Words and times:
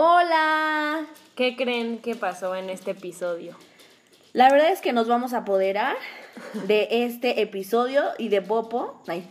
Hola. 0.00 1.06
¿Qué 1.34 1.56
creen 1.56 1.98
que 1.98 2.14
pasó 2.14 2.54
en 2.54 2.70
este 2.70 2.92
episodio? 2.92 3.56
La 4.32 4.48
verdad 4.48 4.70
es 4.70 4.80
que 4.80 4.92
nos 4.92 5.08
vamos 5.08 5.32
a 5.32 5.38
apoderar 5.38 5.96
de 6.68 6.86
este 7.04 7.42
episodio 7.42 8.04
y 8.16 8.28
de 8.28 8.40
Popo. 8.40 9.02
Ay. 9.08 9.28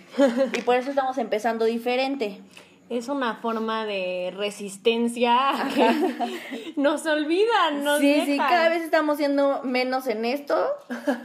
Y 0.54 0.62
por 0.64 0.76
eso 0.76 0.90
estamos 0.90 1.18
empezando 1.20 1.64
diferente. 1.64 2.41
Es 2.90 3.10
una 3.10 3.36
forma 3.36 3.86
de 3.86 4.34
resistencia 4.36 5.38
que 5.76 6.74
nos 6.78 7.06
olvidan, 7.06 7.84
nos 7.84 8.00
sí, 8.00 8.22
sí, 8.26 8.38
cada 8.38 8.70
vez 8.70 8.82
estamos 8.82 9.18
siendo 9.18 9.62
menos 9.64 10.08
en 10.08 10.24
esto. 10.24 10.56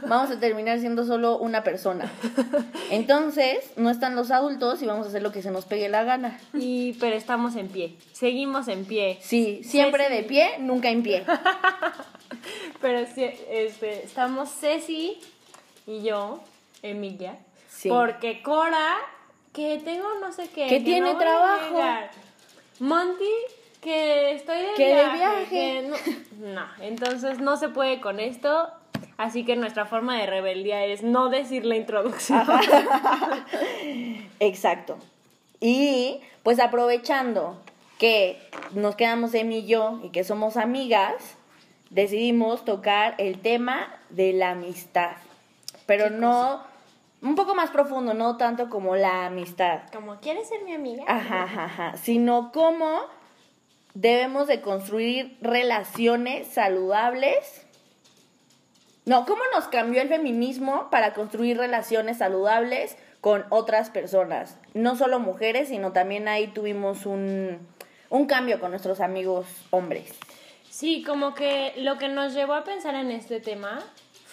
Vamos 0.07 0.29
a 0.31 0.39
terminar 0.39 0.79
siendo 0.79 1.05
solo 1.05 1.37
una 1.37 1.63
persona. 1.63 2.11
Entonces, 2.91 3.71
no 3.77 3.89
están 3.89 4.15
los 4.15 4.29
adultos 4.29 4.81
y 4.81 4.87
vamos 4.87 5.05
a 5.05 5.09
hacer 5.09 5.21
lo 5.23 5.31
que 5.31 5.41
se 5.41 5.51
nos 5.51 5.63
pegue 5.65 5.87
la 5.87 6.03
gana. 6.03 6.37
Y 6.53 6.93
pero 6.99 7.15
estamos 7.15 7.55
en 7.55 7.69
pie, 7.69 7.95
seguimos 8.11 8.67
en 8.67 8.83
pie. 8.83 9.19
Sí, 9.21 9.61
siempre 9.63 10.03
Ceci. 10.07 10.15
de 10.17 10.23
pie, 10.23 10.49
nunca 10.59 10.89
en 10.89 11.01
pie. 11.01 11.23
Pero 12.81 13.05
sí, 13.13 13.23
este, 13.49 14.03
estamos 14.03 14.49
Ceci 14.49 15.17
y 15.87 16.03
yo, 16.03 16.41
Emilia, 16.81 17.37
Sí. 17.69 17.87
porque 17.89 18.41
Cora, 18.43 18.95
que 19.53 19.79
tengo 19.83 20.07
no 20.19 20.31
sé 20.33 20.49
qué, 20.49 20.67
Que 20.67 20.79
tiene 20.79 21.13
no 21.13 21.17
trabajo. 21.17 21.79
Monty, 22.79 23.23
que 23.81 24.31
estoy 24.33 24.57
de 24.57 24.73
Que 24.75 24.87
de 24.87 24.93
viaje. 24.93 25.17
viaje. 25.17 25.47
que 25.49 25.81
no, 25.83 25.95
no, 26.55 26.65
entonces 26.81 27.39
no 27.39 27.55
se 27.57 27.69
puede 27.69 28.01
con 28.01 28.19
esto. 28.19 28.69
Así 29.17 29.45
que 29.45 29.55
nuestra 29.55 29.85
forma 29.85 30.17
de 30.17 30.25
rebeldía 30.25 30.85
es 30.85 31.03
no 31.03 31.29
decir 31.29 31.65
la 31.65 31.75
introducción. 31.75 32.45
Exacto. 34.39 34.97
Y 35.59 36.19
pues 36.41 36.59
aprovechando 36.59 37.61
que 37.99 38.39
nos 38.73 38.95
quedamos 38.95 39.33
Emi 39.33 39.59
y 39.59 39.65
yo 39.67 39.99
y 40.03 40.09
que 40.09 40.23
somos 40.23 40.57
amigas, 40.57 41.13
decidimos 41.89 42.65
tocar 42.65 43.13
el 43.17 43.39
tema 43.39 43.95
de 44.09 44.33
la 44.33 44.51
amistad. 44.51 45.11
Pero 45.85 46.09
no, 46.09 46.63
un 47.23 47.35
poco 47.35 47.55
más 47.55 47.71
profundo, 47.71 48.13
no 48.13 48.37
tanto 48.37 48.69
como 48.69 48.95
la 48.95 49.25
amistad. 49.25 49.81
Como, 49.91 50.19
¿quieres 50.19 50.49
ser 50.49 50.63
mi 50.63 50.73
amiga? 50.73 51.03
Ajá, 51.07 51.43
ajá, 51.43 51.63
ajá. 51.65 51.97
Sino 51.97 52.51
cómo 52.51 52.99
debemos 53.93 54.47
de 54.47 54.61
construir 54.61 55.37
relaciones 55.41 56.47
saludables. 56.47 57.65
No, 59.05 59.25
cómo 59.25 59.41
nos 59.53 59.67
cambió 59.69 60.01
el 60.01 60.09
feminismo 60.09 60.89
para 60.89 61.13
construir 61.13 61.57
relaciones 61.57 62.17
saludables 62.17 62.97
con 63.21 63.45
otras 63.49 63.89
personas. 63.89 64.59
No 64.73 64.97
solo 64.97 65.19
mujeres, 65.19 65.69
sino 65.69 65.93
también 65.93 66.27
ahí 66.27 66.47
tuvimos 66.47 67.05
un, 67.05 67.59
un 68.09 68.25
cambio 68.25 68.59
con 68.59 68.71
nuestros 68.71 68.99
amigos 68.99 69.45
hombres. 69.69 70.13
Sí, 70.69 71.03
como 71.03 71.35
que 71.35 71.73
lo 71.77 71.97
que 71.97 72.09
nos 72.09 72.33
llevó 72.33 72.53
a 72.53 72.63
pensar 72.65 72.95
en 72.95 73.11
este 73.11 73.39
tema 73.39 73.79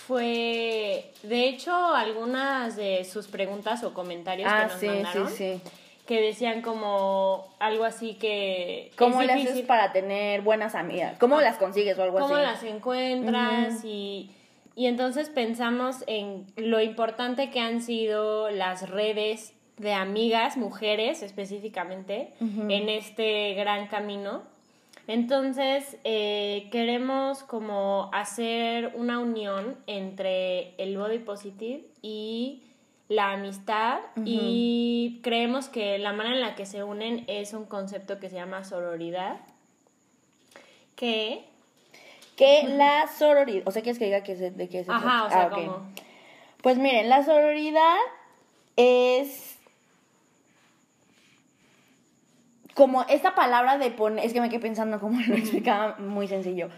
fue, 0.07 1.13
de 1.23 1.49
hecho, 1.49 1.75
algunas 1.95 2.77
de 2.77 3.05
sus 3.05 3.29
preguntas 3.29 3.83
o 3.85 3.93
comentarios 3.95 4.51
Ah, 4.53 4.63
que 4.67 4.73
nos 4.73 4.81
sí, 4.81 4.87
mandaron, 4.87 5.29
sí, 5.29 5.61
sí. 5.65 5.71
que 6.07 6.21
decían 6.21 6.63
como 6.63 7.49
algo 7.59 7.85
así 7.85 8.15
que... 8.15 8.91
¿Cómo 8.97 9.21
es 9.21 9.27
le 9.27 9.33
haces 9.35 9.61
para 9.63 9.93
tener 9.93 10.41
buenas 10.43 10.75
amigas? 10.75 11.17
¿Cómo 11.19 11.41
las 11.41 11.57
consigues 11.59 11.99
o 11.99 12.03
algo 12.03 12.19
cómo 12.19 12.35
así? 12.35 12.45
las 12.45 12.63
encuentras 12.75 13.85
y, 13.85 14.31
y 14.75 14.87
entonces 14.87 15.29
pensamos 15.29 16.03
en 16.07 16.47
lo 16.57 16.81
importante 16.81 17.51
que 17.51 17.61
han 17.61 17.81
sido 17.83 18.51
las 18.51 18.89
redes 18.89 19.53
de 19.77 19.93
amigas, 19.95 20.57
mujeres 20.57 21.23
específicamente, 21.23 22.35
en 22.41 22.89
este 22.89 23.55
gran 23.55 23.87
camino. 23.87 24.43
Entonces, 25.11 25.97
eh, 26.05 26.69
queremos 26.71 27.43
como 27.43 28.11
hacer 28.13 28.93
una 28.95 29.19
unión 29.19 29.77
entre 29.89 30.77
el 30.81 30.97
body 30.97 31.19
positive 31.19 31.85
y 32.01 32.63
la 33.09 33.33
amistad 33.33 33.99
y 34.25 35.19
creemos 35.25 35.69
que 35.69 35.99
la 35.99 36.13
manera 36.13 36.37
en 36.37 36.41
la 36.41 36.55
que 36.55 36.65
se 36.65 36.85
unen 36.85 37.25
es 37.27 37.55
un 37.55 37.65
concepto 37.65 38.21
que 38.21 38.29
se 38.29 38.37
llama 38.37 38.63
sororidad, 38.63 39.41
que 40.95 41.45
Que 42.37 42.69
la 42.69 43.09
sororidad, 43.09 43.67
o 43.67 43.73
sea, 43.73 43.83
¿quieres 43.83 43.99
que 43.99 44.05
diga 44.05 44.23
que 44.23 44.37
se, 44.37 44.53
de 44.53 44.69
qué 44.69 44.85
se 44.85 44.93
Ajá, 44.93 45.25
o 45.25 45.29
sea, 45.29 45.43
Ah, 45.47 45.51
como... 45.51 45.89
Pues 46.63 46.79
miren, 46.79 47.09
la 47.09 47.25
sororidad 47.25 47.97
es 48.77 49.50
como 52.81 53.05
esta 53.11 53.35
palabra 53.35 53.77
de 53.77 53.91
poner, 53.91 54.25
es 54.25 54.33
que 54.33 54.41
me 54.41 54.49
quedé 54.49 54.61
pensando 54.61 55.01
cómo 55.01 55.21
lo 55.21 55.35
explicaba 55.35 55.97
muy 55.99 56.29
sencillo, 56.29 56.71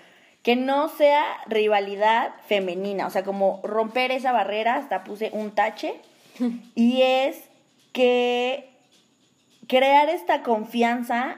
que 0.42 0.56
no 0.56 0.88
sea 0.88 1.22
rivalidad 1.46 2.32
femenina, 2.48 3.06
o 3.06 3.10
sea, 3.10 3.22
como 3.22 3.60
romper 3.62 4.10
esa 4.10 4.32
barrera, 4.32 4.74
hasta 4.74 5.04
puse 5.04 5.30
un 5.32 5.52
tache, 5.52 5.94
y 6.74 7.02
es 7.02 7.44
que 7.92 8.68
crear 9.68 10.08
esta 10.08 10.42
confianza 10.42 11.36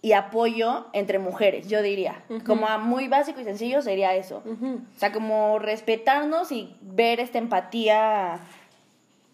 y 0.00 0.12
apoyo 0.12 0.86
entre 0.94 1.18
mujeres, 1.18 1.68
yo 1.68 1.82
diría, 1.82 2.22
como 2.46 2.66
a 2.66 2.78
muy 2.78 3.08
básico 3.08 3.42
y 3.42 3.44
sencillo 3.44 3.82
sería 3.82 4.14
eso. 4.14 4.42
O 4.46 4.98
sea, 4.98 5.12
como 5.12 5.58
respetarnos 5.58 6.50
y 6.50 6.74
ver 6.80 7.20
esta 7.20 7.36
empatía, 7.36 8.40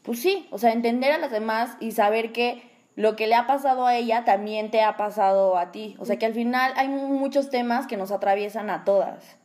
pues 0.02 0.18
sí, 0.18 0.48
o 0.50 0.58
sea, 0.58 0.72
entender 0.72 1.12
a 1.12 1.18
las 1.18 1.30
demás 1.30 1.76
y 1.78 1.92
saber 1.92 2.32
que 2.32 2.73
lo 2.96 3.16
que 3.16 3.26
le 3.26 3.34
ha 3.34 3.46
pasado 3.46 3.86
a 3.86 3.96
ella 3.96 4.24
también 4.24 4.70
te 4.70 4.80
ha 4.82 4.96
pasado 4.96 5.56
a 5.56 5.72
ti. 5.72 5.96
O 5.98 6.04
sea, 6.04 6.16
que 6.18 6.26
al 6.26 6.34
final 6.34 6.72
hay 6.76 6.88
muchos 6.88 7.50
temas 7.50 7.86
que 7.86 7.96
nos 7.96 8.10
atraviesan 8.12 8.70
a 8.70 8.84
todas. 8.84 9.36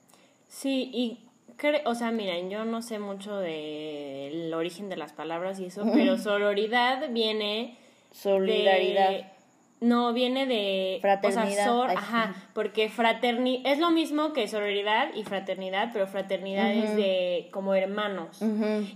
Sí, 0.47 0.89
y, 0.93 1.27
cre- 1.57 1.81
o 1.85 1.95
sea, 1.95 2.11
miren, 2.11 2.49
yo 2.49 2.65
no 2.65 2.81
sé 2.81 2.99
mucho 2.99 3.37
del 3.37 4.53
origen 4.53 4.89
de 4.89 4.97
las 4.97 5.13
palabras 5.13 5.59
y 5.59 5.65
eso, 5.65 5.83
pero 5.93 6.17
sororidad 6.17 7.09
viene 7.11 7.77
Solidaridad. 8.11 9.09
de- 9.09 9.25
no, 9.81 10.11
viene 10.13 10.45
de... 10.45 10.97
O 10.97 11.01
Fraternidad. 11.01 11.53
sea, 11.53 11.65
sor, 11.65 11.89
ajá, 11.91 12.35
porque 12.53 12.89
fraterni 12.89 13.63
es 13.65 13.79
lo 13.79 13.91
mismo 13.91 14.33
que 14.33 14.47
sororidad 14.47 15.13
y 15.15 15.23
fraternidad, 15.23 15.91
pero 15.93 16.05
fraternidad 16.05 16.71
es 16.73 16.95
de 16.95 17.49
como 17.51 17.73
hermanos. 17.73 18.41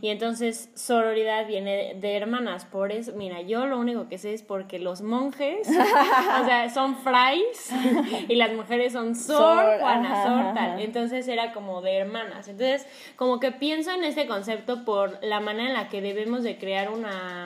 Y 0.01 0.09
entonces 0.09 0.69
sororidad 0.75 1.47
viene 1.47 1.75
de, 1.75 1.99
de 1.99 2.17
hermanas. 2.17 2.65
Por 2.65 2.91
eso, 2.91 3.13
mira, 3.15 3.41
yo 3.41 3.65
lo 3.65 3.79
único 3.79 4.09
que 4.09 4.17
sé 4.17 4.33
es 4.33 4.43
porque 4.43 4.79
los 4.79 5.01
monjes, 5.01 5.67
o 5.69 6.45
sea, 6.45 6.69
son 6.69 6.97
frais 6.97 7.71
y 8.27 8.35
las 8.35 8.51
mujeres 8.53 8.93
son 8.93 9.15
sor, 9.15 9.79
Juana, 9.79 10.23
sor, 10.23 10.53
tal. 10.53 10.81
Entonces 10.81 11.27
era 11.27 11.53
como 11.53 11.81
de 11.81 11.97
hermanas. 11.97 12.47
Entonces, 12.47 12.85
como 13.15 13.39
que 13.39 13.51
pienso 13.51 13.91
en 13.91 14.03
este 14.03 14.27
concepto 14.27 14.83
por 14.83 15.19
la 15.23 15.39
manera 15.39 15.69
en 15.69 15.73
la 15.73 15.87
que 15.87 16.01
debemos 16.01 16.43
de 16.43 16.57
crear 16.57 16.89
una... 16.89 17.45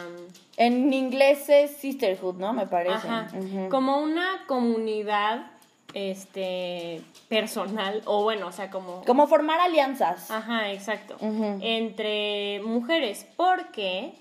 En 0.57 0.91
inglés 0.91 1.47
es 1.49 1.71
sisterhood, 1.77 2.35
¿no? 2.35 2.51
Me 2.53 2.65
parece. 2.67 3.07
Ajá, 3.07 3.27
como 3.69 3.99
una 3.99 4.43
comunidad 4.47 5.51
este 5.93 7.01
personal 7.29 8.01
o 8.05 8.23
bueno, 8.23 8.47
o 8.47 8.51
sea, 8.51 8.69
como 8.69 9.03
Como 9.05 9.27
formar 9.27 9.59
alianzas. 9.59 10.29
Ajá, 10.31 10.71
exacto. 10.71 11.15
Entre 11.61 12.59
mujeres, 12.63 13.25
porque 13.37 14.13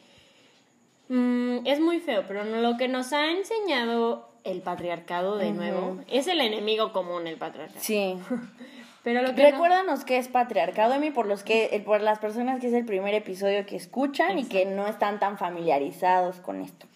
mm, 1.08 1.58
es 1.66 1.80
muy 1.80 2.00
feo, 2.00 2.24
pero 2.28 2.44
no- 2.44 2.60
lo 2.60 2.76
que 2.76 2.88
nos 2.88 3.12
ha 3.12 3.30
enseñado 3.30 4.28
el 4.44 4.60
patriarcado 4.62 5.36
de 5.38 5.50
nuevo 5.52 5.98
es 6.08 6.28
el 6.28 6.40
enemigo 6.40 6.92
común, 6.92 7.26
el 7.26 7.36
patriarcado. 7.36 7.80
Sí. 7.82 8.16
Pero 9.06 9.22
lo 9.22 9.36
que 9.36 9.42
no- 9.44 9.50
Recuérdanos 9.52 10.04
qué 10.04 10.16
es 10.16 10.26
patriarcado, 10.26 10.94
Emi, 10.94 11.12
por 11.12 11.28
los 11.28 11.44
que, 11.44 11.66
eh, 11.70 11.78
por 11.78 12.00
las 12.00 12.18
personas 12.18 12.60
que 12.60 12.66
es 12.66 12.72
el 12.72 12.84
primer 12.84 13.14
episodio 13.14 13.64
que 13.64 13.76
escuchan 13.76 14.36
y 14.36 14.46
que 14.46 14.64
no 14.64 14.88
están 14.88 15.20
tan 15.20 15.38
familiarizados 15.38 16.40
con 16.40 16.60
esto. 16.60 16.88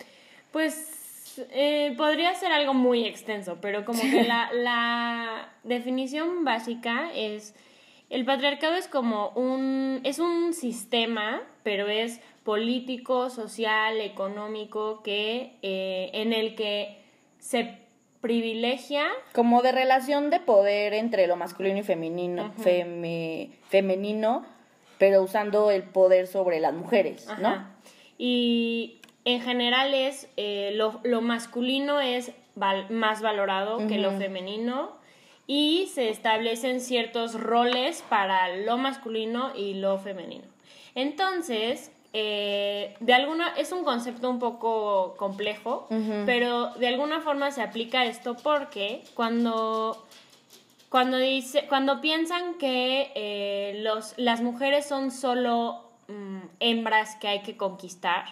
Pues 0.51 1.39
eh, 1.53 1.95
podría 1.97 2.35
ser 2.35 2.51
algo 2.51 2.75
muy 2.75 3.07
extenso, 3.07 3.59
pero 3.61 3.85
como 3.85 4.03
que 4.03 4.25
la, 4.25 4.51
la 4.53 5.51
definición 5.63 6.45
básica 6.45 7.13
es, 7.15 7.55
el 8.09 8.25
patriarcado 8.25 8.75
es 8.75 8.89
como 8.89 9.29
un, 9.37 10.01
es 10.03 10.19
un 10.19 10.53
sistema, 10.53 11.41
pero 11.63 11.87
es 11.87 12.21
político, 12.43 13.31
social, 13.31 14.01
económico, 14.01 15.01
que, 15.05 15.53
eh, 15.63 16.11
en 16.13 16.33
el 16.33 16.57
que 16.57 16.99
se 17.39 17.79
privilegia 18.21 19.07
Como 19.33 19.63
de 19.63 19.73
relación 19.73 20.31
de 20.31 20.41
poder 20.41 20.93
entre 20.95 21.27
lo 21.27 21.37
masculino 21.37 21.79
y 21.79 21.83
femenino, 21.83 22.53
feme- 22.59 23.51
femenino, 23.69 24.45
pero 24.99 25.23
usando 25.23 25.71
el 25.71 25.83
poder 25.85 26.27
sobre 26.27 26.61
las 26.61 26.75
mujeres, 26.75 27.27
¿no? 27.41 27.67
Y 28.19 28.99
en 29.25 29.41
general 29.41 29.95
es 29.95 30.29
eh, 30.37 30.73
lo, 30.75 31.01
lo 31.05 31.21
masculino 31.23 32.01
es 32.01 32.33
val- 32.55 32.91
más 32.91 33.23
valorado 33.23 33.87
que 33.89 33.99
lo 33.99 34.11
femenino 34.19 34.93
y 35.47 35.89
se 35.95 36.11
establecen 36.11 36.81
ciertos 36.81 37.35
roles 37.41 38.03
para 38.09 38.55
lo 38.57 38.77
masculino 38.79 39.53
y 39.57 39.75
lo 39.75 39.99
femenino. 39.99 40.45
Entonces, 40.95 41.91
eh, 42.13 42.97
de 42.99 43.15
alguna, 43.15 43.55
es 43.57 43.71
un 43.71 43.85
concepto 43.85 44.29
un 44.29 44.41
poco 44.41 45.15
complejo, 45.17 45.87
pero 46.27 46.71
de 46.75 46.89
alguna 46.89 47.21
forma 47.21 47.53
se 47.53 47.63
aplica 47.63 48.05
esto 48.05 48.37
porque 48.37 49.05
cuando, 49.15 50.05
cuando, 50.89 51.19
dice, 51.19 51.67
cuando 51.69 52.01
piensan 52.01 52.55
que 52.55 53.13
eh, 53.15 53.81
los, 53.83 54.15
las 54.17 54.41
mujeres 54.41 54.87
son 54.87 55.13
solo 55.13 55.85
mm, 56.09 56.41
hembras 56.59 57.15
que 57.17 57.29
hay 57.29 57.43
que 57.43 57.57
conquistar, 57.57 58.25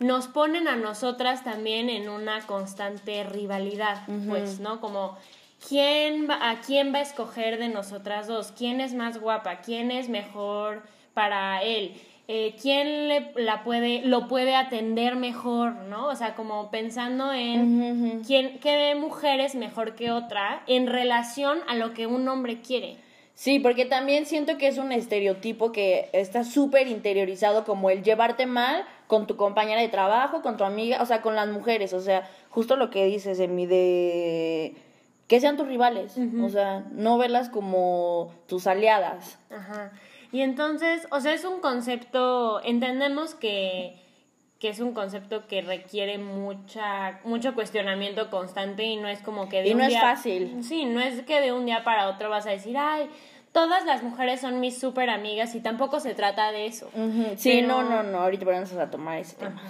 nos 0.00 0.26
ponen 0.26 0.66
a 0.66 0.76
nosotras 0.76 1.44
también 1.44 1.90
en 1.90 2.08
una 2.08 2.44
constante 2.46 3.22
rivalidad, 3.22 4.02
pues, 4.26 4.58
¿no? 4.58 4.80
Como 4.80 5.16
quién 5.68 6.26
va, 6.28 6.50
a 6.50 6.60
quién 6.62 6.92
va 6.92 6.98
a 6.98 7.02
escoger 7.02 7.58
de 7.58 7.68
nosotras 7.68 8.26
dos, 8.26 8.52
quién 8.56 8.80
es 8.80 8.94
más 8.94 9.20
guapa, 9.20 9.60
quién 9.60 9.90
es 9.90 10.08
mejor 10.08 10.82
para 11.12 11.62
él. 11.62 12.00
Eh, 12.32 12.54
quién 12.62 13.08
le, 13.08 13.32
la 13.34 13.64
puede, 13.64 14.02
lo 14.02 14.28
puede 14.28 14.54
atender 14.54 15.16
mejor, 15.16 15.74
¿no? 15.88 16.06
O 16.06 16.14
sea, 16.14 16.36
como 16.36 16.70
pensando 16.70 17.32
en 17.32 18.22
quién, 18.24 18.60
qué 18.60 18.94
mujer 18.94 19.40
es 19.40 19.56
mejor 19.56 19.96
que 19.96 20.12
otra 20.12 20.62
en 20.68 20.86
relación 20.86 21.58
a 21.66 21.74
lo 21.74 21.92
que 21.92 22.06
un 22.06 22.28
hombre 22.28 22.60
quiere. 22.60 22.98
Sí, 23.34 23.58
porque 23.58 23.84
también 23.84 24.26
siento 24.26 24.58
que 24.58 24.68
es 24.68 24.78
un 24.78 24.92
estereotipo 24.92 25.72
que 25.72 26.08
está 26.12 26.44
súper 26.44 26.86
interiorizado 26.86 27.64
como 27.64 27.90
el 27.90 28.04
llevarte 28.04 28.46
mal 28.46 28.84
con 29.08 29.26
tu 29.26 29.34
compañera 29.34 29.80
de 29.80 29.88
trabajo, 29.88 30.40
con 30.40 30.56
tu 30.56 30.62
amiga, 30.62 31.02
o 31.02 31.06
sea, 31.06 31.22
con 31.22 31.34
las 31.34 31.48
mujeres, 31.48 31.92
o 31.94 32.00
sea, 32.00 32.30
justo 32.48 32.76
lo 32.76 32.90
que 32.90 33.06
dices, 33.06 33.40
en 33.40 33.56
mi 33.56 33.66
de 33.66 34.76
que 35.26 35.40
sean 35.40 35.56
tus 35.56 35.66
rivales, 35.66 36.16
o 36.40 36.48
sea, 36.48 36.84
no 36.92 37.18
verlas 37.18 37.48
como 37.48 38.30
tus 38.46 38.68
aliadas. 38.68 39.36
Ajá. 39.50 39.90
Y 40.32 40.42
entonces, 40.42 41.06
o 41.10 41.20
sea, 41.20 41.32
es 41.32 41.44
un 41.44 41.60
concepto, 41.60 42.62
entendemos 42.62 43.34
que, 43.34 43.96
que 44.58 44.68
es 44.68 44.80
un 44.80 44.92
concepto 44.92 45.46
que 45.48 45.62
requiere 45.62 46.18
mucha, 46.18 47.20
mucho 47.24 47.54
cuestionamiento 47.54 48.30
constante 48.30 48.84
y 48.84 48.96
no 48.96 49.08
es 49.08 49.20
como 49.20 49.48
que 49.48 49.62
de 49.62 49.70
y 49.70 49.74
no 49.74 49.84
es 49.84 49.98
fácil. 49.98 50.62
Sí, 50.62 50.84
no 50.84 51.00
es 51.00 51.22
que 51.22 51.40
de 51.40 51.52
un 51.52 51.66
día 51.66 51.82
para 51.82 52.08
otro 52.08 52.30
vas 52.30 52.46
a 52.46 52.50
decir, 52.50 52.76
ay, 52.78 53.08
todas 53.52 53.84
las 53.84 54.02
mujeres 54.02 54.40
son 54.40 54.60
mis 54.60 54.78
súper 54.78 55.10
amigas 55.10 55.54
y 55.54 55.60
tampoco 55.60 55.98
se 56.00 56.14
trata 56.14 56.52
de 56.52 56.66
eso. 56.66 56.90
Sí, 57.36 57.62
no, 57.62 57.82
no, 57.82 58.02
no, 58.02 58.18
ahorita 58.18 58.44
vamos 58.44 58.72
a 58.72 58.90
tomar 58.90 59.18
ese 59.18 59.36
tema. 59.36 59.60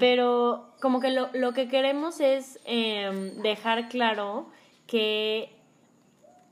Pero 0.00 0.70
como 0.80 1.00
que 1.00 1.10
lo, 1.10 1.28
lo 1.32 1.52
que 1.52 1.68
queremos 1.68 2.20
es 2.20 2.58
em, 2.64 3.40
dejar 3.42 3.88
claro 3.88 4.46
que 4.86 5.57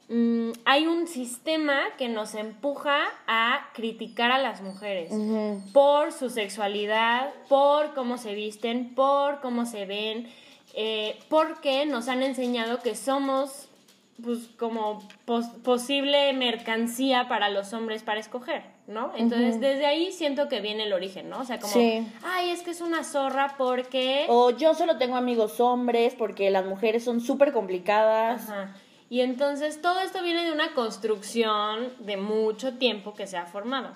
Mm, 0.09 0.53
hay 0.65 0.87
un 0.87 1.09
sistema 1.09 1.79
que 1.99 2.09
nos 2.09 2.35
empuja 2.37 2.99
a 3.27 3.71
criticar 3.75 4.31
a 4.31 4.39
las 4.39 4.63
mujeres 4.63 5.11
por 5.73 6.13
su 6.13 6.31
sexualidad, 6.31 7.31
por 7.49 7.93
cómo 7.95 8.17
se 8.17 8.35
visten, 8.35 8.95
por 8.95 9.41
cómo 9.41 9.67
se 9.67 9.85
ven, 9.85 10.29
eh, 10.75 11.19
porque 11.29 11.87
nos 11.87 12.07
han 12.07 12.23
enseñado 12.23 12.79
que 12.81 12.95
somos 12.95 13.69
pues 14.23 14.49
como 14.59 15.07
posible 15.63 16.33
mercancía 16.33 17.29
para 17.29 17.51
los 17.51 17.75
hombres 17.75 18.03
para 18.03 18.19
escoger, 18.19 18.63
¿no? 18.87 19.13
Entonces, 19.15 19.61
desde 19.61 19.85
ahí 19.85 20.11
siento 20.11 20.49
que 20.49 20.61
viene 20.61 20.85
el 20.85 20.95
origen, 20.95 21.29
¿no? 21.29 21.41
O 21.41 21.45
sea, 21.45 21.59
como, 21.59 21.75
ay, 22.25 22.49
es 22.49 22.63
que 22.63 22.71
es 22.71 22.81
una 22.81 23.05
zorra 23.05 23.57
porque... 23.59 24.25
O 24.29 24.51
yo 24.51 24.73
solo 24.73 24.97
tengo 24.97 25.17
amigos 25.17 25.61
hombres 25.61 26.15
porque 26.15 26.51
las 26.51 26.65
mujeres 26.65 27.05
son 27.05 27.21
súper 27.21 27.53
complicadas. 27.53 28.49
Ajá. 28.49 28.75
Y 29.09 29.21
entonces 29.21 29.81
todo 29.81 30.01
esto 30.01 30.23
viene 30.23 30.45
de 30.45 30.53
una 30.53 30.75
construcción 30.75 31.93
de 32.01 32.17
mucho 32.17 32.75
tiempo 32.75 33.15
que 33.15 33.27
se 33.27 33.37
ha 33.37 33.47
formado. 33.47 33.91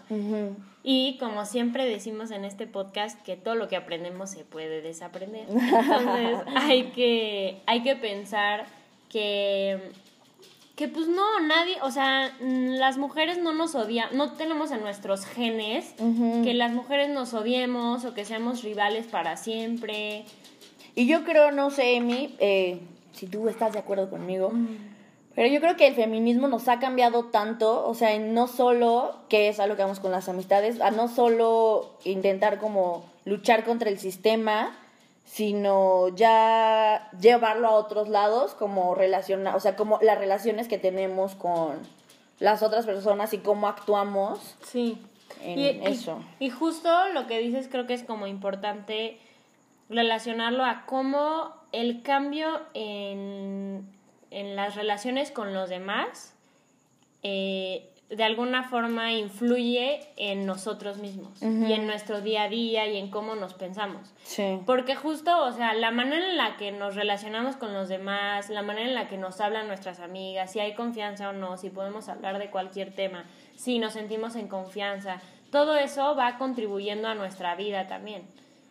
Y 0.83 1.19
como 1.19 1.45
siempre 1.45 1.85
decimos 1.85 2.31
en 2.31 2.45
este 2.45 2.67
podcast, 2.67 3.21
que 3.23 3.37
todo 3.37 3.55
lo 3.55 3.69
que 3.69 3.77
aprendemos 3.77 4.31
se 4.31 4.45
puede 4.45 4.81
desaprender. 4.81 5.47
Entonces 5.51 6.39
hay 6.55 6.85
que, 6.93 7.61
hay 7.67 7.83
que 7.83 7.97
pensar 7.97 8.67
que, 9.09 9.91
que 10.77 10.89
pues 10.89 11.09
no, 11.09 11.41
nadie, 11.41 11.77
o 11.83 11.91
sea, 11.91 12.33
las 12.41 12.97
mujeres 12.97 13.39
no 13.39 13.53
nos 13.53 13.75
odian, 13.75 14.17
no 14.17 14.33
tenemos 14.33 14.71
en 14.71 14.81
nuestros 14.81 15.27
genes 15.27 15.93
que 16.45 16.55
las 16.55 16.73
mujeres 16.73 17.11
nos 17.11 17.35
odiemos 17.35 18.05
o 18.05 18.15
que 18.15 18.25
seamos 18.25 18.63
rivales 18.63 19.07
para 19.07 19.37
siempre. 19.37 20.25
Y 20.95 21.07
yo 21.07 21.25
creo, 21.25 21.51
no 21.51 21.71
sé, 21.71 21.97
Emi, 21.97 22.37
eh, 22.39 22.81
si 23.13 23.27
tú 23.27 23.49
estás 23.49 23.75
de 23.75 23.81
acuerdo 23.81 24.09
conmigo, 24.09 24.53
pero 25.35 25.49
yo 25.49 25.61
creo 25.61 25.77
que 25.77 25.87
el 25.87 25.95
feminismo 25.95 26.49
nos 26.49 26.69
ha 26.69 26.81
cambiado 26.81 27.27
tanto, 27.27 27.87
o 27.87 27.95
sea, 27.95 28.19
no 28.19 28.49
solo, 28.49 29.15
que 29.29 29.49
es 29.49 29.61
algo 29.61 29.77
que 29.77 29.83
vamos 29.83 30.01
con 30.01 30.11
las 30.11 30.29
amistades, 30.29 30.81
a 30.81 30.91
no 30.91 31.09
solo 31.09 31.93
intentar 32.05 32.59
como 32.59 33.05
luchar 33.25 33.65
contra 33.65 33.91
el 33.91 33.99
sistema, 33.99 34.77
sino 35.25 36.09
ya 36.09 37.09
llevarlo 37.21 37.69
a 37.69 37.73
otros 37.73 38.09
lados, 38.09 38.55
como 38.55 38.97
relacionar, 38.97 39.55
o 39.55 39.61
sea, 39.61 39.77
como 39.77 40.01
las 40.03 40.19
relaciones 40.19 40.67
que 40.67 40.79
tenemos 40.79 41.37
con 41.37 41.79
las 42.41 42.63
otras 42.65 42.85
personas 42.85 43.33
y 43.33 43.39
cómo 43.39 43.69
actuamos. 43.69 44.57
Sí. 44.65 44.99
En 45.43 45.87
eso. 45.87 46.23
y 46.39 46.51
justo 46.51 46.91
lo 47.15 47.27
que 47.27 47.39
dices 47.39 47.69
creo 47.71 47.87
que 47.87 47.95
es 47.95 48.03
como 48.03 48.27
importante 48.27 49.19
relacionarlo 49.89 50.65
a 50.65 50.85
cómo 50.85 51.55
el 51.73 52.03
cambio 52.03 52.61
en 52.75 53.89
en 54.31 54.57
las 54.57 54.77
relaciones 54.77 55.31
con 55.31 55.55
los 55.55 55.69
demás 55.69 56.35
eh, 57.23 57.91
de 58.11 58.25
alguna 58.25 58.65
forma 58.65 59.13
influye 59.13 60.01
en 60.17 60.45
nosotros 60.45 60.99
mismos 60.99 61.41
y 61.41 61.73
en 61.73 61.87
nuestro 61.87 62.21
día 62.21 62.45
a 62.45 62.49
día 62.49 62.89
y 62.89 62.97
en 62.97 63.09
cómo 63.09 63.37
nos 63.37 63.55
pensamos. 63.55 64.13
Porque 64.67 64.97
justo, 64.97 65.45
o 65.45 65.53
sea, 65.53 65.75
la 65.75 65.93
manera 65.93 66.29
en 66.29 66.37
la 66.37 66.57
que 66.57 66.73
nos 66.73 66.97
relacionamos 66.97 67.55
con 67.55 67.73
los 67.73 67.89
demás, 67.89 68.51
la 68.51 68.63
manera 68.63 68.89
en 68.89 68.95
la 68.97 69.07
que 69.07 69.17
nos 69.17 69.41
hablan 69.41 69.69
nuestras 69.69 70.01
amigas, 70.01 70.51
si 70.51 70.59
hay 70.59 70.75
confianza 70.75 71.29
o 71.29 71.33
no, 71.33 71.57
si 71.57 71.71
podemos 71.71 72.09
hablar 72.09 72.41
de 72.41 72.51
cualquier 72.51 72.93
tema, 72.93 73.27
si 73.55 73.79
nos 73.79 73.93
sentimos 73.93 74.35
en 74.35 74.49
confianza, 74.49 75.23
todo 75.53 75.77
eso 75.77 76.17
va 76.17 76.37
contribuyendo 76.37 77.07
a 77.07 77.15
nuestra 77.15 77.55
vida 77.55 77.87
también. 77.87 78.25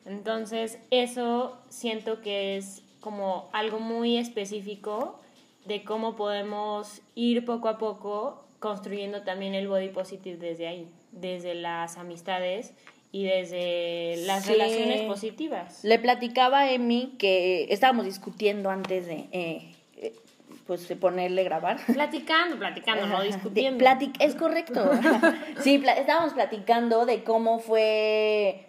Entonces, 0.05 0.79
eso 0.91 1.57
siento 1.69 2.21
que 2.21 2.57
es 2.57 2.83
como 2.99 3.49
algo 3.53 3.79
muy 3.79 4.17
específico 4.17 5.21
de 5.65 5.83
cómo 5.83 6.15
podemos 6.15 7.01
ir 7.15 7.45
poco 7.45 7.69
a 7.69 7.77
poco 7.77 8.45
construyendo 8.59 9.23
también 9.23 9.53
el 9.53 9.67
body 9.67 9.89
positive 9.89 10.37
desde 10.37 10.67
ahí, 10.67 10.87
desde 11.11 11.55
las 11.55 11.97
amistades 11.97 12.73
y 13.11 13.23
desde 13.23 14.17
las 14.25 14.47
relaciones 14.47 15.01
positivas. 15.01 15.83
Le 15.83 15.97
platicaba 15.99 16.59
a 16.59 16.71
Emi 16.71 17.15
que 17.17 17.67
estábamos 17.69 18.05
discutiendo 18.05 18.69
antes 18.69 19.07
de 19.07 19.27
eh, 19.31 19.75
eh 19.97 20.13
pues 20.67 20.85
ponerle 20.99 21.43
grabar. 21.43 21.79
Platicando, 21.87 22.55
platicando, 22.59 23.07
no 23.07 23.23
discutiendo. 23.23 23.83
es 24.19 24.35
correcto. 24.35 24.91
sí, 25.61 25.83
estábamos 25.97 26.33
platicando 26.33 27.07
de 27.07 27.23
cómo 27.23 27.57
fue 27.57 28.68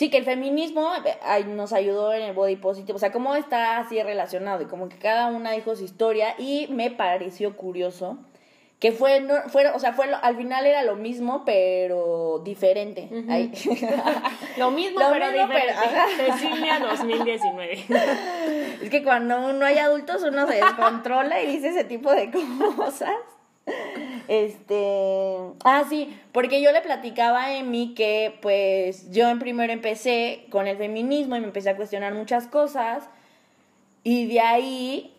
Sí, 0.00 0.08
que 0.08 0.16
el 0.16 0.24
feminismo 0.24 0.88
eh, 1.04 1.44
nos 1.44 1.74
ayudó 1.74 2.14
en 2.14 2.22
el 2.22 2.32
body 2.32 2.56
positive, 2.56 2.94
o 2.94 2.98
sea, 2.98 3.12
cómo 3.12 3.34
está 3.34 3.76
así 3.76 4.02
relacionado 4.02 4.62
y 4.62 4.64
como 4.64 4.88
que 4.88 4.96
cada 4.96 5.26
una 5.26 5.52
dijo 5.52 5.76
su 5.76 5.84
historia 5.84 6.36
y 6.38 6.68
me 6.70 6.90
pareció 6.90 7.54
curioso 7.54 8.16
que 8.78 8.92
fue, 8.92 9.20
no, 9.20 9.34
fue 9.48 9.68
o 9.68 9.78
sea, 9.78 9.92
fue 9.92 10.06
al 10.06 10.36
final 10.38 10.64
era 10.64 10.84
lo 10.84 10.96
mismo, 10.96 11.44
pero 11.44 12.40
diferente. 12.42 13.10
lo 14.56 14.70
mismo, 14.70 15.00
pero 15.12 15.32
diferente. 15.32 15.82
Cecilia 16.16 16.78
2019. 16.90 17.84
es 18.80 18.88
que 18.88 19.04
cuando 19.04 19.52
no 19.52 19.66
hay 19.66 19.76
adultos 19.76 20.22
uno 20.22 20.46
se 20.46 20.54
descontrola 20.54 21.42
y 21.42 21.46
dice 21.46 21.68
ese 21.68 21.84
tipo 21.84 22.10
de 22.10 22.30
cosas. 22.76 23.16
Este, 24.30 25.26
ah, 25.64 25.82
sí, 25.88 26.16
porque 26.30 26.62
yo 26.62 26.70
le 26.70 26.82
platicaba 26.82 27.46
a 27.46 27.56
Emi 27.56 27.94
que 27.94 28.38
pues 28.40 29.10
yo 29.10 29.28
en 29.28 29.40
primero 29.40 29.72
empecé 29.72 30.46
con 30.50 30.68
el 30.68 30.76
feminismo 30.76 31.34
y 31.34 31.40
me 31.40 31.46
empecé 31.46 31.70
a 31.70 31.74
cuestionar 31.74 32.14
muchas 32.14 32.46
cosas 32.46 33.10
y 34.04 34.28
de 34.28 34.38
ahí 34.38 35.16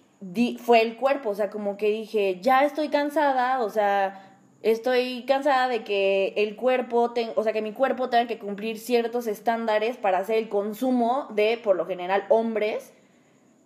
fue 0.64 0.82
el 0.82 0.96
cuerpo, 0.96 1.32
o 1.32 1.36
sea, 1.36 1.50
como 1.50 1.76
que 1.76 1.90
dije, 1.90 2.40
ya 2.42 2.64
estoy 2.64 2.88
cansada, 2.88 3.62
o 3.62 3.70
sea, 3.70 4.38
estoy 4.62 5.26
cansada 5.28 5.68
de 5.68 5.84
que 5.84 6.34
el 6.38 6.56
cuerpo, 6.56 7.14
o 7.36 7.44
sea, 7.44 7.52
que 7.52 7.62
mi 7.62 7.74
cuerpo 7.74 8.10
tenga 8.10 8.28
que 8.28 8.40
cumplir 8.40 8.80
ciertos 8.80 9.28
estándares 9.28 9.98
para 9.98 10.20
hacer 10.20 10.38
el 10.38 10.48
consumo 10.48 11.28
de, 11.32 11.60
por 11.62 11.76
lo 11.76 11.86
general, 11.86 12.24
hombres 12.30 12.94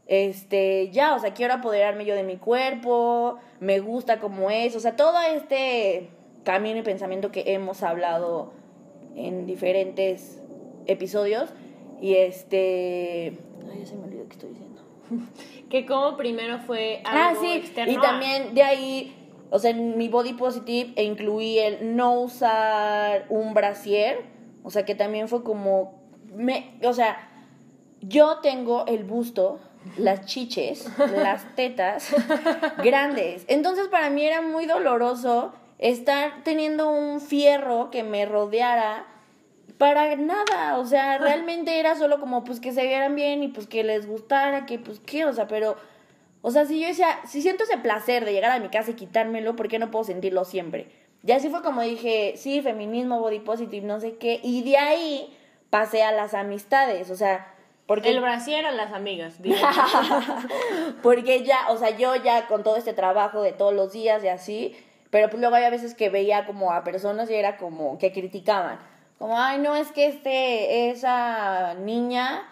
este, 0.07 0.89
ya, 0.91 1.15
o 1.15 1.19
sea, 1.19 1.33
quiero 1.33 1.55
apoderarme 1.55 2.05
yo 2.05 2.15
de 2.15 2.23
mi 2.23 2.37
cuerpo, 2.37 3.37
me 3.59 3.79
gusta 3.79 4.19
como 4.19 4.51
es, 4.51 4.75
o 4.75 4.79
sea, 4.79 4.95
todo 4.95 5.19
este 5.21 6.09
camino 6.43 6.79
y 6.79 6.83
pensamiento 6.83 7.31
que 7.31 7.53
hemos 7.53 7.81
hablado 7.83 8.51
en 9.15 9.45
diferentes 9.45 10.41
episodios 10.85 11.49
y 12.01 12.15
este, 12.15 13.33
ay, 13.71 13.79
ya 13.79 13.85
se 13.85 13.95
me 13.95 14.03
olvidó 14.03 14.27
qué 14.27 14.33
estoy 14.33 14.49
diciendo. 14.49 14.81
que 15.69 15.85
como 15.85 16.17
primero 16.17 16.59
fue 16.59 17.01
ah, 17.05 17.29
algo 17.29 17.41
ah, 17.41 17.43
sí, 17.43 17.63
y 17.87 17.97
también 17.97 18.53
de 18.53 18.63
ahí, 18.63 19.15
o 19.49 19.59
sea, 19.59 19.71
en 19.71 19.97
mi 19.97 20.09
body 20.09 20.33
positive 20.33 21.01
incluí 21.01 21.59
el 21.59 21.95
no 21.95 22.21
usar 22.21 23.25
un 23.29 23.53
brasier 23.53 24.25
O 24.63 24.71
sea, 24.71 24.85
que 24.85 24.95
también 24.95 25.27
fue 25.27 25.43
como, 25.43 25.93
me, 26.33 26.77
o 26.83 26.93
sea, 26.93 27.29
yo 28.01 28.39
tengo 28.39 28.85
el 28.87 29.03
busto, 29.03 29.59
las 29.97 30.25
chiches, 30.25 30.87
las 30.97 31.55
tetas 31.55 32.13
grandes. 32.83 33.45
Entonces 33.47 33.87
para 33.87 34.09
mí 34.09 34.25
era 34.25 34.41
muy 34.41 34.65
doloroso 34.65 35.53
estar 35.77 36.43
teniendo 36.43 36.89
un 36.89 37.21
fierro 37.21 37.89
que 37.91 38.03
me 38.03 38.25
rodeara 38.25 39.05
para 39.77 40.15
nada, 40.15 40.77
o 40.77 40.85
sea, 40.85 41.17
realmente 41.17 41.79
era 41.79 41.95
solo 41.95 42.19
como 42.19 42.45
pues 42.45 42.59
que 42.61 42.71
se 42.71 42.83
vieran 42.83 43.15
bien 43.15 43.43
y 43.43 43.49
pues 43.49 43.67
que 43.67 43.83
les 43.83 44.07
gustara, 44.07 44.65
que 44.65 44.79
pues 44.79 45.01
qué, 45.05 45.25
o 45.25 45.33
sea, 45.33 45.47
pero 45.47 45.75
o 46.41 46.51
sea, 46.51 46.65
si 46.65 46.79
yo 46.79 46.87
decía, 46.87 47.19
si 47.25 47.41
siento 47.41 47.63
ese 47.63 47.77
placer 47.77 48.23
de 48.23 48.31
llegar 48.31 48.51
a 48.51 48.59
mi 48.59 48.69
casa 48.69 48.91
y 48.91 48.93
quitármelo, 48.93 49.55
¿por 49.55 49.67
qué 49.67 49.79
no 49.79 49.91
puedo 49.91 50.05
sentirlo 50.05 50.45
siempre? 50.45 50.87
Y 51.25 51.31
así 51.31 51.49
fue 51.49 51.63
como 51.63 51.81
dije, 51.81 52.35
sí, 52.37 52.61
feminismo, 52.61 53.19
body 53.19 53.39
positive, 53.39 53.85
no 53.85 53.99
sé 53.99 54.17
qué, 54.17 54.39
y 54.43 54.63
de 54.63 54.77
ahí 54.77 55.35
pasé 55.71 56.03
a 56.03 56.11
las 56.11 56.35
amistades, 56.35 57.09
o 57.09 57.15
sea, 57.15 57.54
porque 57.85 58.09
el 58.09 58.19
brasier 58.19 58.65
a 58.65 58.71
las 58.71 58.93
amigas, 58.93 59.35
porque 61.03 61.43
ya, 61.43 61.69
o 61.69 61.77
sea, 61.77 61.91
yo 61.91 62.15
ya 62.15 62.47
con 62.47 62.63
todo 62.63 62.77
este 62.77 62.93
trabajo 62.93 63.41
de 63.41 63.51
todos 63.51 63.73
los 63.73 63.93
días 63.93 64.23
y 64.23 64.27
así, 64.27 64.75
pero 65.11 65.29
pues 65.29 65.39
luego 65.39 65.55
había 65.55 65.69
veces 65.69 65.93
que 65.93 66.09
veía 66.09 66.45
como 66.45 66.71
a 66.71 66.83
personas 66.83 67.29
y 67.29 67.35
era 67.35 67.57
como 67.57 67.99
que 67.99 68.11
criticaban. 68.11 68.79
Como, 69.19 69.39
ay, 69.39 69.59
no, 69.59 69.75
es 69.75 69.91
que 69.91 70.07
este, 70.07 70.89
esa 70.89 71.75
niña 71.75 72.43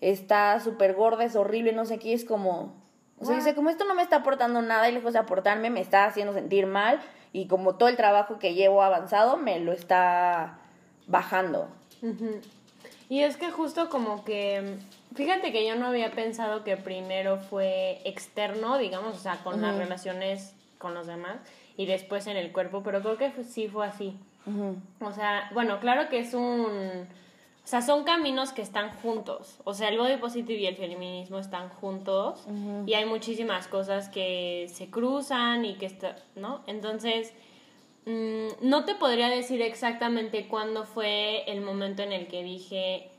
está 0.00 0.60
súper 0.60 0.94
gorda, 0.94 1.24
es 1.24 1.36
horrible, 1.36 1.72
no 1.72 1.86
sé 1.86 1.98
qué, 1.98 2.12
es 2.12 2.24
como... 2.24 2.80
O 3.18 3.24
sea, 3.24 3.36
dice, 3.36 3.54
como 3.54 3.70
esto 3.70 3.84
no 3.84 3.94
me 3.94 4.02
está 4.02 4.16
aportando 4.16 4.62
nada 4.62 4.88
y 4.88 4.92
lejos 4.92 5.12
de 5.12 5.20
aportarme, 5.20 5.70
me 5.70 5.80
está 5.80 6.04
haciendo 6.06 6.32
sentir 6.32 6.66
mal 6.66 7.00
y 7.32 7.46
como 7.46 7.76
todo 7.76 7.88
el 7.88 7.96
trabajo 7.96 8.40
que 8.40 8.54
llevo 8.54 8.82
avanzado 8.82 9.36
me 9.36 9.60
lo 9.60 9.72
está 9.72 10.58
bajando. 11.06 11.68
Y 13.12 13.24
es 13.24 13.36
que 13.36 13.50
justo 13.50 13.90
como 13.90 14.24
que, 14.24 14.78
fíjate 15.14 15.52
que 15.52 15.68
yo 15.68 15.76
no 15.76 15.88
había 15.88 16.12
pensado 16.12 16.64
que 16.64 16.78
primero 16.78 17.36
fue 17.36 18.00
externo, 18.06 18.78
digamos, 18.78 19.16
o 19.16 19.18
sea, 19.18 19.36
con 19.44 19.60
las 19.60 19.76
relaciones 19.76 20.54
con 20.78 20.94
los 20.94 21.06
demás, 21.06 21.36
y 21.76 21.84
después 21.84 22.26
en 22.26 22.38
el 22.38 22.52
cuerpo, 22.52 22.82
pero 22.82 23.02
creo 23.02 23.18
que 23.18 23.44
sí 23.44 23.68
fue 23.68 23.86
así. 23.86 24.16
O 25.02 25.12
sea, 25.12 25.50
bueno, 25.52 25.78
claro 25.78 26.08
que 26.08 26.20
es 26.20 26.32
un... 26.32 27.06
O 27.62 27.66
sea, 27.66 27.82
son 27.82 28.04
caminos 28.04 28.54
que 28.54 28.62
están 28.62 28.88
juntos. 29.02 29.60
O 29.64 29.74
sea, 29.74 29.90
el 29.90 29.98
body 29.98 30.16
positive 30.16 30.60
y 30.60 30.66
el 30.66 30.76
feminismo 30.76 31.38
están 31.38 31.68
juntos 31.68 32.46
y 32.86 32.94
hay 32.94 33.04
muchísimas 33.04 33.68
cosas 33.68 34.08
que 34.08 34.70
se 34.72 34.88
cruzan 34.88 35.66
y 35.66 35.74
que 35.74 35.84
está, 35.84 36.16
¿no? 36.34 36.62
Entonces, 36.66 37.34
mm, 38.06 38.68
no 38.68 38.84
te 38.84 38.94
podría 38.94 39.28
decir 39.28 39.62
exactamente 39.62 40.48
cuándo 40.48 40.84
fue 40.84 41.44
el 41.50 41.60
momento 41.60 42.02
en 42.02 42.12
el 42.12 42.26
que 42.28 42.42
dije, 42.42 43.10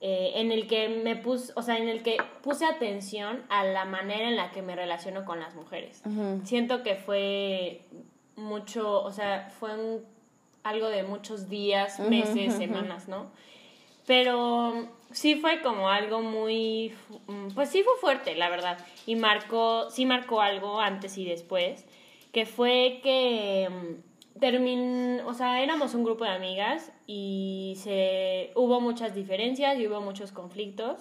eh, 0.00 0.32
en 0.34 0.52
el 0.52 0.66
que 0.66 0.88
me 0.88 1.16
puse, 1.16 1.52
o 1.56 1.62
sea, 1.62 1.78
en 1.78 1.88
el 1.88 2.02
que 2.02 2.18
puse 2.42 2.66
atención 2.66 3.42
a 3.48 3.64
la 3.64 3.84
manera 3.84 4.28
en 4.28 4.36
la 4.36 4.50
que 4.50 4.60
me 4.60 4.76
relaciono 4.76 5.24
con 5.24 5.40
las 5.40 5.54
mujeres. 5.54 6.02
Siento 6.44 6.82
que 6.82 6.94
fue 6.94 7.80
mucho, 8.36 9.02
o 9.02 9.12
sea, 9.12 9.50
fue 9.58 9.70
algo 10.62 10.88
de 10.88 11.04
muchos 11.04 11.48
días, 11.48 12.00
meses, 12.00 12.54
semanas, 12.54 13.08
¿no? 13.08 13.30
Pero 14.06 14.88
sí 15.10 15.36
fue 15.36 15.62
como 15.62 15.88
algo 15.88 16.20
muy, 16.20 16.94
pues 17.54 17.70
sí 17.70 17.82
fue 17.82 17.94
fuerte, 18.00 18.34
la 18.34 18.50
verdad. 18.50 18.78
Y 19.06 19.16
marcó, 19.16 19.90
sí 19.90 20.04
marcó 20.04 20.40
algo 20.40 20.80
antes 20.80 21.16
y 21.16 21.24
después, 21.24 21.86
que 22.34 22.46
fue 22.46 22.98
que 23.00 23.68
termin, 24.40 25.20
o 25.24 25.34
sea, 25.34 25.62
éramos 25.62 25.94
un 25.94 26.02
grupo 26.02 26.24
de 26.24 26.30
amigas 26.30 26.92
y 27.06 27.74
se 27.76 28.50
hubo 28.56 28.80
muchas 28.80 29.14
diferencias 29.14 29.78
y 29.78 29.86
hubo 29.86 30.00
muchos 30.00 30.32
conflictos. 30.32 30.98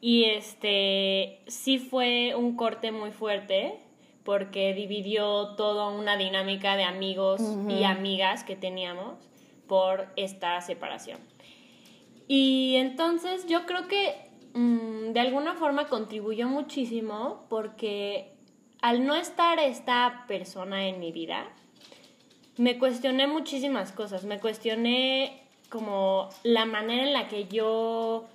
Y 0.00 0.24
este 0.24 1.38
sí 1.46 1.78
fue 1.78 2.34
un 2.34 2.56
corte 2.56 2.90
muy 2.90 3.12
fuerte 3.12 3.78
porque 4.24 4.74
dividió 4.74 5.54
toda 5.54 5.88
una 5.90 6.16
dinámica 6.16 6.76
de 6.76 6.82
amigos 6.82 7.40
y 7.68 7.84
amigas 7.84 8.42
que 8.42 8.56
teníamos 8.56 9.30
por 9.68 10.08
esta 10.16 10.60
separación. 10.60 11.20
Y 12.26 12.74
entonces 12.78 13.46
yo 13.46 13.64
creo 13.64 13.86
que 13.86 14.12
mm, 14.54 15.12
de 15.12 15.20
alguna 15.20 15.54
forma 15.54 15.86
contribuyó 15.86 16.48
muchísimo 16.48 17.46
porque 17.48 18.35
al 18.86 19.04
no 19.04 19.16
estar 19.16 19.58
esta 19.58 20.26
persona 20.28 20.86
en 20.86 21.00
mi 21.00 21.10
vida, 21.10 21.44
me 22.56 22.78
cuestioné 22.78 23.26
muchísimas 23.26 23.90
cosas. 23.90 24.22
Me 24.22 24.38
cuestioné 24.38 25.42
como 25.70 26.28
la 26.44 26.66
manera 26.66 27.02
en 27.02 27.12
la 27.12 27.26
que 27.26 27.48
yo... 27.48 28.26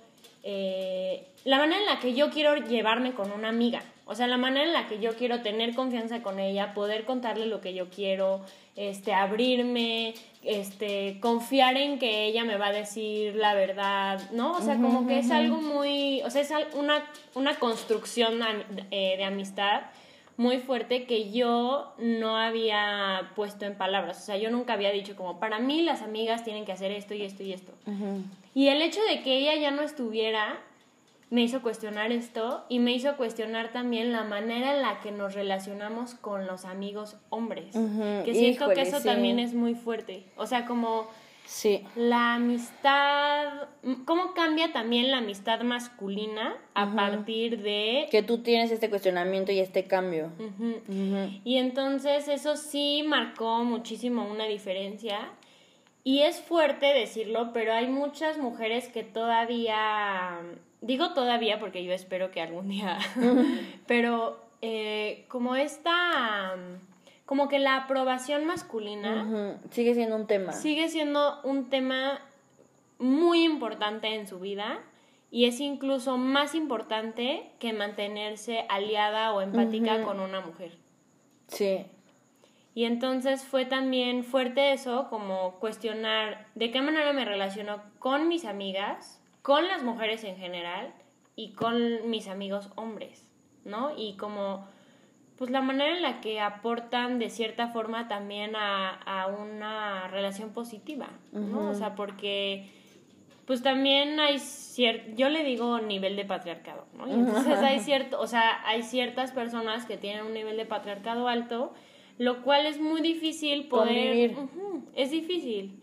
Eh, 0.42 1.26
la 1.44 1.56
manera 1.56 1.80
en 1.80 1.86
la 1.86 2.00
que 2.00 2.12
yo 2.12 2.28
quiero 2.28 2.54
llevarme 2.56 3.14
con 3.14 3.32
una 3.32 3.48
amiga. 3.48 3.82
O 4.04 4.14
sea, 4.14 4.26
la 4.26 4.36
manera 4.36 4.66
en 4.66 4.74
la 4.74 4.88
que 4.88 5.00
yo 5.00 5.16
quiero 5.16 5.40
tener 5.40 5.74
confianza 5.74 6.20
con 6.20 6.38
ella, 6.38 6.74
poder 6.74 7.06
contarle 7.06 7.46
lo 7.46 7.62
que 7.62 7.72
yo 7.72 7.88
quiero, 7.88 8.42
este, 8.76 9.14
abrirme, 9.14 10.12
este, 10.42 11.18
confiar 11.20 11.78
en 11.78 11.98
que 11.98 12.26
ella 12.26 12.44
me 12.44 12.58
va 12.58 12.66
a 12.66 12.72
decir 12.72 13.36
la 13.36 13.54
verdad, 13.54 14.20
¿no? 14.32 14.52
O 14.52 14.60
sea, 14.60 14.74
como 14.74 15.06
que 15.06 15.20
es 15.20 15.30
algo 15.30 15.62
muy, 15.62 16.20
o 16.24 16.30
sea, 16.30 16.42
es 16.42 16.52
una, 16.74 17.02
una 17.34 17.54
construcción 17.58 18.40
eh, 18.90 19.14
de 19.16 19.24
amistad 19.24 19.84
muy 20.42 20.58
fuerte 20.58 21.06
que 21.06 21.30
yo 21.30 21.94
no 21.98 22.36
había 22.36 23.30
puesto 23.36 23.64
en 23.64 23.76
palabras. 23.76 24.20
O 24.20 24.24
sea, 24.24 24.36
yo 24.36 24.50
nunca 24.50 24.72
había 24.72 24.90
dicho 24.90 25.14
como, 25.14 25.38
para 25.38 25.60
mí 25.60 25.82
las 25.82 26.02
amigas 26.02 26.44
tienen 26.44 26.64
que 26.64 26.72
hacer 26.72 26.90
esto 26.90 27.14
y 27.14 27.22
esto 27.22 27.44
y 27.44 27.52
esto. 27.52 27.72
Y 28.52 28.68
el 28.68 28.82
hecho 28.82 29.00
de 29.08 29.22
que 29.22 29.38
ella 29.38 29.54
ya 29.54 29.70
no 29.70 29.82
estuviera 29.82 30.58
me 31.30 31.42
hizo 31.42 31.62
cuestionar 31.62 32.12
esto 32.12 32.64
y 32.68 32.78
me 32.78 32.92
hizo 32.92 33.16
cuestionar 33.16 33.72
también 33.72 34.12
la 34.12 34.24
manera 34.24 34.74
en 34.74 34.82
la 34.82 35.00
que 35.00 35.12
nos 35.12 35.32
relacionamos 35.34 36.14
con 36.14 36.46
los 36.46 36.66
amigos 36.66 37.16
hombres. 37.30 37.74
Que 38.24 38.34
siento 38.34 38.68
que 38.68 38.82
eso 38.82 39.00
también 39.00 39.38
es 39.38 39.54
muy 39.54 39.74
fuerte. 39.74 40.24
O 40.36 40.46
sea, 40.46 40.66
como 40.66 41.06
Sí. 41.44 41.84
La 41.96 42.34
amistad, 42.34 43.68
¿cómo 44.04 44.32
cambia 44.34 44.72
también 44.72 45.10
la 45.10 45.18
amistad 45.18 45.60
masculina 45.60 46.56
a 46.74 46.94
partir 46.94 47.62
de... 47.62 48.08
Que 48.10 48.22
tú 48.22 48.38
tienes 48.38 48.70
este 48.70 48.88
cuestionamiento 48.88 49.52
y 49.52 49.60
este 49.60 49.84
cambio. 49.84 50.30
Y 51.44 51.58
entonces 51.58 52.28
eso 52.28 52.56
sí 52.56 53.04
marcó 53.06 53.64
muchísimo 53.64 54.24
una 54.24 54.44
diferencia. 54.46 55.30
Y 56.04 56.22
es 56.22 56.40
fuerte 56.40 56.86
decirlo, 56.86 57.52
pero 57.52 57.72
hay 57.72 57.86
muchas 57.86 58.38
mujeres 58.38 58.88
que 58.88 59.04
todavía, 59.04 60.40
digo 60.80 61.12
todavía 61.14 61.60
porque 61.60 61.84
yo 61.84 61.92
espero 61.92 62.30
que 62.32 62.40
algún 62.40 62.68
día, 62.68 62.98
pero 63.86 64.40
eh, 64.62 65.24
como 65.28 65.54
esta 65.54 66.56
como 67.32 67.48
que 67.48 67.58
la 67.58 67.76
aprobación 67.76 68.44
masculina 68.44 69.56
sigue 69.70 69.94
siendo 69.94 70.16
un 70.16 70.26
tema. 70.26 70.52
Sigue 70.52 70.90
siendo 70.90 71.40
un 71.44 71.70
tema 71.70 72.20
muy 72.98 73.42
importante 73.42 74.14
en 74.14 74.28
su 74.28 74.38
vida 74.38 74.80
y 75.30 75.46
es 75.46 75.58
incluso 75.58 76.18
más 76.18 76.54
importante 76.54 77.50
que 77.58 77.72
mantenerse 77.72 78.66
aliada 78.68 79.32
o 79.32 79.40
empática 79.40 80.02
con 80.02 80.20
una 80.20 80.42
mujer. 80.42 80.76
Sí. 81.46 81.86
Y 82.74 82.84
entonces 82.84 83.44
fue 83.44 83.64
también 83.64 84.24
fuerte 84.24 84.74
eso, 84.74 85.06
como 85.08 85.52
cuestionar 85.52 86.48
de 86.54 86.70
qué 86.70 86.82
manera 86.82 87.14
me 87.14 87.24
relaciono 87.24 87.82
con 87.98 88.28
mis 88.28 88.44
amigas, 88.44 89.22
con 89.40 89.66
las 89.68 89.82
mujeres 89.82 90.22
en 90.24 90.36
general 90.36 90.92
y 91.34 91.54
con 91.54 92.10
mis 92.10 92.28
amigos 92.28 92.68
hombres, 92.76 93.26
¿no? 93.64 93.96
Y 93.96 94.18
como 94.18 94.66
pues 95.42 95.50
la 95.50 95.60
manera 95.60 95.96
en 95.96 96.02
la 96.02 96.20
que 96.20 96.38
aportan 96.38 97.18
de 97.18 97.28
cierta 97.28 97.66
forma 97.66 98.06
también 98.06 98.52
a, 98.54 99.26
una 99.26 100.06
relación 100.06 100.52
positiva, 100.52 101.08
¿no? 101.32 101.70
O 101.70 101.74
sea, 101.74 101.96
porque 101.96 102.70
pues 103.44 103.60
también 103.60 104.20
hay 104.20 104.38
cierto, 104.38 105.10
yo 105.16 105.30
le 105.30 105.42
digo 105.42 105.80
nivel 105.80 106.14
de 106.14 106.24
patriarcado, 106.24 106.86
¿no? 106.96 107.12
entonces 107.12 107.58
hay 107.58 107.80
cierto, 107.88 108.20
o 108.20 108.28
sea, 108.28 108.64
hay 108.68 108.84
ciertas 108.84 109.32
personas 109.32 109.84
que 109.84 109.96
tienen 109.96 110.26
un 110.26 110.32
nivel 110.32 110.56
de 110.56 110.64
patriarcado 110.64 111.26
alto, 111.26 111.74
lo 112.18 112.44
cual 112.44 112.64
es 112.66 112.80
muy 112.80 113.00
difícil 113.00 113.66
poder, 113.66 114.36
es 114.94 115.10
difícil. 115.10 115.82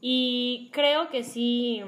Y 0.00 0.70
creo 0.72 1.10
que 1.10 1.24
sí, 1.24 1.82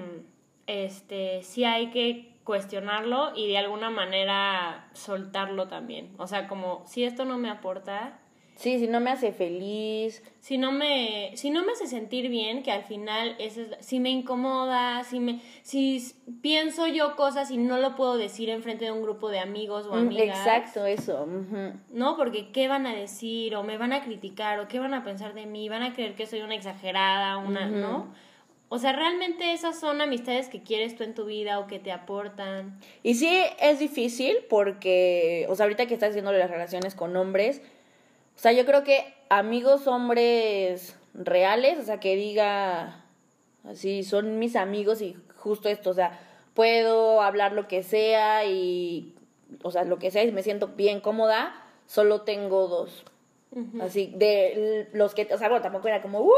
este, 0.66 1.42
sí 1.44 1.64
hay 1.64 1.86
que 1.86 2.35
cuestionarlo 2.46 3.32
y 3.36 3.48
de 3.48 3.58
alguna 3.58 3.90
manera 3.90 4.88
soltarlo 4.94 5.68
también. 5.68 6.14
O 6.16 6.26
sea, 6.26 6.48
como 6.48 6.84
si 6.86 7.04
esto 7.04 7.26
no 7.26 7.36
me 7.36 7.50
aporta. 7.50 8.20
Sí, 8.54 8.78
si 8.78 8.86
no 8.86 9.00
me 9.00 9.10
hace 9.10 9.32
feliz. 9.32 10.22
Si 10.38 10.56
no 10.56 10.72
me, 10.72 11.32
si 11.34 11.50
no 11.50 11.62
me 11.64 11.72
hace 11.72 11.86
sentir 11.88 12.30
bien, 12.30 12.62
que 12.62 12.72
al 12.72 12.84
final 12.84 13.34
es, 13.38 13.60
si 13.80 14.00
me 14.00 14.08
incomoda, 14.10 15.04
si 15.04 15.20
me, 15.20 15.42
si 15.62 16.00
pienso 16.40 16.86
yo 16.86 17.16
cosas 17.16 17.50
y 17.50 17.58
no 17.58 17.78
lo 17.78 17.96
puedo 17.96 18.16
decir 18.16 18.48
en 18.48 18.62
frente 18.62 18.86
de 18.86 18.92
un 18.92 19.02
grupo 19.02 19.28
de 19.28 19.40
amigos 19.40 19.86
o 19.86 19.94
mm, 19.94 19.98
amigas. 19.98 20.38
Exacto, 20.38 20.86
eso. 20.86 21.26
No, 21.90 22.16
porque 22.16 22.50
qué 22.52 22.68
van 22.68 22.86
a 22.86 22.94
decir 22.94 23.56
o 23.56 23.64
me 23.64 23.76
van 23.76 23.92
a 23.92 24.02
criticar 24.02 24.60
o 24.60 24.68
qué 24.68 24.78
van 24.78 24.94
a 24.94 25.04
pensar 25.04 25.34
de 25.34 25.44
mí, 25.44 25.68
van 25.68 25.82
a 25.82 25.92
creer 25.92 26.14
que 26.14 26.26
soy 26.26 26.40
una 26.40 26.54
exagerada, 26.54 27.36
una, 27.38 27.66
¿no? 27.66 28.14
O 28.68 28.78
sea, 28.78 28.92
realmente 28.92 29.52
esas 29.52 29.78
son 29.78 30.00
amistades 30.00 30.48
que 30.48 30.62
quieres 30.62 30.96
tú 30.96 31.04
en 31.04 31.14
tu 31.14 31.24
vida 31.24 31.60
o 31.60 31.66
que 31.66 31.78
te 31.78 31.92
aportan. 31.92 32.80
Y 33.02 33.14
sí 33.14 33.28
es 33.60 33.78
difícil 33.78 34.38
porque, 34.48 35.46
o 35.48 35.54
sea, 35.54 35.64
ahorita 35.64 35.86
que 35.86 35.94
estás 35.94 36.10
haciendo 36.10 36.32
las 36.32 36.50
relaciones 36.50 36.94
con 36.94 37.16
hombres, 37.16 37.62
o 38.34 38.38
sea, 38.38 38.52
yo 38.52 38.66
creo 38.66 38.82
que 38.82 39.14
amigos 39.28 39.86
hombres 39.86 40.96
reales, 41.14 41.78
o 41.78 41.82
sea, 41.82 42.00
que 42.00 42.16
diga 42.16 43.04
así, 43.64 44.02
son 44.02 44.38
mis 44.38 44.56
amigos 44.56 45.00
y 45.00 45.16
justo 45.36 45.68
esto, 45.68 45.90
o 45.90 45.94
sea, 45.94 46.18
puedo 46.54 47.22
hablar 47.22 47.52
lo 47.52 47.68
que 47.68 47.84
sea 47.84 48.44
y, 48.46 49.14
o 49.62 49.70
sea, 49.70 49.84
lo 49.84 49.98
que 49.98 50.10
sea 50.10 50.24
y 50.24 50.32
me 50.32 50.42
siento 50.42 50.68
bien 50.68 51.00
cómoda, 51.00 51.54
solo 51.86 52.22
tengo 52.22 52.66
dos. 52.66 53.04
Así, 53.80 54.12
de 54.14 54.88
los 54.92 55.14
que, 55.14 55.26
o 55.32 55.38
sea, 55.38 55.48
bueno, 55.48 55.62
tampoco 55.62 55.88
era 55.88 56.02
como, 56.02 56.20
uh, 56.20 56.32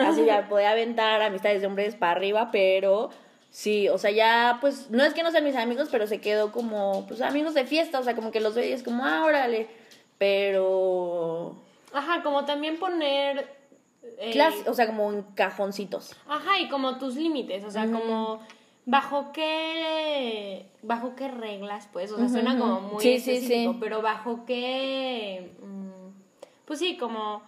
así 0.00 0.24
ya 0.26 0.48
podía 0.48 0.70
aventar 0.72 1.20
amistades 1.22 1.60
de 1.60 1.66
hombres 1.66 1.94
para 1.96 2.12
arriba, 2.12 2.50
pero 2.50 3.10
sí, 3.50 3.88
o 3.88 3.98
sea, 3.98 4.10
ya, 4.10 4.58
pues, 4.60 4.90
no 4.90 5.04
es 5.04 5.12
que 5.14 5.22
no 5.22 5.30
sean 5.30 5.44
mis 5.44 5.56
amigos, 5.56 5.88
pero 5.90 6.06
se 6.06 6.20
quedó 6.20 6.52
como, 6.52 7.06
pues, 7.06 7.20
amigos 7.20 7.54
de 7.54 7.64
fiesta, 7.66 7.98
o 8.00 8.02
sea, 8.02 8.14
como 8.14 8.30
que 8.30 8.40
los 8.40 8.54
veo 8.54 8.64
y 8.66 8.72
es 8.72 8.82
como, 8.82 9.04
ah, 9.04 9.24
órale, 9.24 9.68
pero... 10.18 11.56
Ajá, 11.92 12.22
como 12.22 12.44
también 12.44 12.78
poner... 12.78 13.46
eh, 14.18 14.40
o 14.66 14.74
sea, 14.74 14.86
como 14.86 15.12
en 15.12 15.22
cajoncitos. 15.34 16.16
Ajá, 16.28 16.58
y 16.60 16.68
como 16.68 16.98
tus 16.98 17.16
límites, 17.16 17.64
o 17.64 17.70
sea, 17.70 17.84
como 17.90 18.40
bajo 18.86 19.30
qué 19.32 20.66
bajo 20.82 21.14
qué 21.14 21.28
reglas, 21.28 21.88
pues, 21.92 22.10
o 22.10 22.16
sea, 22.18 22.28
suena 22.28 22.58
como 22.58 22.80
muy 22.80 23.02
Sí, 23.02 23.20
sí, 23.20 23.32
específico, 23.34 23.72
sí. 23.74 23.78
pero 23.80 24.02
bajo 24.02 24.44
qué 24.46 25.52
mm, 25.60 26.10
pues 26.64 26.78
sí, 26.78 26.96
como 26.96 27.42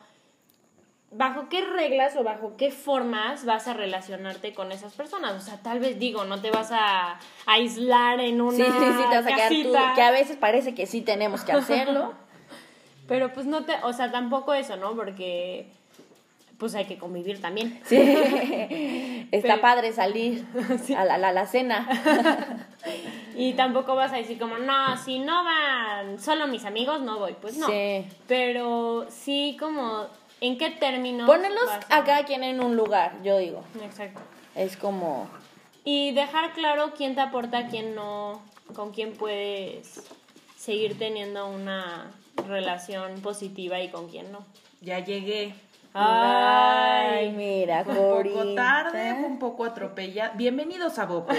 bajo 1.16 1.48
qué 1.48 1.60
reglas 1.62 2.16
o 2.16 2.24
bajo 2.24 2.56
qué 2.56 2.70
formas 2.70 3.44
vas 3.44 3.68
a 3.68 3.74
relacionarte 3.74 4.52
con 4.52 4.72
esas 4.72 4.92
personas, 4.94 5.34
o 5.34 5.40
sea, 5.40 5.58
tal 5.62 5.78
vez 5.78 5.98
digo, 5.98 6.24
no 6.24 6.40
te 6.40 6.50
vas 6.50 6.70
a 6.72 7.18
aislar 7.46 8.20
en 8.20 8.40
una 8.40 8.56
Sí, 8.56 8.64
sí, 8.64 8.70
sí, 8.72 9.02
te 9.10 9.16
vas 9.16 9.26
a 9.26 9.34
quedar 9.34 9.48
tú, 9.50 9.94
que 9.94 10.02
a 10.02 10.10
veces 10.10 10.36
parece 10.36 10.74
que 10.74 10.86
sí 10.86 11.02
tenemos 11.02 11.42
que 11.42 11.52
hacerlo. 11.52 12.12
pero 13.08 13.32
pues 13.32 13.46
no 13.46 13.64
te, 13.64 13.74
o 13.82 13.92
sea, 13.92 14.10
tampoco 14.10 14.54
eso, 14.54 14.76
¿no? 14.76 14.94
Porque 14.96 15.68
pues 16.58 16.74
hay 16.74 16.84
que 16.86 16.98
convivir 16.98 17.40
también. 17.40 17.80
Sí, 17.86 19.28
está 19.32 19.48
Pero- 19.48 19.60
padre 19.60 19.92
salir 19.92 20.44
a, 20.96 21.04
la, 21.04 21.14
a 21.14 21.32
la 21.32 21.46
cena. 21.46 21.86
Y 23.36 23.54
tampoco 23.54 23.94
vas 23.94 24.12
a 24.12 24.16
decir 24.16 24.38
como, 24.38 24.58
no, 24.58 24.96
si 24.96 25.18
no 25.18 25.44
van 25.44 26.18
solo 26.20 26.46
mis 26.46 26.64
amigos, 26.64 27.00
no 27.02 27.18
voy. 27.18 27.34
Pues 27.40 27.56
no. 27.56 27.66
Sí. 27.66 28.06
Pero 28.28 29.06
sí 29.10 29.56
como, 29.58 30.06
¿en 30.46 30.58
qué 30.58 30.70
términos? 30.70 31.26
Ponerlos 31.26 31.68
a- 31.88 31.96
a 31.98 32.04
cada 32.04 32.24
quien 32.24 32.44
en 32.44 32.60
un 32.62 32.76
lugar, 32.76 33.16
yo 33.22 33.38
digo. 33.38 33.64
Exacto. 33.82 34.20
Es 34.54 34.76
como... 34.76 35.26
Y 35.84 36.12
dejar 36.12 36.52
claro 36.52 36.92
quién 36.96 37.14
te 37.14 37.20
aporta, 37.22 37.66
quién 37.68 37.94
no, 37.94 38.40
con 38.74 38.92
quién 38.92 39.12
puedes 39.14 40.02
seguir 40.56 40.98
teniendo 40.98 41.46
una 41.48 42.10
relación 42.48 43.20
positiva 43.20 43.80
y 43.80 43.90
con 43.90 44.08
quién 44.08 44.30
no. 44.32 44.44
Ya 44.80 44.98
llegué. 45.00 45.54
Ay, 45.96 47.30
mira, 47.32 47.84
Fue 47.84 47.94
un 47.94 48.32
poco 48.32 48.54
tarde, 48.54 49.14
fue 49.14 49.24
un 49.26 49.38
poco 49.38 49.64
atropellada. 49.64 50.32
Bienvenidos 50.34 50.98
a 50.98 51.06
Bope. 51.06 51.34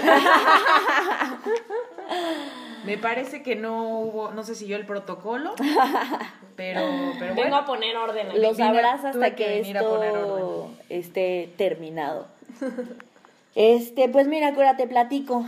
Me 2.84 2.96
parece 2.98 3.42
que 3.42 3.56
no 3.56 3.98
hubo, 3.98 4.30
no 4.32 4.44
se 4.44 4.54
siguió 4.54 4.76
el 4.76 4.86
protocolo, 4.86 5.54
pero, 6.56 6.80
pero 7.18 7.34
Vengo 7.34 7.56
a 7.56 7.64
poner 7.64 7.96
orden 7.96 8.30
aquí. 8.30 8.38
Los 8.38 8.56
tuve 8.56 8.80
hasta 8.80 9.30
que 9.30 9.36
que 9.36 9.60
esto 9.60 10.70
esté 10.88 11.50
terminado. 11.56 12.26
Este, 13.54 14.08
pues 14.08 14.26
mira, 14.26 14.54
Cora, 14.54 14.76
te 14.76 14.86
platico. 14.86 15.44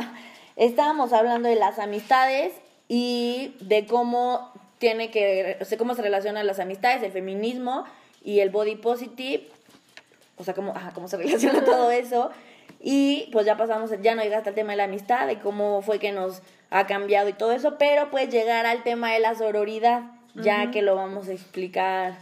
Estábamos 0.56 1.12
hablando 1.12 1.48
de 1.48 1.56
las 1.56 1.78
amistades 1.78 2.52
y 2.88 3.54
de 3.60 3.86
cómo 3.86 4.52
tiene 4.78 5.10
que, 5.10 5.56
o 5.60 5.64
sea, 5.64 5.78
cómo 5.78 5.94
se 5.94 6.02
relacionan 6.02 6.46
las 6.46 6.58
amistades, 6.58 7.02
el 7.02 7.12
feminismo 7.12 7.84
y 8.22 8.40
el 8.40 8.50
body 8.50 8.76
positive. 8.76 9.48
O 10.36 10.44
sea, 10.44 10.54
cómo, 10.54 10.72
ajá, 10.72 10.92
cómo 10.94 11.08
se 11.08 11.16
relaciona 11.16 11.64
todo 11.64 11.90
eso. 11.90 12.30
Y 12.80 13.28
pues 13.32 13.46
ya 13.46 13.56
pasamos, 13.56 13.90
ya 14.02 14.14
no 14.14 14.22
llegaste 14.22 14.50
al 14.50 14.54
tema 14.54 14.72
de 14.72 14.76
la 14.76 14.84
amistad, 14.84 15.26
de 15.26 15.38
cómo 15.38 15.82
fue 15.82 15.98
que 15.98 16.12
nos 16.12 16.42
ha 16.70 16.86
cambiado 16.86 17.28
y 17.28 17.32
todo 17.32 17.52
eso, 17.52 17.78
pero 17.78 18.10
pues 18.10 18.28
llegar 18.28 18.66
al 18.66 18.82
tema 18.82 19.12
de 19.12 19.20
la 19.20 19.34
sororidad, 19.34 20.02
ya 20.42 20.70
que 20.70 20.82
lo 20.82 20.94
vamos 20.94 21.28
a 21.28 21.32
explicar, 21.32 22.18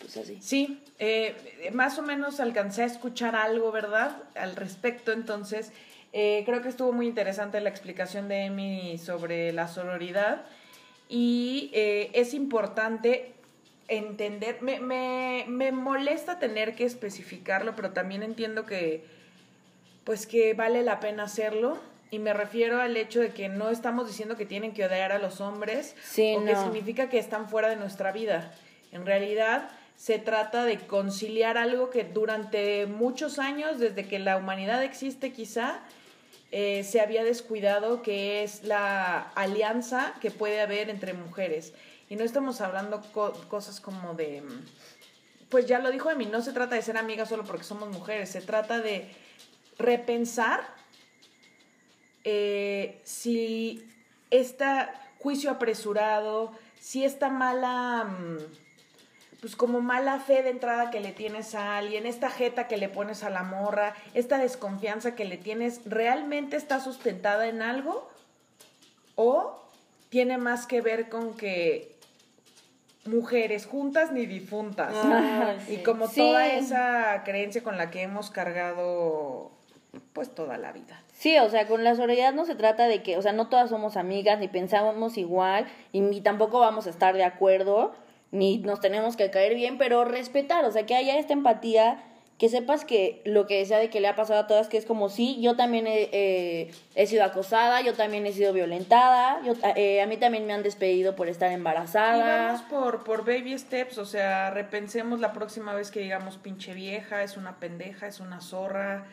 pues 0.00 0.16
así. 0.16 0.38
Sí, 0.40 0.82
eh, 0.98 1.70
más 1.72 1.98
o 1.98 2.02
menos 2.02 2.40
alcancé 2.40 2.82
a 2.82 2.86
escuchar 2.86 3.36
algo, 3.36 3.72
¿verdad? 3.72 4.22
Al 4.34 4.56
respecto, 4.56 5.12
entonces 5.12 5.72
eh, 6.12 6.42
creo 6.46 6.62
que 6.62 6.68
estuvo 6.68 6.92
muy 6.92 7.06
interesante 7.06 7.60
la 7.60 7.70
explicación 7.70 8.28
de 8.28 8.46
Emi 8.46 8.98
sobre 8.98 9.52
la 9.52 9.68
sororidad 9.68 10.44
y 11.08 11.70
eh, 11.72 12.10
es 12.14 12.34
importante 12.34 13.32
entender, 13.88 14.62
me, 14.62 14.80
me, 14.80 15.44
me 15.48 15.72
molesta 15.72 16.38
tener 16.38 16.74
que 16.74 16.84
especificarlo, 16.84 17.74
pero 17.74 17.90
también 17.90 18.22
entiendo 18.22 18.64
que 18.64 19.04
pues 20.04 20.26
que 20.26 20.54
vale 20.54 20.82
la 20.82 21.00
pena 21.00 21.24
hacerlo. 21.24 21.78
Y 22.10 22.18
me 22.18 22.32
refiero 22.32 22.80
al 22.80 22.96
hecho 22.96 23.20
de 23.20 23.30
que 23.32 23.48
no 23.48 23.70
estamos 23.70 24.08
diciendo 24.08 24.36
que 24.36 24.44
tienen 24.46 24.72
que 24.74 24.84
odiar 24.84 25.12
a 25.12 25.18
los 25.18 25.40
hombres 25.40 25.94
Sí, 26.02 26.34
o 26.36 26.44
que 26.44 26.52
no. 26.54 26.62
significa 26.64 27.08
que 27.08 27.18
están 27.18 27.48
fuera 27.48 27.68
de 27.68 27.76
nuestra 27.76 28.10
vida. 28.12 28.52
En 28.92 29.06
realidad 29.06 29.68
se 29.96 30.18
trata 30.18 30.64
de 30.64 30.78
conciliar 30.78 31.56
algo 31.58 31.90
que 31.90 32.04
durante 32.04 32.86
muchos 32.86 33.38
años, 33.38 33.78
desde 33.78 34.08
que 34.08 34.18
la 34.18 34.36
humanidad 34.38 34.82
existe 34.82 35.32
quizá, 35.32 35.80
eh, 36.52 36.82
se 36.82 37.00
había 37.00 37.22
descuidado, 37.22 38.02
que 38.02 38.42
es 38.42 38.64
la 38.64 39.20
alianza 39.36 40.14
que 40.20 40.32
puede 40.32 40.60
haber 40.60 40.90
entre 40.90 41.12
mujeres. 41.12 41.74
Y 42.08 42.16
no 42.16 42.24
estamos 42.24 42.60
hablando 42.60 43.02
co- 43.12 43.34
cosas 43.48 43.80
como 43.80 44.14
de, 44.14 44.42
pues 45.48 45.66
ya 45.66 45.78
lo 45.78 45.92
dijo 45.92 46.10
Emi, 46.10 46.26
no 46.26 46.42
se 46.42 46.52
trata 46.52 46.74
de 46.74 46.82
ser 46.82 46.96
amigas 46.96 47.28
solo 47.28 47.44
porque 47.44 47.62
somos 47.62 47.88
mujeres, 47.90 48.30
se 48.30 48.40
trata 48.40 48.80
de 48.80 49.06
repensar 49.78 50.60
eh, 52.24 53.00
si 53.04 53.86
este 54.30 54.64
juicio 55.18 55.50
apresurado, 55.50 56.52
si 56.78 57.04
esta 57.04 57.28
mala, 57.28 58.04
mm, 58.04 58.36
pues 59.40 59.56
como 59.56 59.80
mala 59.80 60.18
fe 60.20 60.42
de 60.42 60.50
entrada 60.50 60.90
que 60.90 61.00
le 61.00 61.12
tienes 61.12 61.54
a 61.54 61.78
alguien, 61.78 62.06
esta 62.06 62.30
jeta 62.30 62.68
que 62.68 62.76
le 62.76 62.88
pones 62.88 63.22
a 63.24 63.30
la 63.30 63.42
morra, 63.42 63.94
esta 64.14 64.38
desconfianza 64.38 65.14
que 65.14 65.24
le 65.24 65.36
tienes, 65.38 65.80
¿realmente 65.86 66.56
está 66.56 66.80
sustentada 66.80 67.46
en 67.48 67.62
algo? 67.62 68.08
¿O 69.16 69.58
tiene 70.10 70.38
más 70.38 70.66
que 70.66 70.80
ver 70.80 71.08
con 71.08 71.34
que 71.36 71.96
mujeres 73.06 73.66
juntas 73.66 74.12
ni 74.12 74.26
difuntas? 74.26 74.92
Ah, 74.94 75.54
Y 75.68 75.76
sí. 75.76 75.82
como 75.82 76.06
Sí. 76.08 76.16
toda 76.20 76.46
esa 76.46 77.22
creencia 77.24 77.62
con 77.62 77.76
la 77.76 77.90
que 77.90 78.02
hemos 78.02 78.30
cargado 78.30 79.50
pues 80.12 80.34
toda 80.34 80.56
la 80.58 80.72
vida. 80.72 81.02
Sí, 81.20 81.36
o 81.38 81.50
sea, 81.50 81.66
con 81.66 81.84
la 81.84 81.94
sororidad 81.94 82.32
no 82.32 82.46
se 82.46 82.54
trata 82.54 82.88
de 82.88 83.02
que, 83.02 83.18
o 83.18 83.20
sea, 83.20 83.32
no 83.32 83.50
todas 83.50 83.68
somos 83.68 83.98
amigas, 83.98 84.38
ni 84.38 84.48
pensamos 84.48 85.18
igual, 85.18 85.66
y 85.92 86.00
ni 86.00 86.22
tampoco 86.22 86.60
vamos 86.60 86.86
a 86.86 86.90
estar 86.90 87.14
de 87.14 87.24
acuerdo, 87.24 87.92
ni 88.30 88.56
nos 88.56 88.80
tenemos 88.80 89.18
que 89.18 89.30
caer 89.30 89.54
bien, 89.54 89.76
pero 89.76 90.06
respetar, 90.06 90.64
o 90.64 90.72
sea, 90.72 90.86
que 90.86 90.94
haya 90.94 91.18
esta 91.18 91.34
empatía, 91.34 92.02
que 92.38 92.48
sepas 92.48 92.86
que 92.86 93.20
lo 93.26 93.46
que 93.46 93.58
decía 93.58 93.76
de 93.76 93.90
que 93.90 94.00
le 94.00 94.08
ha 94.08 94.16
pasado 94.16 94.40
a 94.40 94.46
todas, 94.46 94.68
que 94.68 94.78
es 94.78 94.86
como, 94.86 95.10
sí, 95.10 95.38
yo 95.42 95.56
también 95.56 95.86
he, 95.86 96.08
eh, 96.94 97.06
sido 97.06 97.22
acosada, 97.22 97.82
yo 97.82 97.92
también 97.92 98.24
he 98.24 98.32
sido 98.32 98.54
violentada, 98.54 99.42
yo, 99.44 99.52
eh, 99.76 100.00
a 100.00 100.06
mí 100.06 100.16
también 100.16 100.46
me 100.46 100.54
han 100.54 100.62
despedido 100.62 101.16
por 101.16 101.28
estar 101.28 101.50
Y 101.50 101.54
embarazada. 101.56 102.46
vamos 102.46 102.62
por, 102.62 103.04
por 103.04 103.26
baby 103.26 103.58
steps, 103.58 103.98
o 103.98 104.06
sea, 104.06 104.48
repensemos 104.52 105.20
la 105.20 105.34
próxima 105.34 105.74
vez 105.74 105.90
que 105.90 106.00
digamos 106.00 106.38
pinche 106.38 106.72
vieja, 106.72 107.22
es 107.22 107.36
una 107.36 107.60
pendeja, 107.60 108.06
es 108.06 108.20
una 108.20 108.40
zorra. 108.40 109.04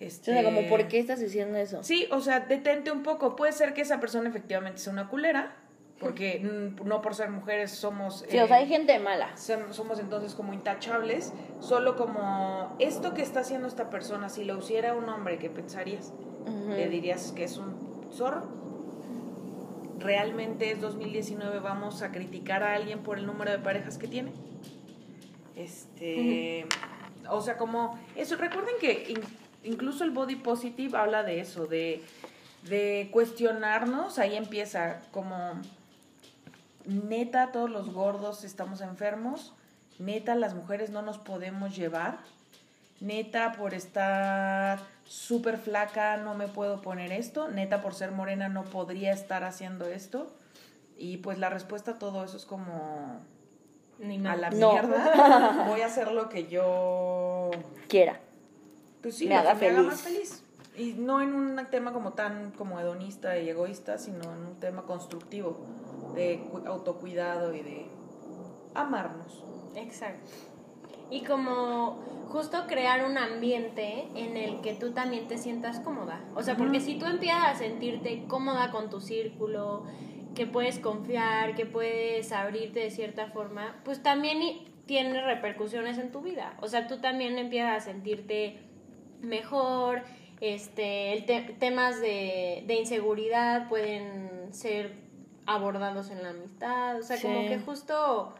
Este... 0.00 0.30
O 0.32 0.34
sea, 0.34 0.44
como, 0.44 0.68
¿por 0.68 0.88
qué 0.88 0.98
estás 0.98 1.20
diciendo 1.20 1.56
eso? 1.58 1.82
Sí, 1.84 2.06
o 2.10 2.20
sea, 2.20 2.40
detente 2.40 2.90
un 2.90 3.02
poco. 3.02 3.36
Puede 3.36 3.52
ser 3.52 3.74
que 3.74 3.82
esa 3.82 4.00
persona 4.00 4.28
efectivamente 4.28 4.78
sea 4.78 4.92
una 4.92 5.08
culera, 5.08 5.54
porque 6.00 6.40
mm, 6.80 6.86
no 6.86 7.00
por 7.00 7.14
ser 7.14 7.30
mujeres 7.30 7.70
somos... 7.70 8.24
Sí, 8.28 8.36
o 8.38 8.44
eh, 8.44 8.48
sea, 8.48 8.56
hay 8.56 8.66
gente 8.66 8.98
mala. 8.98 9.34
som- 9.36 9.72
somos 9.72 9.98
entonces 10.00 10.34
como 10.34 10.52
intachables, 10.52 11.32
solo 11.60 11.96
como 11.96 12.74
esto 12.80 13.14
que 13.14 13.22
está 13.22 13.40
haciendo 13.40 13.68
esta 13.68 13.88
persona, 13.90 14.28
si 14.28 14.44
lo 14.44 14.58
hiciera 14.58 14.94
un 14.94 15.08
hombre, 15.08 15.38
¿qué 15.38 15.48
pensarías? 15.50 16.12
Ujú. 16.46 16.70
¿Le 16.76 16.88
dirías 16.88 17.32
que 17.32 17.44
es 17.44 17.56
un 17.56 17.74
zorro? 18.12 18.42
¿Realmente 19.98 20.72
es 20.72 20.80
2019 20.80 21.60
vamos 21.60 22.02
a 22.02 22.10
criticar 22.10 22.62
a 22.64 22.74
alguien 22.74 22.98
por 23.04 23.16
el 23.18 23.26
número 23.26 23.52
de 23.52 23.58
parejas 23.58 23.96
que 23.96 24.08
tiene? 24.08 24.32
Este, 25.56 26.66
o 27.30 27.40
sea, 27.40 27.56
como 27.56 27.98
eso, 28.16 28.36
recuerden 28.36 28.74
que 28.80 29.06
in- 29.10 29.20
incluso 29.64 30.04
el 30.04 30.10
body 30.10 30.36
positive 30.36 30.96
habla 30.96 31.22
de 31.22 31.40
eso, 31.40 31.66
de, 31.66 32.02
de 32.68 33.08
cuestionarnos, 33.12 34.18
ahí 34.18 34.36
empieza 34.36 35.00
como 35.10 35.60
neta 36.84 37.52
todos 37.52 37.70
los 37.70 37.92
gordos 37.92 38.44
estamos 38.44 38.80
enfermos, 38.80 39.52
neta 39.98 40.34
las 40.34 40.54
mujeres 40.54 40.90
no 40.90 41.02
nos 41.02 41.18
podemos 41.18 41.74
llevar, 41.74 42.18
neta 43.00 43.52
por 43.52 43.74
estar 43.74 44.80
súper 45.06 45.58
flaca 45.58 46.16
no 46.16 46.34
me 46.34 46.48
puedo 46.48 46.80
poner 46.80 47.12
esto, 47.12 47.48
neta 47.48 47.80
por 47.80 47.94
ser 47.94 48.10
morena 48.10 48.48
no 48.48 48.64
podría 48.64 49.12
estar 49.12 49.44
haciendo 49.44 49.86
esto. 49.86 50.34
Y 50.96 51.18
pues 51.18 51.38
la 51.38 51.50
respuesta 51.50 51.92
a 51.92 51.98
todo 51.98 52.24
eso 52.24 52.36
es 52.36 52.46
como 52.46 53.20
Ni 53.98 54.24
a 54.26 54.36
la. 54.36 54.50
No. 54.50 54.72
mierda. 54.72 55.64
Voy 55.68 55.80
a 55.80 55.86
hacer 55.86 56.12
lo 56.12 56.28
que 56.28 56.46
yo 56.46 57.50
Quiera. 57.88 58.20
Pues 59.04 59.16
sí, 59.18 59.26
Me 59.28 59.36
haga 59.36 59.54
me 59.54 59.68
haga 59.68 59.82
más 59.82 60.00
feliz. 60.02 60.42
Y 60.76 60.94
no 60.94 61.20
en 61.20 61.34
un 61.34 61.60
tema 61.70 61.92
como 61.92 62.14
tan 62.14 62.50
como 62.52 62.80
hedonista 62.80 63.38
y 63.38 63.48
egoísta, 63.48 63.98
sino 63.98 64.22
en 64.32 64.38
un 64.46 64.54
tema 64.58 64.82
constructivo 64.82 65.56
de 66.16 66.40
cu- 66.50 66.66
autocuidado 66.66 67.54
y 67.54 67.60
de 67.62 67.86
amarnos. 68.74 69.44
Exacto. 69.76 70.30
Y 71.10 71.22
como 71.24 72.02
justo 72.28 72.64
crear 72.66 73.04
un 73.08 73.18
ambiente 73.18 74.08
en 74.14 74.36
el 74.36 74.60
que 74.62 74.74
tú 74.74 74.92
también 74.92 75.28
te 75.28 75.38
sientas 75.38 75.78
cómoda. 75.80 76.20
O 76.34 76.42
sea, 76.42 76.56
porque 76.56 76.80
si 76.80 76.98
tú 76.98 77.06
empiezas 77.06 77.44
a 77.44 77.54
sentirte 77.54 78.24
cómoda 78.26 78.70
con 78.70 78.90
tu 78.90 79.00
círculo, 79.00 79.84
que 80.34 80.46
puedes 80.46 80.80
confiar, 80.80 81.54
que 81.54 81.66
puedes 81.66 82.32
abrirte 82.32 82.80
de 82.80 82.90
cierta 82.90 83.28
forma, 83.28 83.76
pues 83.84 84.02
también 84.02 84.40
tiene 84.86 85.22
repercusiones 85.24 85.98
en 85.98 86.10
tu 86.10 86.22
vida. 86.22 86.56
O 86.60 86.66
sea, 86.66 86.88
tú 86.88 86.98
también 86.98 87.38
empiezas 87.38 87.76
a 87.76 87.80
sentirte 87.92 88.58
mejor, 89.24 90.02
este, 90.40 91.12
el 91.12 91.24
te- 91.26 91.54
temas 91.58 92.00
de, 92.00 92.64
de 92.66 92.74
inseguridad 92.74 93.68
pueden 93.68 94.48
ser 94.52 94.92
abordados 95.46 96.10
en 96.10 96.22
la 96.22 96.30
amistad. 96.30 96.98
O 96.98 97.02
sea, 97.02 97.20
como 97.20 97.46
que 97.48 97.58
justo 97.58 98.34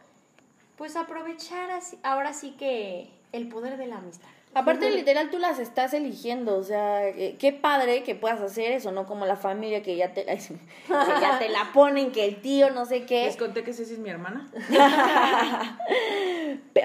pues 0.76 0.96
aprovechar 0.96 1.70
así, 1.70 1.98
ahora 2.02 2.32
sí 2.32 2.54
que 2.58 3.08
el 3.32 3.48
poder 3.48 3.76
de 3.76 3.86
la 3.86 3.98
amistad. 3.98 4.28
Aparte, 4.56 4.88
literal, 4.92 5.30
tú 5.30 5.38
las 5.40 5.58
estás 5.58 5.94
eligiendo, 5.94 6.56
o 6.56 6.62
sea, 6.62 7.08
eh, 7.08 7.34
qué 7.40 7.52
padre 7.52 8.04
que 8.04 8.14
puedas 8.14 8.40
hacer 8.40 8.70
eso, 8.70 8.92
no 8.92 9.04
como 9.04 9.26
la 9.26 9.34
familia 9.34 9.82
que 9.82 9.96
ya 9.96 10.12
te, 10.14 10.24
que 10.24 10.36
ya 11.20 11.40
te 11.40 11.48
la 11.48 11.70
ponen, 11.74 12.12
que 12.12 12.24
el 12.24 12.40
tío 12.40 12.70
no 12.70 12.84
sé 12.86 13.04
qué. 13.04 13.24
Les 13.24 13.36
conté 13.36 13.64
que 13.64 13.72
Ceci 13.72 13.94
es 13.94 13.98
mi 13.98 14.10
hermana. 14.10 14.48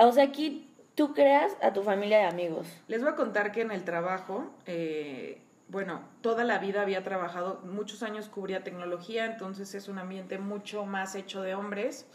O 0.01 0.11
sea, 0.11 0.23
aquí 0.25 0.68
tú 0.99 1.13
creas 1.13 1.55
a 1.61 1.71
tu 1.71 1.81
familia 1.81 2.17
de 2.17 2.25
amigos. 2.25 2.67
Les 2.89 2.99
voy 2.99 3.11
a 3.11 3.15
contar 3.15 3.53
que 3.53 3.61
en 3.61 3.71
el 3.71 3.85
trabajo, 3.85 4.51
eh, 4.65 5.41
bueno, 5.69 6.01
toda 6.19 6.43
la 6.43 6.57
vida 6.57 6.81
había 6.81 7.05
trabajado, 7.05 7.61
muchos 7.63 8.03
años 8.03 8.27
cubría 8.27 8.65
tecnología, 8.65 9.25
entonces 9.25 9.73
es 9.75 9.87
un 9.87 9.97
ambiente 9.97 10.39
mucho 10.39 10.85
más 10.85 11.15
hecho 11.15 11.41
de 11.41 11.55
hombres. 11.55 12.05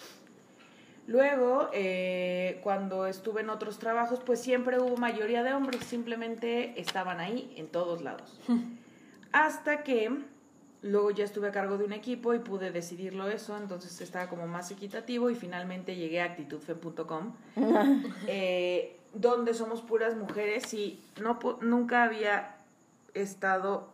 Luego, 1.07 1.70
eh, 1.73 2.61
cuando 2.62 3.07
estuve 3.07 3.40
en 3.40 3.49
otros 3.49 3.79
trabajos, 3.79 4.20
pues 4.20 4.42
siempre 4.42 4.79
hubo 4.79 4.99
mayoría 4.99 5.42
de 5.42 5.55
hombres, 5.55 5.83
simplemente 5.85 6.79
estaban 6.79 7.20
ahí 7.20 7.55
en 7.57 7.68
todos 7.68 8.03
lados. 8.03 8.38
Hasta 9.33 9.83
que 9.83 10.12
luego 10.85 11.11
ya 11.11 11.25
estuve 11.25 11.49
a 11.49 11.51
cargo 11.51 11.79
de 11.79 11.85
un 11.85 11.94
equipo 11.94 12.35
y 12.35 12.38
pude 12.40 12.70
decidirlo 12.70 13.29
eso, 13.29 13.57
entonces 13.57 13.99
estaba 14.03 14.29
como 14.29 14.47
más 14.47 14.70
equitativo 14.70 15.31
y 15.31 15.35
finalmente 15.35 15.97
llegué 15.97 16.20
a 16.20 16.27
actitudfe.com, 16.27 17.33
eh, 18.29 19.01
donde 19.14 19.55
somos 19.55 19.81
puras 19.81 20.14
mujeres 20.14 20.75
y 20.75 21.03
no, 21.23 21.38
nunca 21.62 22.05
había 22.05 22.57
estado 23.14 23.88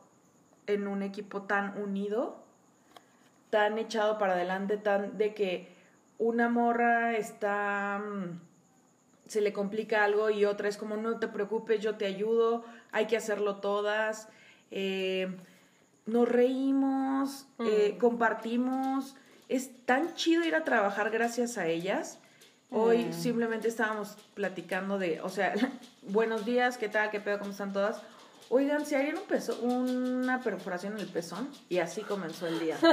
en 0.66 0.88
un 0.88 1.04
equipo 1.04 1.42
tan 1.42 1.80
unido, 1.80 2.42
tan 3.50 3.78
echado 3.78 4.18
para 4.18 4.32
adelante, 4.32 4.76
tan 4.76 5.16
de 5.16 5.32
que 5.32 5.68
una 6.18 6.48
morra 6.48 7.16
está 7.16 8.02
mm, 8.04 8.40
se 9.28 9.40
le 9.40 9.52
complica 9.52 10.02
algo 10.02 10.28
y 10.30 10.44
otra 10.44 10.68
es 10.68 10.76
como 10.76 10.96
no 10.96 11.20
te 11.20 11.28
preocupes, 11.28 11.80
yo 11.80 11.94
te 11.94 12.06
ayudo, 12.06 12.64
hay 12.90 13.06
que 13.06 13.16
hacerlo 13.16 13.56
todas. 13.56 14.28
eh, 14.72 15.36
nos 16.06 16.28
reímos, 16.28 17.46
eh, 17.60 17.96
compartimos. 18.00 19.14
Es 19.48 19.84
tan 19.84 20.14
chido 20.14 20.44
ir 20.44 20.54
a 20.54 20.64
trabajar 20.64 21.10
gracias 21.10 21.58
a 21.58 21.66
ellas. 21.66 22.18
Hoy 22.72 23.12
simplemente 23.12 23.66
estábamos 23.66 24.16
platicando 24.34 24.98
de, 24.98 25.20
o 25.22 25.28
sea, 25.28 25.54
buenos 26.02 26.44
días, 26.46 26.78
¿qué 26.78 26.88
tal? 26.88 27.10
¿Qué 27.10 27.20
pedo? 27.20 27.38
¿Cómo 27.40 27.50
están 27.50 27.72
todas? 27.72 28.00
Oigan, 28.48 28.84
¿se 28.86 28.96
harían 28.96 29.16
un 29.18 29.24
pezo, 29.24 29.58
una 29.60 30.40
perforación 30.40 30.94
en 30.94 31.00
el 31.00 31.06
pezón? 31.08 31.48
Y 31.68 31.78
así 31.78 32.02
comenzó 32.02 32.46
el 32.46 32.58
día. 32.60 32.76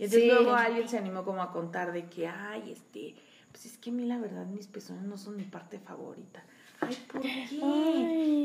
Y 0.00 0.04
entonces 0.04 0.28
Sí. 0.28 0.30
luego 0.30 0.54
alguien 0.54 0.88
se 0.88 0.96
animó 0.96 1.24
como 1.24 1.42
a 1.42 1.50
contar 1.50 1.90
de 1.90 2.04
que, 2.08 2.28
ay, 2.28 2.70
este, 2.70 3.16
pues 3.50 3.66
es 3.66 3.76
que 3.78 3.90
a 3.90 3.92
mí 3.92 4.04
la 4.06 4.16
verdad 4.18 4.46
mis 4.46 4.68
pezones 4.68 5.02
no 5.02 5.18
son 5.18 5.36
mi 5.36 5.42
parte 5.42 5.80
favorita. 5.80 6.40
Ay, 6.80 6.96
¿por 7.12 7.20
qué? 7.22 7.46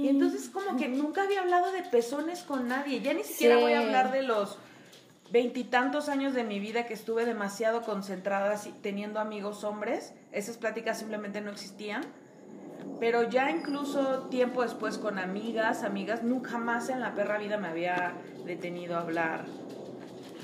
Y 0.04 0.10
entonces 0.10 0.50
como 0.50 0.78
que 0.78 0.88
nunca 0.88 1.24
había 1.24 1.42
hablado 1.42 1.72
de 1.72 1.84
pezones 1.84 2.44
con 2.44 2.68
nadie. 2.68 3.02
Ya 3.02 3.14
ni 3.14 3.24
siquiera 3.24 3.58
Sí. 3.58 3.62
voy 3.62 3.74
a 3.74 3.80
hablar 3.80 4.12
de 4.12 4.24
los 4.24 4.58
veintitantos 5.32 6.10
años 6.10 6.34
de 6.34 6.44
mi 6.44 6.60
vida 6.60 6.86
que 6.86 6.94
estuve 6.94 7.26
demasiado 7.26 7.82
concentrada 7.84 8.60
teniendo 8.82 9.20
amigos 9.20 9.64
hombres. 9.64 10.14
Esas 10.32 10.58
pláticas 10.58 11.00
simplemente 11.00 11.42
no 11.42 11.52
existían. 11.52 12.04
Pero 13.00 13.24
ya 13.24 13.52
incluso 13.52 14.28
tiempo 14.30 14.64
después 14.64 14.98
con 14.98 15.20
amigas, 15.20 15.84
amigas, 15.84 16.24
nunca 16.24 16.58
más 16.58 16.90
en 16.90 17.00
la 17.00 17.16
perra 17.16 17.38
vida 17.38 17.58
me 17.58 17.68
había 17.68 18.14
detenido 18.46 18.96
a 18.98 19.02
hablar 19.02 19.46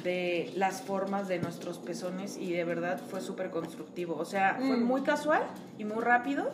de 0.04 0.52
las 0.56 0.82
formas 0.82 1.28
de 1.28 1.39
nuestros 1.39 1.78
pezones 1.80 2.38
y 2.38 2.52
de 2.54 2.63
verdad 2.63 3.02
fue 3.10 3.21
súper 3.21 3.49
constructivo. 3.49 4.15
O 4.17 4.25
sea, 4.25 4.56
fue 4.56 4.78
Mm. 4.78 4.84
muy 4.84 5.02
casual 5.04 5.41
y 5.78 5.86
muy 5.86 6.02
rápido. 6.04 6.52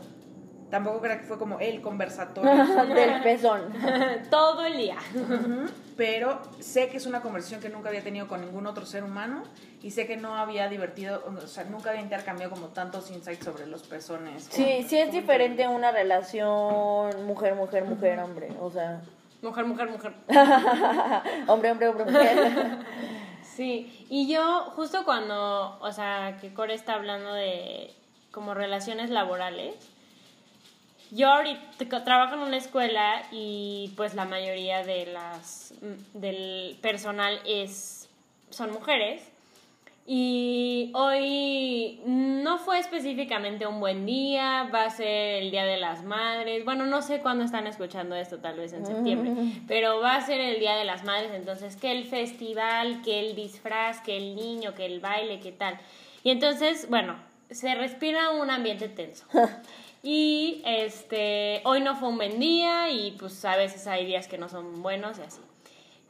Tampoco 0.70 1.00
creo 1.00 1.20
que 1.20 1.26
fue 1.26 1.38
como 1.38 1.60
el 1.60 1.80
conversatorio. 1.82 2.66
Del 2.94 3.22
pezón. 3.22 3.72
Todo 4.30 4.66
el 4.66 4.78
día. 4.78 4.98
Pero 5.96 6.42
sé 6.60 6.90
que 6.90 6.98
es 6.98 7.06
una 7.06 7.22
conversación 7.22 7.62
que 7.62 7.70
nunca 7.70 7.90
había 7.90 8.04
tenido 8.04 8.28
con 8.28 8.42
ningún 8.42 8.68
otro 8.68 8.86
ser 8.86 9.04
humano 9.04 9.44
y 9.82 9.92
sé 9.92 10.08
que 10.08 10.18
no 10.18 10.36
había 10.36 10.68
divertido, 10.68 11.24
o 11.26 11.48
sea, 11.48 11.64
nunca 11.66 11.92
había 11.92 12.02
intercambiado 12.02 12.52
como 12.54 12.68
tantos 12.70 13.12
insights 13.12 13.46
sobre 13.46 13.68
los 13.68 13.84
pezones. 13.84 14.48
Sí, 14.50 14.64
con- 14.80 14.90
sí 14.90 14.98
es 14.98 15.12
diferente 15.12 15.68
una 15.68 15.92
relación 15.92 17.26
mujer, 17.26 17.56
mujer, 17.56 17.86
mujer, 17.86 18.20
hombre. 18.20 18.50
O 18.60 18.70
sea, 18.72 19.02
Mujer, 19.42 19.66
mujer, 19.66 19.90
mujer. 19.90 20.14
hombre, 21.48 21.72
hombre, 21.72 21.88
hombre, 21.90 22.06
mujer. 22.06 22.78
Sí, 23.44 24.06
y 24.10 24.28
yo 24.28 24.72
justo 24.76 25.06
cuando, 25.06 25.78
o 25.80 25.92
sea, 25.94 26.36
que 26.42 26.54
Core 26.54 26.74
está 26.74 26.96
hablando 26.96 27.32
de 27.34 27.94
como 28.32 28.54
relaciones 28.54 29.10
laborales, 29.12 29.76
yo 31.12 31.30
ahorita 31.30 32.04
trabajo 32.04 32.36
en 32.36 32.42
una 32.42 32.58
escuela 32.58 33.24
y 33.32 33.94
pues 33.96 34.16
la 34.16 34.26
mayoría 34.26 34.84
de 34.84 35.08
las 35.08 35.74
mm, 35.82 36.20
del 36.20 36.78
personal 36.82 37.40
es 37.46 38.10
son 38.50 38.72
mujeres 38.72 39.22
y 40.08 40.92
hoy 40.94 42.00
no 42.06 42.60
fue 42.60 42.78
específicamente 42.78 43.66
un 43.66 43.80
buen 43.80 44.06
día, 44.06 44.70
va 44.72 44.86
a 44.86 44.90
ser 44.92 45.42
el 45.42 45.50
Día 45.50 45.66
de 45.66 45.78
las 45.78 46.04
Madres. 46.04 46.64
Bueno, 46.64 46.86
no 46.86 47.02
sé 47.02 47.22
cuándo 47.22 47.44
están 47.44 47.66
escuchando 47.66 48.16
esto, 48.16 48.38
tal 48.38 48.58
vez 48.58 48.74
en 48.74 48.86
septiembre, 48.86 49.34
pero 49.68 50.00
va 50.02 50.16
a 50.16 50.22
ser 50.22 50.40
el 50.40 50.60
Día 50.60 50.76
de 50.76 50.86
las 50.86 51.04
Madres, 51.04 51.32
entonces 51.34 51.76
que 51.76 51.92
el 51.92 52.06
festival, 52.06 53.02
que 53.02 53.20
el 53.20 53.36
disfraz, 53.36 54.00
que 54.02 54.16
el 54.16 54.36
niño, 54.36 54.76
que 54.76 54.86
el 54.86 55.00
baile, 55.00 55.40
que 55.40 55.52
tal. 55.52 55.80
Y 56.24 56.30
entonces, 56.30 56.88
bueno, 56.88 57.16
se 57.50 57.74
respira 57.74 58.30
un 58.30 58.52
ambiente 58.52 58.88
tenso. 58.90 59.26
Y 60.08 60.62
este, 60.66 61.62
hoy 61.64 61.82
no 61.82 61.96
fue 61.96 62.10
un 62.10 62.18
buen 62.18 62.40
día 62.40 62.92
y 62.92 63.14
pues 63.18 63.44
a 63.44 63.58
veces 63.58 63.88
hay 63.88 64.06
días 64.06 64.28
que 64.28 64.38
no 64.38 64.50
son 64.50 64.84
buenos 64.84 65.18
y 65.18 65.24
así. 65.24 65.42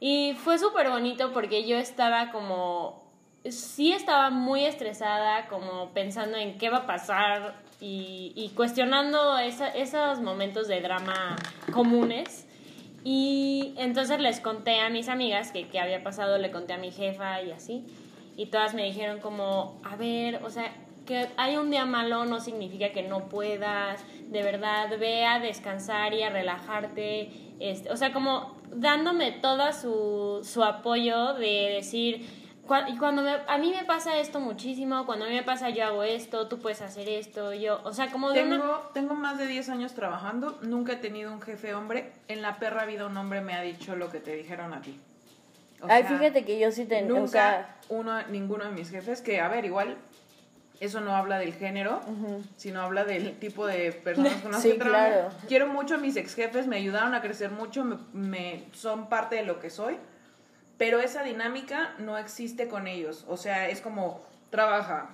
Y 0.00 0.34
fue 0.34 0.58
súper 0.58 0.90
bonito 0.90 1.32
porque 1.32 1.66
yo 1.66 1.78
estaba 1.78 2.30
como, 2.30 3.10
sí 3.48 3.94
estaba 3.94 4.28
muy 4.28 4.66
estresada, 4.66 5.46
como 5.46 5.94
pensando 5.94 6.36
en 6.36 6.58
qué 6.58 6.68
va 6.68 6.80
a 6.80 6.86
pasar 6.86 7.54
y, 7.80 8.52
cuestionando 8.54 9.38
esos 9.38 10.20
momentos 10.20 10.68
de 10.68 10.82
drama 10.82 11.34
comunes. 11.72 12.46
Y 13.02 13.72
entonces 13.78 14.20
les 14.20 14.40
conté 14.40 14.80
a 14.80 14.90
mis 14.90 15.08
amigas 15.08 15.52
que, 15.52 15.68
que 15.68 15.80
había 15.80 16.02
pasado, 16.02 16.36
le 16.36 16.50
conté 16.50 16.74
a 16.74 16.76
mi 16.76 16.92
jefa 16.92 17.40
y 17.40 17.52
así. 17.52 17.86
Y 18.36 18.46
todas 18.46 18.74
me 18.74 18.84
dijeron 18.84 19.20
como, 19.20 19.80
a 19.84 19.96
ver, 19.96 20.44
o 20.44 20.50
sea, 20.50 20.70
que 21.06 21.28
hay 21.36 21.56
un 21.56 21.70
día 21.70 21.86
malo 21.86 22.24
no 22.26 22.40
significa 22.40 22.90
que 22.92 23.02
no 23.02 23.28
puedas, 23.28 24.04
de 24.28 24.42
verdad, 24.42 24.90
ve 24.98 25.24
a 25.24 25.38
descansar 25.40 26.12
y 26.12 26.22
a 26.22 26.30
relajarte, 26.30 27.30
este, 27.60 27.90
o 27.90 27.96
sea, 27.96 28.12
como 28.12 28.56
dándome 28.70 29.32
todo 29.32 29.72
su, 29.72 30.40
su 30.44 30.62
apoyo 30.64 31.34
de 31.34 31.74
decir, 31.76 32.28
cua- 32.66 32.92
y 32.92 32.98
cuando 32.98 33.22
me- 33.22 33.36
a 33.46 33.58
mí 33.58 33.70
me 33.70 33.84
pasa 33.84 34.18
esto 34.18 34.40
muchísimo, 34.40 35.06
cuando 35.06 35.24
a 35.24 35.28
mí 35.28 35.34
me 35.34 35.42
pasa 35.44 35.70
yo 35.70 35.84
hago 35.84 36.02
esto, 36.02 36.48
tú 36.48 36.58
puedes 36.58 36.82
hacer 36.82 37.08
esto, 37.08 37.54
yo, 37.54 37.80
o 37.84 37.92
sea, 37.92 38.10
como 38.10 38.32
de 38.32 38.42
una... 38.42 38.58
Tengo, 38.58 38.90
tengo 38.92 39.14
más 39.14 39.38
de 39.38 39.46
10 39.46 39.68
años 39.70 39.94
trabajando, 39.94 40.58
nunca 40.62 40.94
he 40.94 40.96
tenido 40.96 41.32
un 41.32 41.40
jefe 41.40 41.74
hombre. 41.74 42.12
En 42.28 42.42
la 42.42 42.58
perra 42.58 42.84
vida 42.84 43.06
un 43.06 43.16
hombre 43.16 43.40
me 43.40 43.54
ha 43.54 43.62
dicho 43.62 43.96
lo 43.96 44.10
que 44.10 44.18
te 44.20 44.34
dijeron 44.34 44.74
a 44.74 44.82
ti. 44.82 44.98
O 45.80 45.86
Ay, 45.88 46.02
sea, 46.04 46.18
fíjate 46.18 46.44
que 46.44 46.58
yo 46.58 46.72
sí 46.72 46.86
tengo, 46.86 47.10
Nunca 47.14 47.22
o 47.24 47.28
sea, 47.28 47.76
uno, 47.90 48.22
ninguno 48.28 48.64
de 48.64 48.70
mis 48.70 48.90
jefes, 48.90 49.20
que 49.22 49.40
a 49.40 49.48
ver, 49.48 49.64
igual 49.66 49.96
eso 50.80 51.00
no 51.00 51.16
habla 51.16 51.38
del 51.38 51.54
género, 51.54 52.00
sino 52.56 52.82
habla 52.82 53.04
del 53.04 53.38
tipo 53.38 53.66
de 53.66 53.92
personas 53.92 54.42
con 54.42 54.52
las 54.52 54.62
Sí, 54.62 54.72
que 54.72 54.78
trabajo. 54.78 55.08
claro. 55.12 55.28
Quiero 55.48 55.66
mucho 55.68 55.94
a 55.94 55.98
mis 55.98 56.16
ex 56.16 56.34
jefes, 56.34 56.66
me 56.66 56.76
ayudaron 56.76 57.14
a 57.14 57.22
crecer 57.22 57.50
mucho, 57.50 57.84
me, 57.84 57.96
me- 58.12 58.64
son 58.72 59.08
parte 59.08 59.36
de 59.36 59.42
lo 59.44 59.58
que 59.60 59.70
soy, 59.70 59.96
pero 60.78 61.00
esa 61.00 61.22
dinámica 61.22 61.94
no 61.98 62.18
existe 62.18 62.68
con 62.68 62.86
ellos. 62.86 63.24
O 63.28 63.36
sea, 63.36 63.68
es 63.68 63.80
como 63.80 64.20
trabaja. 64.50 65.08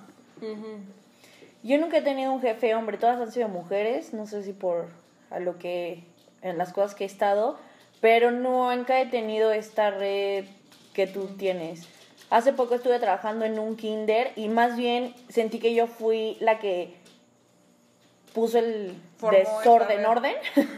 Yo 1.62 1.79
nunca 1.79 1.98
he 1.98 2.03
tenido 2.03 2.33
un 2.33 2.40
jefe 2.40 2.75
hombre, 2.75 2.98
todas 2.98 3.20
han 3.20 3.31
sido 3.31 3.48
mujeres, 3.48 4.12
no 4.12 4.27
sé 4.27 4.42
si 4.42 4.53
por 4.53 4.88
a 5.31 5.38
lo 5.38 5.59
que, 5.59 6.03
en 6.42 6.59
las 6.59 6.72
cosas 6.72 6.94
que 6.96 7.05
he 7.05 7.07
estado, 7.07 7.57
pero 8.01 8.33
nunca 8.33 9.01
he 9.01 9.07
tenido 9.07 9.53
esta 9.53 9.90
red 9.92 10.44
que 10.92 11.07
tú 11.07 11.27
tienes. 11.38 11.87
Hace 12.33 12.53
poco 12.55 12.75
estuve 12.75 12.99
trabajando 12.99 13.45
en 13.45 13.59
un 13.59 13.77
kinder 13.77 14.33
y 14.37 14.49
más 14.49 14.77
bien 14.77 15.14
sentí 15.29 15.59
que 15.59 15.75
yo 15.75 15.87
fui 15.87 16.37
la 16.40 16.59
que 16.59 16.95
puso 18.35 18.59
el 18.59 18.95
Formó 19.18 19.37
desorden 19.38 20.07
orden. 20.07 20.35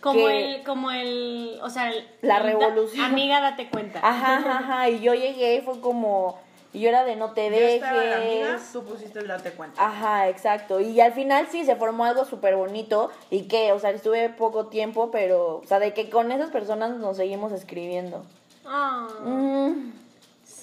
Como 0.00 0.30
el, 0.30 0.62
como 0.62 0.90
el, 0.90 1.58
o 1.62 1.68
sea, 1.68 1.90
el- 1.90 2.08
La 2.22 2.38
el 2.38 2.42
da- 2.44 2.48
revolución. 2.48 3.04
amiga, 3.04 3.42
date 3.42 3.68
cuenta. 3.68 3.98
Ajá, 4.02 4.36
ajá, 4.38 4.58
ajá, 4.60 4.88
y 4.88 5.00
yo 5.00 5.12
llegué 5.12 5.56
y 5.56 5.60
fue 5.60 5.78
como, 5.82 6.38
y 6.72 6.80
yo 6.80 6.88
era 6.88 7.04
de 7.04 7.16
no 7.16 7.32
te 7.32 7.50
Yo 7.50 7.56
estaba 7.56 8.00
dejes. 8.00 8.16
amiga, 8.46 8.58
tú 8.72 8.82
pusiste 8.84 9.18
el 9.18 9.26
date 9.26 9.50
cuenta. 9.50 9.84
Ajá, 9.84 10.30
exacto. 10.30 10.80
Y 10.80 10.98
al 11.02 11.12
final 11.12 11.48
sí 11.50 11.66
se 11.66 11.76
formó 11.76 12.06
algo 12.06 12.24
súper 12.24 12.56
bonito 12.56 13.10
y 13.30 13.42
que, 13.42 13.72
o 13.72 13.78
sea, 13.78 13.90
estuve 13.90 14.30
poco 14.30 14.68
tiempo, 14.68 15.10
pero, 15.10 15.56
o 15.58 15.66
sea, 15.66 15.78
de 15.78 15.92
que 15.92 16.08
con 16.08 16.32
esas 16.32 16.48
personas 16.50 16.96
nos 16.96 17.18
seguimos 17.18 17.52
escribiendo. 17.52 18.24
Ah. 18.64 19.06
Mm, 19.22 19.90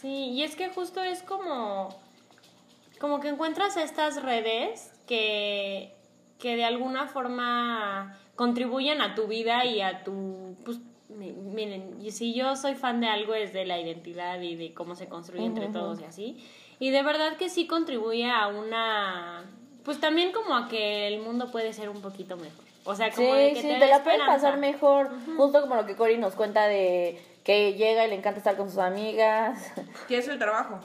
Sí, 0.01 0.29
y 0.31 0.43
es 0.43 0.55
que 0.55 0.69
justo 0.69 1.01
es 1.03 1.23
como, 1.23 1.89
como 2.99 3.19
que 3.19 3.29
encuentras 3.29 3.77
estas 3.77 4.21
redes 4.21 4.91
que, 5.07 5.93
que 6.39 6.55
de 6.55 6.65
alguna 6.65 7.07
forma 7.07 8.17
contribuyen 8.35 9.01
a 9.01 9.15
tu 9.15 9.27
vida 9.27 9.65
y 9.65 9.81
a 9.81 10.03
tu, 10.03 10.55
pues, 10.65 10.77
mi- 11.09 11.31
miren, 11.31 11.97
y 12.01 12.11
si 12.11 12.33
yo 12.33 12.55
soy 12.55 12.75
fan 12.75 13.01
de 13.01 13.07
algo 13.07 13.33
es 13.33 13.53
de 13.53 13.65
la 13.65 13.79
identidad 13.79 14.39
y 14.41 14.55
de 14.55 14.73
cómo 14.73 14.95
se 14.95 15.07
construye 15.07 15.45
entre 15.45 15.67
todos 15.69 15.99
y 16.01 16.03
así, 16.05 16.47
y 16.79 16.91
de 16.91 17.01
verdad 17.01 17.37
que 17.37 17.49
sí 17.49 17.65
contribuye 17.65 18.29
a 18.29 18.47
una, 18.47 19.45
pues 19.83 19.99
también 19.99 20.31
como 20.31 20.55
a 20.55 20.67
que 20.67 21.07
el 21.07 21.19
mundo 21.21 21.49
puede 21.51 21.73
ser 21.73 21.89
un 21.89 22.01
poquito 22.01 22.37
mejor. 22.37 22.65
O 22.83 22.95
sea, 22.95 23.11
como 23.11 23.33
de 23.33 23.53
que 23.53 23.61
sí, 23.61 23.67
te 23.67 23.79
te, 23.79 23.87
la 23.87 24.03
puedes 24.03 24.19
pasar 24.21 24.57
mejor. 24.59 25.09
Justo 25.35 25.59
como 25.61 25.75
lo 25.75 25.85
que 25.85 25.95
Cory 25.97 26.17
nos 26.17 26.35
cuenta 26.35 26.67
de 26.67 27.19
que 27.47 27.75
llega 27.75 28.05
y 28.05 28.09
le 28.09 28.15
encanta 28.15 28.39
estar 28.39 28.57
con 28.57 28.69
sus 28.69 28.79
amigas. 28.79 29.57
¿Qué 30.09 30.17
es 30.17 30.27
el 30.27 30.37
trabajo? 30.37 30.79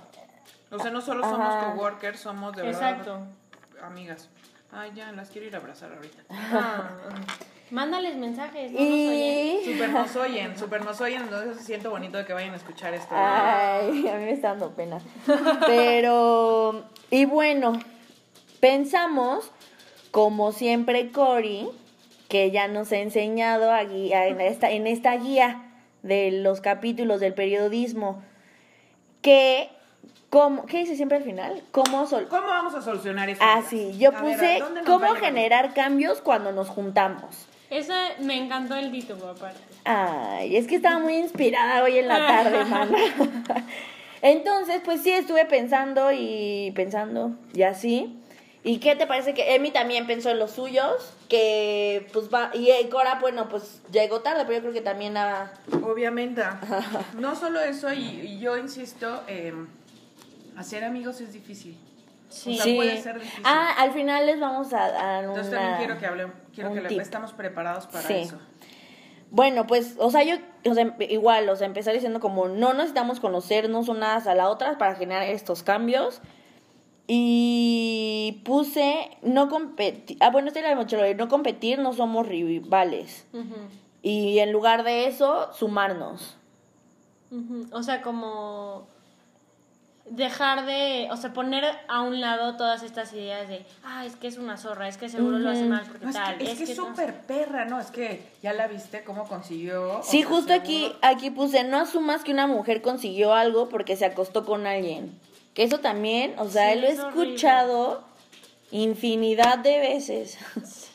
O 0.70 0.78
sea, 0.78 0.92
no 0.92 1.00
solo 1.00 1.24
somos 1.24 1.40
Ajá. 1.54 1.72
coworkers, 1.74 2.20
somos 2.20 2.54
de 2.54 2.68
Exacto. 2.68 3.14
verdad 3.14 3.84
amigas. 3.84 4.28
Ay, 4.70 4.92
ya, 4.94 5.10
las 5.10 5.28
quiero 5.30 5.48
ir 5.48 5.54
a 5.56 5.58
abrazar 5.58 5.92
ahorita. 5.92 6.22
Ah, 6.30 6.88
mándales 7.72 8.14
mensajes, 8.16 8.70
no 8.70 8.78
nos 8.78 8.88
oyen. 8.88 9.60
Y... 9.60 9.72
Super 9.72 9.90
nos 9.92 10.14
oyen, 10.16 10.56
super 10.56 10.84
nos 10.84 11.00
oyen, 11.00 11.22
entonces 11.22 11.64
siento 11.66 11.90
bonito 11.90 12.16
de 12.18 12.24
que 12.26 12.32
vayan 12.32 12.52
a 12.54 12.56
escuchar 12.58 12.94
esto. 12.94 13.12
Ay, 13.12 14.06
a 14.06 14.14
mí 14.14 14.24
me 14.24 14.30
está 14.32 14.50
dando 14.50 14.70
pena. 14.70 15.00
Pero, 15.66 16.84
y 17.10 17.24
bueno, 17.24 17.72
pensamos, 18.60 19.50
como 20.12 20.52
siempre, 20.52 21.10
Cory, 21.10 21.68
que 22.28 22.52
ya 22.52 22.68
nos 22.68 22.92
ha 22.92 22.98
enseñado 22.98 23.72
a 23.72 23.82
guía- 23.82 24.28
en, 24.28 24.40
esta, 24.40 24.70
en 24.70 24.86
esta 24.86 25.16
guía 25.16 25.60
de 26.02 26.30
los 26.32 26.60
capítulos 26.60 27.20
del 27.20 27.34
periodismo, 27.34 28.22
que, 29.20 29.70
como, 30.30 30.66
¿qué 30.66 30.78
dice 30.78 30.96
siempre 30.96 31.18
al 31.18 31.24
final? 31.24 31.62
¿Cómo 31.70 32.06
sol 32.06 32.26
¿Cómo 32.28 32.46
vamos 32.46 32.74
a 32.74 32.82
solucionar 32.82 33.28
esto? 33.28 33.44
Ah, 33.46 33.62
sí, 33.68 33.96
yo 33.98 34.10
A 34.10 34.20
puse 34.20 34.56
¿a 34.56 34.64
dónde 34.64 34.82
nos 34.82 34.90
va 34.90 35.06
cómo 35.06 35.14
generar 35.14 35.74
cambios 35.74 36.20
cuando 36.20 36.52
nos 36.52 36.68
juntamos. 36.68 37.46
Esa 37.70 37.94
me 38.20 38.36
encantó 38.36 38.76
el 38.76 38.90
título 38.90 39.28
aparte. 39.28 39.60
Ay, 39.84 40.56
es 40.56 40.66
que 40.66 40.76
estaba 40.76 40.98
muy 40.98 41.14
inspirada 41.16 41.82
hoy 41.82 41.98
en 41.98 42.08
la 42.08 42.26
tarde, 42.26 42.64
mana. 42.70 42.98
Entonces, 44.22 44.80
pues 44.84 45.02
sí, 45.02 45.10
estuve 45.10 45.46
pensando 45.46 46.12
y 46.12 46.72
pensando 46.76 47.32
y 47.54 47.62
así. 47.62 48.21
¿Y 48.64 48.78
qué 48.78 48.94
te 48.94 49.06
parece 49.08 49.34
que 49.34 49.54
Emi 49.56 49.72
también 49.72 50.06
pensó 50.06 50.30
en 50.30 50.38
los 50.38 50.52
suyos? 50.52 51.14
Que 51.28 52.06
pues 52.12 52.32
va, 52.32 52.50
y 52.54 52.70
eh, 52.70 52.88
Cora, 52.90 53.18
bueno, 53.20 53.48
pues 53.48 53.82
llegó 53.90 54.20
tarde, 54.20 54.42
pero 54.44 54.54
yo 54.58 54.60
creo 54.60 54.72
que 54.72 54.80
también. 54.80 55.16
Obviamente. 55.82 56.42
No 57.18 57.34
solo 57.34 57.60
eso, 57.60 57.92
y, 57.92 57.98
y 58.20 58.38
yo 58.38 58.56
insisto, 58.56 59.22
eh, 59.26 59.52
hacer 60.56 60.84
amigos 60.84 61.20
es 61.20 61.32
difícil. 61.32 61.76
Sí. 62.28 62.58
O 62.58 62.62
sea, 62.62 62.74
puede 62.76 63.02
ser 63.02 63.18
difícil. 63.20 63.42
Ah, 63.44 63.74
al 63.78 63.92
final 63.92 64.26
les 64.26 64.38
vamos 64.40 64.72
a 64.72 64.90
dar 64.90 65.24
Entonces 65.24 65.48
una- 65.48 65.58
también 65.60 65.78
quiero 65.78 65.98
que 66.00 66.06
hablemos, 66.06 66.34
quiero 66.54 66.72
que 66.72 66.80
le- 66.82 67.02
estamos 67.02 67.32
preparados 67.32 67.86
para 67.88 68.06
Sí. 68.06 68.14
eso. 68.14 68.38
Bueno, 69.30 69.66
pues, 69.66 69.94
o 69.98 70.10
sea, 70.10 70.22
yo, 70.22 70.36
o 70.70 70.74
sea, 70.74 70.94
igual, 71.08 71.48
o 71.48 71.56
sea, 71.56 71.66
empezar 71.66 71.94
diciendo 71.94 72.20
como 72.20 72.48
no 72.48 72.74
necesitamos 72.74 73.18
conocernos 73.18 73.88
unas 73.88 74.26
a 74.26 74.34
la 74.34 74.48
otra 74.48 74.78
para 74.78 74.94
generar 74.94 75.24
estos 75.24 75.62
cambios. 75.62 76.20
Y 77.06 78.40
puse 78.44 79.10
no 79.22 79.48
competir, 79.48 80.16
ah, 80.20 80.30
bueno, 80.30 80.48
este 80.48 80.60
era 80.60 80.70
el 80.70 80.76
mochilo, 80.76 81.02
no 81.14 81.28
competir, 81.28 81.78
no 81.78 81.92
somos 81.92 82.26
rivales. 82.26 83.26
Y 84.02 84.38
en 84.38 84.52
lugar 84.52 84.82
de 84.84 85.06
eso, 85.06 85.52
sumarnos. 85.52 86.36
O 87.72 87.82
sea, 87.82 88.02
como 88.02 88.86
dejar 90.10 90.66
de, 90.66 91.08
o 91.12 91.16
sea, 91.16 91.32
poner 91.32 91.64
a 91.88 92.02
un 92.02 92.20
lado 92.20 92.56
todas 92.56 92.82
estas 92.82 93.12
ideas 93.14 93.48
de, 93.48 93.64
ah, 93.84 94.04
es 94.04 94.16
que 94.16 94.26
es 94.26 94.36
una 94.36 94.56
zorra, 94.56 94.88
es 94.88 94.98
que 94.98 95.08
seguro 95.08 95.38
lo 95.38 95.48
hace 95.50 95.64
mal 95.64 95.84
porque 95.86 96.04
No, 96.04 96.10
es 96.10 96.16
tal. 96.16 96.38
que 96.38 96.44
es 96.52 96.58
que 96.58 96.64
es 96.64 96.76
no- 96.76 96.86
súper 96.88 97.20
perra, 97.22 97.64
¿no? 97.64 97.80
Es 97.80 97.90
que 97.90 98.22
ya 98.42 98.52
la 98.52 98.66
viste 98.66 99.04
cómo 99.04 99.26
consiguió. 99.26 100.00
Sí, 100.02 100.22
justo 100.22 100.48
seguro- 100.48 100.60
aquí, 100.60 100.92
aquí 101.02 101.30
puse, 101.30 101.64
no 101.64 101.78
asumas 101.78 102.24
que 102.24 102.32
una 102.32 102.46
mujer 102.46 102.82
consiguió 102.82 103.32
algo 103.32 103.68
porque 103.68 103.96
se 103.96 104.04
acostó 104.04 104.44
con 104.44 104.66
alguien. 104.66 105.18
Que 105.54 105.64
eso 105.64 105.78
también, 105.80 106.34
o 106.38 106.48
sea, 106.48 106.72
Sí, 106.72 106.80
lo 106.80 106.86
he 106.86 106.90
es 106.92 106.98
horrible. 107.00 107.24
escuchado 107.34 108.02
infinidad 108.70 109.58
de 109.58 109.78
veces. 109.80 110.38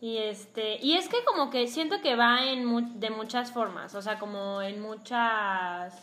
Y 0.00 0.18
este, 0.18 0.78
y 0.84 0.94
es 0.94 1.08
que 1.08 1.22
como 1.24 1.48
que 1.48 1.68
siento 1.68 2.00
que 2.02 2.16
va 2.16 2.44
en 2.46 2.64
mu- 2.64 2.98
de 2.98 3.10
muchas 3.10 3.52
formas, 3.52 3.94
o 3.94 4.02
sea, 4.02 4.18
como 4.18 4.60
en 4.60 4.80
muchas 4.82 5.94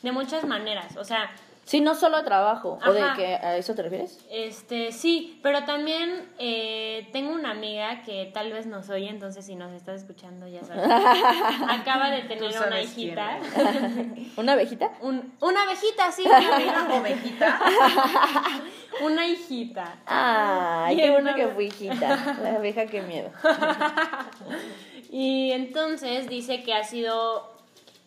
de 0.00 0.10
muchas 0.10 0.44
maneras, 0.46 0.96
o 0.96 1.04
sea, 1.04 1.30
Sí, 1.64 1.80
no 1.80 1.94
solo 1.94 2.22
trabajo. 2.24 2.78
¿O 2.84 2.92
de 2.92 3.02
que 3.16 3.34
a 3.36 3.56
eso 3.56 3.74
te 3.74 3.82
refieres? 3.82 4.18
Este, 4.30 4.90
sí, 4.90 5.38
pero 5.44 5.64
también 5.64 6.28
eh, 6.38 7.08
tengo 7.12 7.30
una 7.32 7.52
amiga 7.52 8.02
que 8.02 8.30
tal 8.34 8.52
vez 8.52 8.66
nos 8.66 8.90
oye, 8.90 9.08
entonces 9.08 9.46
si 9.46 9.54
nos 9.54 9.72
estás 9.72 10.00
escuchando 10.02 10.46
ya 10.48 10.62
sabes. 10.64 10.82
Acaba 11.70 12.10
de 12.10 12.22
tener 12.22 12.50
una 12.66 12.80
hijita. 12.82 13.38
¿Una 14.36 14.52
abejita? 14.52 14.90
Un- 15.00 15.32
una 15.40 15.62
abejita, 15.62 16.10
sí, 16.10 16.24
una 16.26 16.94
ovejita. 16.96 17.60
Una 19.00 19.26
hijita. 19.28 19.94
Ay, 20.06 20.94
Y 20.94 21.00
qué 21.00 21.10
bueno 21.10 21.34
que 21.36 21.46
fui 21.48 21.66
hijita. 21.66 22.36
La 22.42 22.54
abeja, 22.56 22.86
qué 22.86 23.02
miedo. 23.02 23.30
Y 25.10 25.52
entonces 25.52 26.28
dice 26.28 26.62
que 26.62 26.74
ha 26.74 26.84
sido. 26.84 27.51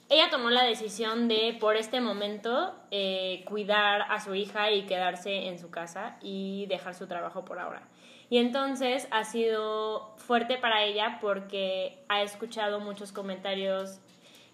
Ella 0.08 0.30
tomó 0.30 0.52
la 0.52 0.64
decisión 0.64 1.28
de, 1.28 1.58
por 1.60 1.76
este 1.76 2.00
momento, 2.00 2.76
eh, 2.92 3.44
cuidar 3.48 4.04
a 4.04 4.20
su 4.20 4.36
hija 4.36 4.70
y 4.72 4.86
quedarse 4.86 5.48
en 5.48 5.58
su 5.58 5.72
casa 5.72 6.18
y 6.22 6.68
dejar 6.68 6.94
su 6.94 7.08
trabajo 7.08 7.44
por 7.44 7.60
ahora. 7.60 7.82
Y 8.30 8.38
entonces 8.38 9.08
ha 9.12 9.24
sido 9.24 10.14
fuerte 10.18 10.58
para 10.58 10.84
ella 10.84 11.18
porque 11.22 12.04
ha 12.08 12.22
escuchado 12.22 12.80
muchos 12.80 13.12
comentarios 13.12 14.00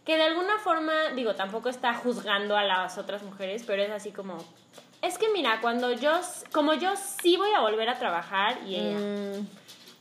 que 0.05 0.17
de 0.17 0.23
alguna 0.23 0.57
forma, 0.57 1.09
digo, 1.15 1.35
tampoco 1.35 1.69
está 1.69 1.93
juzgando 1.93 2.55
a 2.57 2.63
las 2.63 2.97
otras 2.97 3.21
mujeres, 3.23 3.63
pero 3.67 3.83
es 3.83 3.91
así 3.91 4.11
como, 4.11 4.37
es 5.01 5.17
que 5.17 5.29
mira, 5.29 5.59
cuando 5.61 5.91
yo, 5.93 6.11
como 6.51 6.73
yo 6.73 6.95
sí 6.95 7.37
voy 7.37 7.51
a 7.51 7.59
volver 7.61 7.89
a 7.89 7.99
trabajar 7.99 8.57
y 8.65 8.75
ella, 8.75 8.97
Mm, 8.99 9.47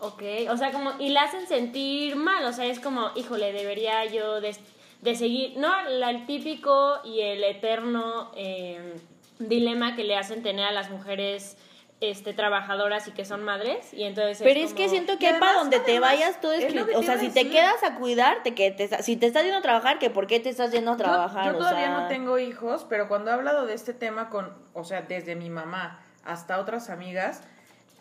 Ok, 0.03 0.23
o 0.49 0.57
sea, 0.57 0.73
como, 0.73 0.93
y 0.99 1.11
la 1.11 1.25
hacen 1.25 1.47
sentir 1.47 2.17
mal, 2.17 2.43
o 2.47 2.53
sea, 2.55 2.65
es 2.65 2.81
como, 2.81 3.11
híjole, 3.17 3.53
debería 3.53 4.07
yo 4.07 4.41
de, 4.41 4.57
de 5.03 5.15
seguir, 5.15 5.57
¿no? 5.59 5.71
La- 5.89 6.11
el 6.11 6.27
típico 6.27 7.01
y 7.05 7.21
el 7.21 7.43
eterno 7.45 8.31
eh, 8.37 8.95
dilema 9.39 9.97
que 9.97 10.05
le 10.05 10.17
hacen 10.17 10.43
tener 10.43 10.67
a 10.67 10.73
las 10.73 10.91
mujeres 10.91 11.57
este, 12.03 12.33
trabajadoras 12.33 13.07
y 13.09 13.13
que 13.13 13.27
son 13.27 13.43
madres, 13.43 13.93
y 13.93 14.05
entonces... 14.05 14.41
Pero 14.43 14.61
es 14.61 14.73
que 14.73 14.85
como- 14.85 14.89
siento 14.91 15.19
que 15.19 15.27
para 15.27 15.37
además- 15.37 15.57
donde 15.57 15.81
te 15.81 16.01
vayas 16.01 16.41
todo 16.41 16.53
es, 16.53 16.73
que, 16.73 16.81
o 16.81 16.87
te 17.01 17.03
sea, 17.07 17.19
si 17.19 17.29
te 17.29 17.49
quedas 17.51 17.83
a 17.83 17.97
cuidarte, 17.97 18.55
que 18.55 18.71
te, 18.71 19.03
si 19.03 19.17
te 19.19 19.27
estás 19.27 19.43
yendo 19.43 19.59
a 19.59 19.63
trabajar, 19.63 19.99
que 19.99 20.09
por 20.09 20.27
qué 20.27 20.41
te 20.41 20.49
estás 20.49 20.73
yendo 20.73 20.93
a 20.93 20.97
trabajar, 20.97 21.53
Yo, 21.53 21.59
todavía 21.59 21.89
sea, 21.89 22.01
no 22.01 22.09
tengo 22.09 22.39
hijos, 22.39 22.87
pero 22.89 23.07
cuando 23.07 23.31
he 23.31 23.35
hablado 23.35 23.67
de 23.67 23.75
este 23.75 23.93
tema 23.93 24.31
con, 24.31 24.51
o 24.73 24.83
sea, 24.85 25.03
desde 25.03 25.37
mi 25.37 25.51
mamá 25.51 26.03
hasta 26.25 26.59
otras 26.59 26.89
amigas, 26.89 27.43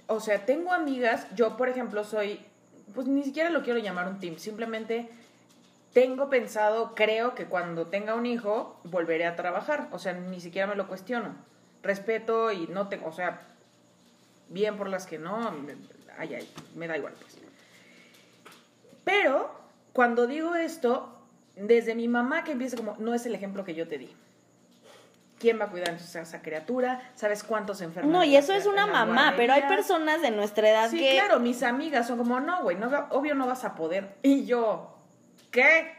o 0.07 0.21
sea, 0.21 0.45
tengo 0.45 0.71
amigas, 0.71 1.27
yo 1.35 1.57
por 1.57 1.67
ejemplo 1.67 2.05
soy, 2.05 2.39
pues 2.95 3.05
ni 3.07 3.23
siquiera 3.23 3.49
lo 3.49 3.63
quiero 3.63 3.79
llamar 3.79 4.07
un 4.07 4.19
team, 4.21 4.38
simplemente 4.38 5.09
tengo 5.93 6.30
pensado, 6.30 6.93
creo 6.95 7.36
que 7.36 7.45
cuando 7.45 7.88
tenga 7.88 8.15
un 8.15 8.25
hijo 8.25 8.80
volveré 8.84 9.25
a 9.25 9.36
trabajar, 9.36 9.88
o 9.91 9.99
sea, 9.99 10.13
ni 10.13 10.39
siquiera 10.39 10.67
me 10.67 10.75
lo 10.75 10.88
cuestiono. 10.88 11.36
Respeto 11.82 12.52
y 12.52 12.67
no 12.67 12.88
tengo, 12.88 13.08
o 13.08 13.12
sea, 13.12 13.41
bien 14.49 14.78
por 14.78 14.89
las 14.89 15.06
que 15.08 15.17
no, 15.17 15.52
ay, 16.17 16.36
ay, 16.36 16.49
me 16.75 16.88
da 16.88 16.97
igual 16.97 17.13
pues. 17.19 17.38
Pero 19.04 19.52
cuando 19.93 20.28
digo 20.28 20.56
esto, 20.56 21.19
desde 21.56 21.95
mi 21.95 22.08
mamá 22.08 22.43
que 22.43 22.52
empieza 22.52 22.78
como, 22.78 22.95
no 22.99 23.13
es 23.13 23.25
el 23.25 23.34
ejemplo 23.34 23.63
que 23.63 23.73
yo 23.73 23.88
te 23.88 23.97
di. 23.97 24.15
¿Quién 25.39 25.58
va 25.58 25.65
a 25.65 25.69
cuidar 25.69 25.91
a 25.91 25.95
esa 25.95 26.41
criatura? 26.41 27.02
¿Sabes 27.15 27.43
cuántos 27.45 27.80
enfermos? 27.80 28.12
No, 28.12 28.25
y 28.25 28.36
eso 28.36 28.54
es 28.54 28.65
una 28.65 28.86
mamá, 28.86 29.36
pero 29.38 29.54
hay 29.54 29.63
personas 29.63 30.21
de 30.21 30.32
nuestra 30.32 30.69
edad 30.69 30.89
sí, 30.89 30.99
que... 30.99 31.13
claro, 31.13 31.39
mis 31.39 31.63
amigas 31.63 32.08
son 32.08 32.17
como, 32.17 32.41
no, 32.41 32.62
güey, 32.62 32.75
no, 32.75 32.89
obvio 33.12 33.36
no 33.36 33.47
vas 33.47 33.63
a 33.63 33.73
poder. 33.73 34.15
Y 34.21 34.45
yo, 34.45 34.98
¿qué? 35.51 35.95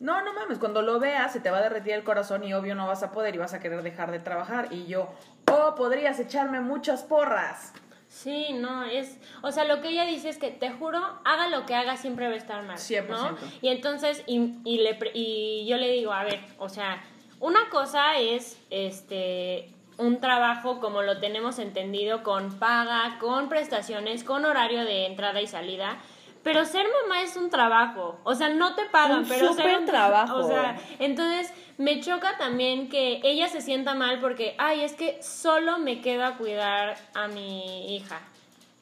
No, 0.00 0.22
no 0.22 0.32
mames, 0.32 0.58
cuando 0.58 0.82
lo 0.82 1.00
veas 1.00 1.32
se 1.32 1.40
te 1.40 1.50
va 1.50 1.58
a 1.58 1.62
derretir 1.62 1.92
el 1.92 2.04
corazón 2.04 2.44
y 2.44 2.54
obvio 2.54 2.74
no 2.74 2.86
vas 2.86 3.02
a 3.02 3.10
poder 3.10 3.34
y 3.34 3.38
vas 3.38 3.54
a 3.54 3.60
querer 3.60 3.82
dejar 3.82 4.12
de 4.12 4.20
trabajar. 4.20 4.68
Y 4.72 4.86
yo, 4.86 5.12
oh, 5.50 5.74
podrías 5.74 6.20
echarme 6.20 6.60
muchas 6.60 7.02
porras. 7.02 7.72
Sí, 8.08 8.52
no, 8.54 8.84
es, 8.84 9.18
o 9.42 9.52
sea, 9.52 9.64
lo 9.64 9.82
que 9.82 9.90
ella 9.90 10.04
dice 10.04 10.30
es 10.30 10.38
que 10.38 10.50
te 10.50 10.70
juro, 10.70 10.98
haga 11.24 11.48
lo 11.48 11.66
que 11.66 11.74
haga, 11.74 11.96
siempre 11.96 12.26
va 12.26 12.34
a 12.34 12.38
estar 12.38 12.64
mal, 12.64 12.78
100%. 12.78 13.06
¿no? 13.08 13.36
Y 13.60 13.68
entonces, 13.68 14.22
y, 14.26 14.54
y, 14.64 14.78
le, 14.78 14.98
y 15.12 15.66
yo 15.68 15.76
le 15.76 15.92
digo, 15.92 16.12
a 16.12 16.24
ver, 16.24 16.40
o 16.58 16.68
sea, 16.68 17.02
una 17.38 17.68
cosa 17.68 18.16
es, 18.16 18.58
este, 18.70 19.74
un 19.98 20.20
trabajo 20.20 20.80
como 20.80 21.02
lo 21.02 21.18
tenemos 21.18 21.58
entendido, 21.58 22.22
con 22.22 22.58
paga, 22.58 23.18
con 23.20 23.48
prestaciones, 23.48 24.24
con 24.24 24.44
horario 24.44 24.84
de 24.84 25.06
entrada 25.06 25.42
y 25.42 25.46
salida, 25.46 25.98
pero 26.48 26.64
ser 26.64 26.86
mamá 27.02 27.20
es 27.20 27.36
un 27.36 27.50
trabajo, 27.50 28.18
o 28.24 28.34
sea, 28.34 28.48
no 28.48 28.74
te 28.74 28.86
pagan, 28.86 29.18
Un 29.18 29.28
pero 29.28 29.52
ser 29.52 29.56
súper 29.64 29.78
un 29.80 29.84
trabajo. 29.84 30.36
O 30.36 30.48
sea, 30.48 30.78
entonces 30.98 31.52
me 31.76 32.00
choca 32.00 32.38
también 32.38 32.88
que 32.88 33.20
ella 33.22 33.48
se 33.48 33.60
sienta 33.60 33.94
mal 33.94 34.18
porque, 34.18 34.54
ay, 34.56 34.80
es 34.80 34.94
que 34.94 35.22
solo 35.22 35.78
me 35.78 36.00
quedo 36.00 36.24
a 36.24 36.38
cuidar 36.38 36.96
a 37.12 37.28
mi 37.28 37.94
hija. 37.94 38.18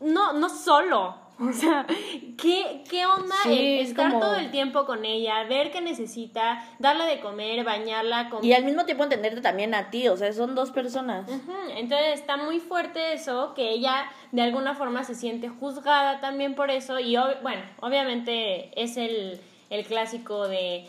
No, 0.00 0.32
no 0.32 0.48
solo. 0.48 1.24
O 1.38 1.52
sea, 1.52 1.84
¿qué, 2.40 2.82
qué 2.88 3.04
onda 3.04 3.34
Sí, 3.42 3.50
el 3.52 3.80
es 3.82 3.88
estar 3.90 4.08
como- 4.08 4.20
todo 4.22 4.36
el 4.36 4.50
tiempo 4.50 4.86
con 4.86 5.04
ella, 5.04 5.44
ver 5.44 5.70
qué 5.70 5.82
necesita, 5.82 6.66
darle 6.78 7.04
de 7.04 7.20
comer, 7.20 7.62
bañarla, 7.62 8.30
Y 8.40 8.54
al 8.54 8.64
mismo 8.64 8.86
tiempo 8.86 9.02
entenderte 9.04 9.42
también 9.42 9.74
a 9.74 9.90
ti, 9.90 10.08
o 10.08 10.16
sea, 10.16 10.32
son 10.32 10.54
dos 10.54 10.70
personas. 10.70 11.28
Entonces 11.76 12.14
está 12.14 12.38
muy 12.38 12.58
fuerte 12.58 13.12
eso, 13.12 13.52
que 13.52 13.68
ella 13.68 14.06
de 14.32 14.40
alguna 14.40 14.74
forma 14.74 15.04
se 15.04 15.14
siente 15.14 15.50
juzgada 15.50 16.20
también 16.22 16.54
por 16.54 16.70
eso. 16.70 16.98
Y 17.00 17.16
bueno, 17.42 17.60
obviamente 17.82 18.70
es 18.82 18.96
el, 18.96 19.38
el 19.68 19.84
clásico 19.84 20.48
de, 20.48 20.88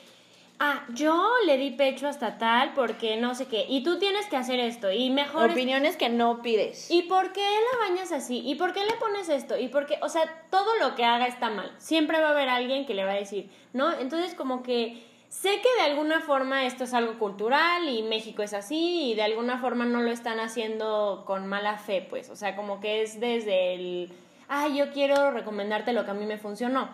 ah, 0.59 0.85
yo 0.93 1.29
le 1.45 1.57
di 1.57 1.71
pecho 1.71 2.07
hasta 2.07 2.37
tal 2.37 2.73
porque 2.73 3.17
no 3.17 3.35
sé 3.35 3.47
qué, 3.47 3.65
y 3.67 3.83
tú 3.83 3.99
tienes 3.99 4.25
que 4.27 4.37
hacer 4.37 4.59
esto, 4.59 4.91
y 4.91 5.09
mejor... 5.09 5.47
es- 5.47 5.51
Opiniones 5.53 5.97
que 5.97 6.09
no 6.09 6.41
pides. 6.41 6.89
¿Y 6.91 7.03
por 7.03 7.31
qué 7.33 7.41
la 7.41 7.87
bañas 7.87 8.11
así? 8.11 8.41
¿Y 8.45 8.55
por 8.55 8.73
qué 8.73 8.83
le 8.85 8.93
pones 8.93 9.29
esto? 9.29 9.57
¿Y 9.57 9.67
por 9.67 9.85
qué? 9.85 9.97
O 10.01 10.09
sea, 10.09 10.23
todo 10.49 10.75
lo 10.79 10.95
que 10.95 11.05
haga 11.05 11.27
está 11.27 11.49
mal. 11.49 11.71
Siempre 11.77 12.19
va 12.19 12.27
a 12.29 12.31
haber 12.31 12.49
alguien 12.49 12.85
que 12.85 12.93
le 12.93 13.05
va 13.05 13.11
a 13.11 13.15
decir, 13.15 13.49
¿no? 13.73 13.91
Entonces, 13.99 14.33
como 14.35 14.63
que 14.63 15.03
sé 15.29 15.59
que 15.61 15.81
de 15.83 15.89
alguna 15.91 16.21
forma 16.21 16.65
esto 16.65 16.85
es 16.85 16.93
algo 16.93 17.19
cultural 17.19 17.87
y 17.89 18.01
México 18.01 18.43
es 18.43 18.53
así 18.53 19.11
y 19.11 19.15
de 19.15 19.23
alguna 19.23 19.57
forma 19.59 19.83
no 19.85 20.01
lo 20.01 20.09
están 20.09 20.39
haciendo 20.39 21.23
con 21.27 21.47
mala 21.47 21.77
fe, 21.77 22.05
pues. 22.09 22.29
O 22.29 22.35
sea, 22.35 22.55
como 22.55 22.79
que 22.79 23.01
es 23.01 23.19
desde 23.19 23.73
el, 23.75 24.09
ah, 24.49 24.67
yo 24.67 24.91
quiero 24.91 25.31
recomendarte 25.31 25.93
lo 25.93 26.05
que 26.05 26.11
a 26.11 26.13
mí 26.13 26.25
me 26.25 26.37
funcionó. 26.37 26.89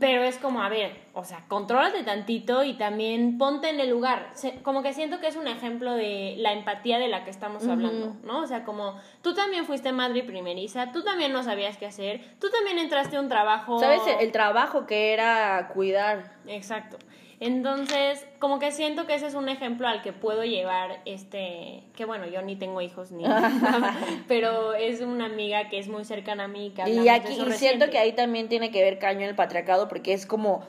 Pero 0.00 0.22
es 0.24 0.38
como, 0.38 0.62
a 0.62 0.68
ver, 0.68 0.96
o 1.14 1.24
sea, 1.24 1.44
contrólate 1.48 2.02
tantito 2.02 2.64
y 2.64 2.74
también 2.74 3.38
ponte 3.38 3.70
en 3.70 3.80
el 3.80 3.90
lugar. 3.90 4.30
Se- 4.34 4.60
como 4.62 4.82
que 4.82 4.92
siento 4.92 5.20
que 5.20 5.28
es 5.28 5.36
un 5.36 5.46
ejemplo 5.48 5.94
de 5.94 6.34
la 6.38 6.52
empatía 6.52 6.98
de 6.98 7.08
la 7.08 7.24
que 7.24 7.30
estamos 7.30 7.66
hablando, 7.66 8.16
¿no? 8.24 8.40
O 8.40 8.46
sea, 8.46 8.64
como 8.64 8.96
tú 9.22 9.34
también 9.34 9.64
fuiste 9.64 9.92
madre 9.92 10.22
primeriza, 10.24 10.92
tú 10.92 11.02
también 11.02 11.32
no 11.32 11.42
sabías 11.42 11.76
qué 11.76 11.86
hacer, 11.86 12.20
tú 12.40 12.48
también 12.50 12.78
entraste 12.78 13.16
a 13.16 13.20
un 13.20 13.28
trabajo. 13.28 13.78
¿Sabes? 13.80 14.00
El 14.20 14.32
trabajo 14.32 14.86
que 14.86 15.12
era 15.12 15.68
cuidar. 15.74 16.32
Exacto. 16.46 16.98
Entonces, 17.40 18.26
como 18.40 18.58
que 18.58 18.72
siento 18.72 19.06
que 19.06 19.14
ese 19.14 19.26
es 19.26 19.34
un 19.34 19.48
ejemplo 19.48 19.86
al 19.86 20.02
que 20.02 20.12
puedo 20.12 20.42
llevar 20.44 21.00
este, 21.04 21.84
que 21.94 22.04
bueno, 22.04 22.26
yo 22.26 22.42
ni 22.42 22.56
tengo 22.56 22.80
hijos 22.80 23.12
ni 23.12 23.24
pero 24.28 24.74
es 24.74 25.00
una 25.00 25.26
amiga 25.26 25.68
que 25.68 25.78
es 25.78 25.88
muy 25.88 26.04
cercana 26.04 26.44
a 26.44 26.48
mí. 26.48 26.72
Que 26.74 26.90
Y 26.90 27.08
aquí 27.08 27.34
y 27.40 27.52
siento 27.52 27.90
que 27.90 27.98
ahí 27.98 28.12
también 28.12 28.48
tiene 28.48 28.72
que 28.72 28.82
ver 28.82 28.98
caño 28.98 29.26
el 29.26 29.36
patriarcado 29.36 29.88
porque 29.88 30.12
es 30.12 30.26
como, 30.26 30.66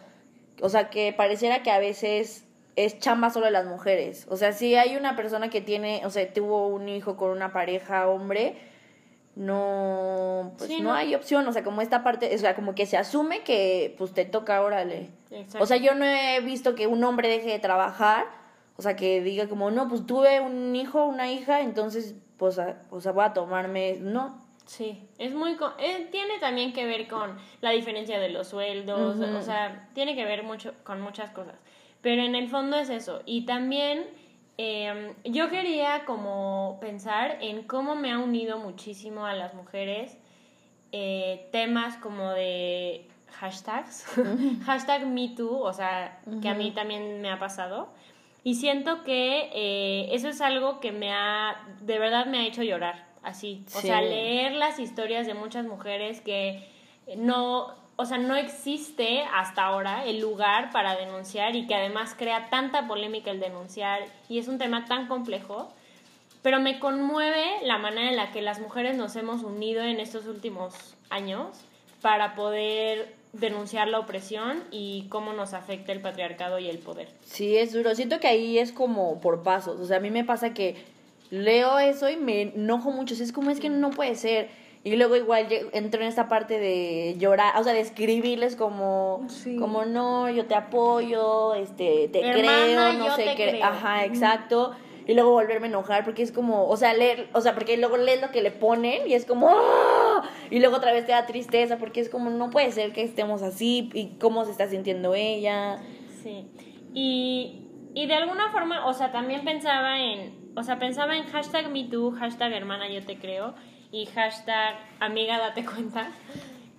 o 0.62 0.69
sea, 0.69 0.91
que 0.91 1.12
pareciera 1.12 1.63
que 1.63 1.71
a 1.71 1.79
veces 1.79 2.45
es 2.75 2.99
chamba 2.99 3.32
solo 3.32 3.47
de 3.47 3.51
las 3.51 3.65
mujeres. 3.65 4.27
O 4.29 4.38
sea, 4.38 4.53
si 4.53 4.75
hay 4.75 4.95
una 4.95 5.15
persona 5.15 5.49
que 5.49 5.62
tiene, 5.62 6.01
o 6.05 6.12
sea, 6.12 6.32
tuvo 6.32 6.67
un 6.67 6.88
hijo 6.88 7.17
con 7.17 7.32
una 7.32 7.51
pareja 7.51 8.08
hombre, 8.08 8.55
no, 9.39 10.54
pues 10.58 10.69
Sí, 10.69 10.78
no, 10.82 10.89
no. 10.89 10.93
hay 10.95 11.15
opción. 11.15 11.47
O 11.47 11.54
sea, 11.54 11.63
como 11.63 11.82
esta 11.82 12.04
parte, 12.04 12.34
o 12.34 12.38
sea, 12.38 12.56
como 12.56 12.75
que 12.75 12.86
se 12.86 12.97
asume 12.97 13.41
que 13.43 13.95
pues 13.97 14.13
te 14.13 14.25
toca, 14.25 14.62
órale. 14.62 15.10
Exacto. 15.32 15.63
O 15.63 15.65
sea, 15.65 15.78
yo 15.78 15.95
no 15.95 16.06
he 16.06 16.39
visto 16.41 16.75
que 16.75 16.88
un 16.88 17.04
hombre 17.04 17.30
deje 17.30 17.49
de 17.49 17.60
trabajar, 17.60 18.25
o 18.78 18.82
sea, 18.82 18.95
que 18.95 19.21
diga 19.21 19.47
como, 19.47 19.71
no, 19.71 19.88
pues 19.88 20.06
tuve 20.06 20.39
un 20.41 20.75
hijo, 20.75 21.06
una 21.06 21.32
hija, 21.32 21.62
entonces, 21.62 22.15
pues, 22.38 22.60
a- 22.60 22.82
o 22.91 23.02
sea, 23.02 23.12
voy 23.12 23.25
a 23.25 23.34
tomarme, 23.34 23.97
no. 23.99 24.47
Sí, 24.65 25.02
es 25.17 25.34
muy... 25.34 25.56
co- 25.56 25.73
eh, 25.80 26.08
tiene 26.12 26.38
también 26.39 26.73
que 26.73 26.86
ver 26.86 27.08
con 27.08 27.38
la 27.62 27.71
diferencia 27.71 28.19
de 28.19 28.30
los 28.30 28.47
sueldos, 28.49 29.17
o 29.19 29.41
sea, 29.41 29.89
tiene 29.93 30.15
que 30.15 30.25
ver 30.25 30.43
mucho 30.43 30.73
con 30.84 31.02
muchas 31.02 31.32
cosas. 31.32 31.56
Pero 32.02 32.21
en 32.21 32.36
el 32.36 32.47
fondo 32.49 32.78
es 32.78 32.89
eso. 32.89 33.21
Y 33.25 33.45
también 33.45 34.06
eh, 34.62 35.13
yo 35.24 35.50
quería 35.50 36.04
como 36.06 36.80
pensar 36.82 37.38
en 37.39 37.63
cómo 37.63 37.95
me 37.95 38.12
ha 38.12 38.17
unido 38.19 38.58
muchísimo 38.58 39.26
a 39.26 39.34
las 39.34 39.54
mujeres 39.54 40.17
eh, 40.91 41.48
temas 41.54 41.95
como 41.98 42.32
de 42.32 43.06
hashtags, 43.39 44.06
hashtag 44.65 45.08
MeToo, 45.08 45.62
o 45.62 45.72
sea, 45.72 46.19
que 46.41 46.50
a 46.50 46.54
mí 46.56 46.72
también 46.72 47.22
me 47.22 47.30
ha 47.32 47.39
pasado. 47.39 47.88
Y 48.43 48.56
siento 48.56 49.04
que 49.06 49.50
eh, 49.54 50.10
eso 50.13 50.28
es 50.28 50.41
algo 50.41 50.82
que 50.82 50.91
me 50.91 51.13
ha, 51.13 51.56
de 51.80 51.98
verdad 51.98 52.26
me 52.26 52.39
ha 52.39 52.45
hecho 52.45 52.62
llorar, 52.63 53.06
así. 53.24 53.63
O 53.67 53.80
Sí. 53.80 53.88
sea, 53.88 54.02
leer 54.02 54.54
las 54.54 54.78
historias 54.80 55.26
de 55.26 55.36
muchas 55.36 55.65
mujeres 55.65 56.19
que 56.19 56.67
no, 57.15 57.76
o 58.01 58.05
sea, 58.05 58.17
no 58.17 58.38
existe 58.38 59.23
hasta 59.33 59.65
ahora 59.65 60.05
el 60.05 60.21
lugar 60.21 60.71
para 60.71 60.95
denunciar 60.95 61.57
y 61.57 61.67
que 61.67 61.75
además 61.75 62.15
crea 62.17 62.49
tanta 62.49 62.88
polémica 62.88 63.29
el 63.29 63.41
denunciar 63.41 64.05
y 64.29 64.39
es 64.39 64.47
un 64.47 64.57
tema 64.57 64.85
tan 64.85 65.07
complejo. 65.07 65.67
Pero 66.41 66.62
me 66.62 66.79
conmueve 66.79 67.43
la 67.63 67.77
manera 67.77 68.09
en 68.09 68.15
la 68.15 68.31
que 68.31 68.41
las 68.41 68.62
mujeres 68.62 68.95
nos 68.95 69.17
hemos 69.17 69.43
unido 69.43 69.81
en 69.81 69.99
estos 69.99 70.27
últimos 70.27 70.95
años 71.09 71.57
para 72.01 72.35
poder 72.35 73.13
denunciar 73.33 73.89
la 73.89 73.99
opresión 73.99 74.63
y 74.71 75.07
cómo 75.09 75.33
nos 75.33 75.53
afecta 75.53 75.91
el 75.91 75.99
patriarcado 75.99 76.57
y 76.57 76.69
el 76.69 76.77
poder. 76.77 77.09
Sí, 77.25 77.57
es 77.57 77.73
duro. 77.73 77.95
Siento 77.95 78.21
que 78.21 78.27
ahí 78.27 78.59
es 78.59 78.71
como 78.71 79.19
por 79.19 79.43
pasos. 79.43 79.77
O 79.77 79.85
sea, 79.85 79.97
a 79.97 79.99
mí 79.99 80.09
me 80.09 80.23
pasa 80.23 80.53
que 80.53 80.77
leo 81.31 81.77
eso 81.79 82.09
y 82.09 82.15
me 82.15 82.43
enojo 82.43 82.91
mucho. 82.91 83.13
Es 83.13 83.33
como 83.33 83.51
es 83.51 83.59
que 83.59 83.67
no 83.67 83.89
puede 83.89 84.15
ser. 84.15 84.68
Y 84.84 84.96
luego 84.96 85.18
igual 85.18 85.48
entro 85.74 86.02
en 86.02 86.08
esta 86.08 86.30
parte 86.30 86.58
de 86.58 87.15
llorar, 87.18 87.54
o 87.60 87.63
sea, 87.63 87.74
de 87.74 87.82
escribirles 87.82 88.56
como, 88.56 89.26
Sí. 89.28 89.58
como 89.58 89.84
no, 89.84 90.30
yo 90.30 90.46
te 90.46 90.56
apoyo, 90.56 91.54
este, 91.54 92.08
te 92.08 92.22
Hermana, 92.22 92.92
creo, 92.92 92.94
no 92.94 93.15
sé 93.15 93.34
qué. 93.36 93.60
Ajá, 93.62 94.06
exacto. 94.06 94.72
Y 95.06 95.15
luego 95.15 95.32
volverme 95.32 95.68
a 95.68 95.70
enojar 95.70 96.06
porque 96.06 96.22
es 96.22 96.32
como, 96.32 96.68
o 96.68 96.78
sea, 96.78 96.94
leer, 96.94 97.28
o 97.34 97.42
sea, 97.42 97.56
porque 97.56 97.76
luego 97.76 97.98
lees 97.98 98.22
lo 98.22 98.32
que 98.32 98.42
le 98.42 98.52
ponen 98.52 99.06
y 99.08 99.15
es 99.15 99.26
como, 99.26 99.50
¡ah! 99.50 100.22
y 100.50 100.60
luego 100.60 100.78
otra 100.78 100.94
vez 100.94 101.06
te 101.06 101.12
da 101.12 101.26
tristeza 101.26 101.78
porque 101.78 102.00
es 102.00 102.10
como, 102.10 102.30
no 102.30 102.50
puede 102.50 102.72
ser 102.72 102.94
que 102.94 103.02
estemos 103.02 103.42
así 103.42 103.89
y 103.94 104.18
cómo 104.20 104.46
se 104.46 104.52
está 104.52 104.68
sintiendo 104.68 105.13
ella. 105.13 105.80
Sí. 106.24 106.48
Y, 106.94 107.68
y 107.96 108.06
de 108.08 108.13
alguna 108.13 108.52
forma, 108.52 108.86
o 108.86 108.94
sea, 108.94 109.12
también 109.12 109.44
pensaba 109.44 110.00
en, 110.00 110.52
o 110.56 110.63
sea, 110.63 110.80
pensaba 110.80 111.18
en 111.18 111.24
hashtag 111.26 111.70
MeToo, 111.70 112.12
hashtag 112.12 112.54
hermana 112.54 112.88
yo 112.89 113.04
te 113.06 113.18
creo 113.18 113.56
y 113.91 114.06
hashtag 114.08 114.75
amiga 115.00 115.37
date 115.40 115.65
cuenta. 115.65 116.10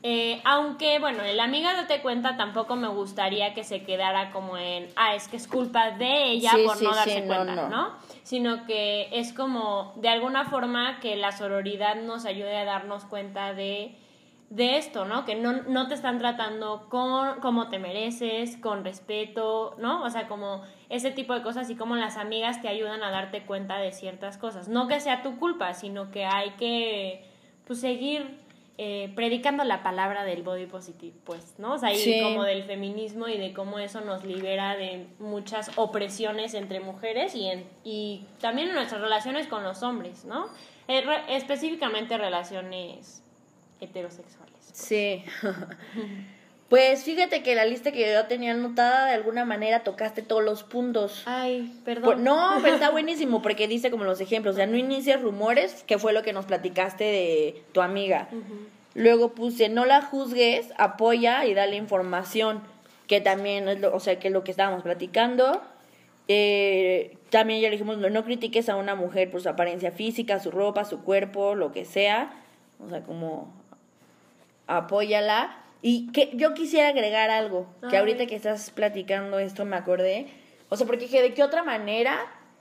Eh, 0.03 0.41
aunque, 0.45 0.99
bueno, 0.99 1.23
el 1.23 1.39
amiga 1.41 1.75
date 1.75 2.01
cuenta 2.01 2.39
tampoco 2.39 2.75
me 2.75 2.89
gustaría 2.89 3.53
que 3.53 3.65
se 3.65 3.85
quedara 3.85 4.31
como 4.31 4.57
en, 4.57 4.89
ah, 4.97 5.15
es 5.15 5.29
que 5.29 5.37
es 5.37 5.47
culpa 5.47 5.91
de 5.91 6.31
ella 6.31 6.53
Sí, 6.55 6.65
por 6.65 6.77
sí, 6.79 6.85
no 6.85 6.93
sí, 6.93 6.97
darse 6.97 7.21
no, 7.21 7.27
cuenta, 7.35 7.55
no. 7.55 7.69
¿no? 7.69 7.93
Sino 8.23 8.65
que 8.65 9.09
es 9.13 9.35
como, 9.35 9.93
de 9.97 10.09
alguna 10.09 10.47
forma, 10.47 11.01
que 11.01 11.17
la 11.17 11.33
sororidad 11.33 11.97
nos 11.97 12.25
ayude 12.25 12.57
a 12.57 12.65
darnos 12.65 13.05
cuenta 13.05 13.53
de 13.53 13.95
de 14.51 14.79
esto, 14.79 15.05
¿no? 15.05 15.25
Que 15.25 15.37
no, 15.37 15.63
no 15.63 15.87
te 15.87 15.95
están 15.95 16.19
tratando 16.19 16.89
con 16.91 17.41
como 17.41 17.69
te 17.69 17.79
mereces, 17.79 18.57
con 18.57 18.85
respeto, 18.85 19.77
¿no? 19.79 20.03
O 20.03 20.11
sea, 20.11 20.27
como 20.27 20.63
ese 20.89 21.13
tipo 21.13 21.35
de 21.35 21.43
cosas 21.43 21.71
y 21.71 21.77
como 21.77 21.95
las 21.95 22.17
amigas 22.17 22.61
te 22.61 22.69
ayudan 22.69 23.03
a 23.05 23.11
darte 23.13 23.47
cuenta 23.47 23.79
de 23.79 23.93
ciertas 23.93 24.39
cosas. 24.39 24.69
No 24.69 24.89
que 24.89 24.99
sea 24.99 25.23
tu 25.23 25.39
culpa, 25.39 25.73
sino 25.75 26.11
que 26.11 26.25
hay 26.25 26.51
que 26.59 27.25
pues, 27.65 27.81
seguir 27.81 28.39
eh, 28.77 29.13
predicando 29.15 29.63
la 29.63 29.85
palabra 29.85 30.25
del 30.25 30.43
body 30.43 30.67
positive, 30.67 31.15
pues, 31.23 31.55
¿no? 31.59 31.75
O 31.75 31.79
sea, 31.79 31.95
y 31.95 32.21
como 32.21 32.43
del 32.43 32.65
feminismo 32.65 33.29
y 33.29 33.39
de 33.39 33.53
cómo 33.53 33.79
eso 33.79 34.01
nos 34.01 34.25
libera 34.25 34.75
de 34.75 35.07
muchas 35.21 35.71
opresiones 35.77 36.55
entre 36.55 36.81
mujeres 36.81 37.37
y, 37.37 37.47
en, 37.47 37.69
y 37.85 38.25
también 38.41 38.71
en 38.71 38.75
nuestras 38.75 39.01
relaciones 39.01 39.47
con 39.47 39.63
los 39.63 39.85
hombres, 39.85 40.25
¿no? 40.25 40.49
Eh, 40.89 41.05
específicamente 41.29 42.19
relaciones 42.19 43.23
heterosexuales. 43.81 44.55
Sí. 44.73 45.25
Pues 46.71 47.03
fíjate 47.03 47.43
que 47.43 47.57
la 47.57 47.65
lista 47.65 47.91
que 47.91 48.13
yo 48.13 48.27
tenía 48.27 48.53
anotada, 48.53 49.07
de 49.07 49.15
alguna 49.15 49.45
manera 49.45 49.83
tocaste 49.83 50.23
todos 50.23 50.45
los 50.45 50.63
puntos. 50.63 51.25
Ay, 51.27 51.77
perdón. 51.85 52.23
no, 52.23 52.61
pero 52.63 52.75
está 52.75 52.91
buenísimo 52.91 53.43
porque 53.43 53.67
dice 53.67 53.91
como 53.91 54.05
los 54.05 54.21
ejemplos. 54.21 54.55
O 54.55 54.57
sea, 54.57 54.69
no 54.69 54.77
inicies 54.77 55.21
rumores, 55.21 55.83
que 55.83 55.99
fue 55.99 56.13
lo 56.13 56.23
que 56.23 56.33
nos 56.33 56.47
platicaste 56.47 57.03
de 57.03 57.63
tu 57.73 57.81
amiga. 57.81 58.29
Luego 58.95 59.33
puse, 59.35 59.69
no 59.69 59.85
la 59.85 60.01
juzgues, 60.01 60.73
apoya 60.79 61.45
y 61.45 61.55
dale 61.55 61.75
información, 61.75 62.61
que 63.09 63.21
también 63.21 63.69
es 63.69 63.81
lo, 63.81 63.93
o 63.93 63.99
sea, 63.99 64.21
que 64.21 64.29
es 64.29 64.33
lo 64.33 64.45
que 64.45 64.53
estábamos 64.53 64.85
platicando. 64.85 65.61
Eh, 66.29 67.19
también 67.31 67.61
ya 67.61 67.67
le 67.67 67.73
dijimos, 67.73 67.99
no, 67.99 68.11
no 68.11 68.25
critiques 68.25 68.69
a 68.69 68.77
una 68.77 68.95
mujer 68.95 69.29
por 69.29 69.43
su 69.43 69.49
apariencia 69.49 69.91
física, 69.91 70.39
su 70.39 70.53
ropa, 70.53 70.85
su 70.85 71.01
cuerpo, 71.03 71.57
lo 71.57 71.73
que 71.73 71.85
sea. 71.85 72.33
O 72.79 72.89
sea, 72.89 73.03
como 73.03 73.60
apóyala. 74.77 75.57
Y 75.83 76.13
que 76.13 76.31
yo 76.35 76.53
quisiera 76.53 76.89
agregar 76.89 77.31
algo, 77.31 77.67
que 77.89 77.97
ahorita 77.97 78.27
que 78.27 78.37
estás 78.37 78.71
platicando 78.71 79.39
esto 79.39 79.65
me 79.65 79.77
acordé. 79.77 80.27
O 80.69 80.77
sea, 80.77 80.87
porque 80.87 81.05
dije, 81.05 81.23
¿de 81.23 81.33
qué 81.33 81.43
otra 81.43 81.63
manera 81.63 82.19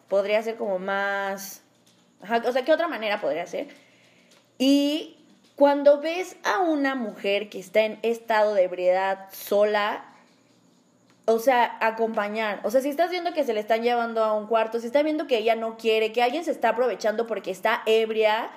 podría 0.08 0.42
ser 0.42 0.56
como 0.56 0.80
más... 0.80 1.62
o 2.22 2.52
sea, 2.52 2.64
¿qué 2.64 2.72
otra 2.72 2.88
manera 2.88 3.20
podría 3.20 3.46
ser? 3.46 3.68
Y 4.58 5.18
cuando 5.56 6.00
ves 6.00 6.38
a 6.46 6.60
una 6.60 6.96
mujer 6.96 7.50
que 7.50 7.60
está 7.60 7.82
en 7.82 8.00
estado 8.02 8.54
de 8.54 8.64
ebriedad 8.64 9.28
sola, 9.34 10.06
o 11.26 11.38
sea, 11.38 11.78
acompañar. 11.82 12.62
O 12.64 12.72
sea, 12.72 12.82
si 12.82 12.90
estás 12.90 13.12
viendo 13.12 13.34
que 13.34 13.44
se 13.44 13.54
le 13.54 13.60
están 13.60 13.84
llevando 13.84 14.24
a 14.24 14.34
un 14.34 14.48
cuarto, 14.48 14.80
si 14.80 14.88
estás 14.88 15.04
viendo 15.04 15.28
que 15.28 15.38
ella 15.38 15.56
no 15.56 15.78
quiere, 15.78 16.12
que 16.12 16.24
alguien 16.24 16.46
se 16.46 16.52
está 16.52 16.70
aprovechando 16.70 17.28
porque 17.28 17.52
está 17.52 17.84
ebria, 17.86 18.50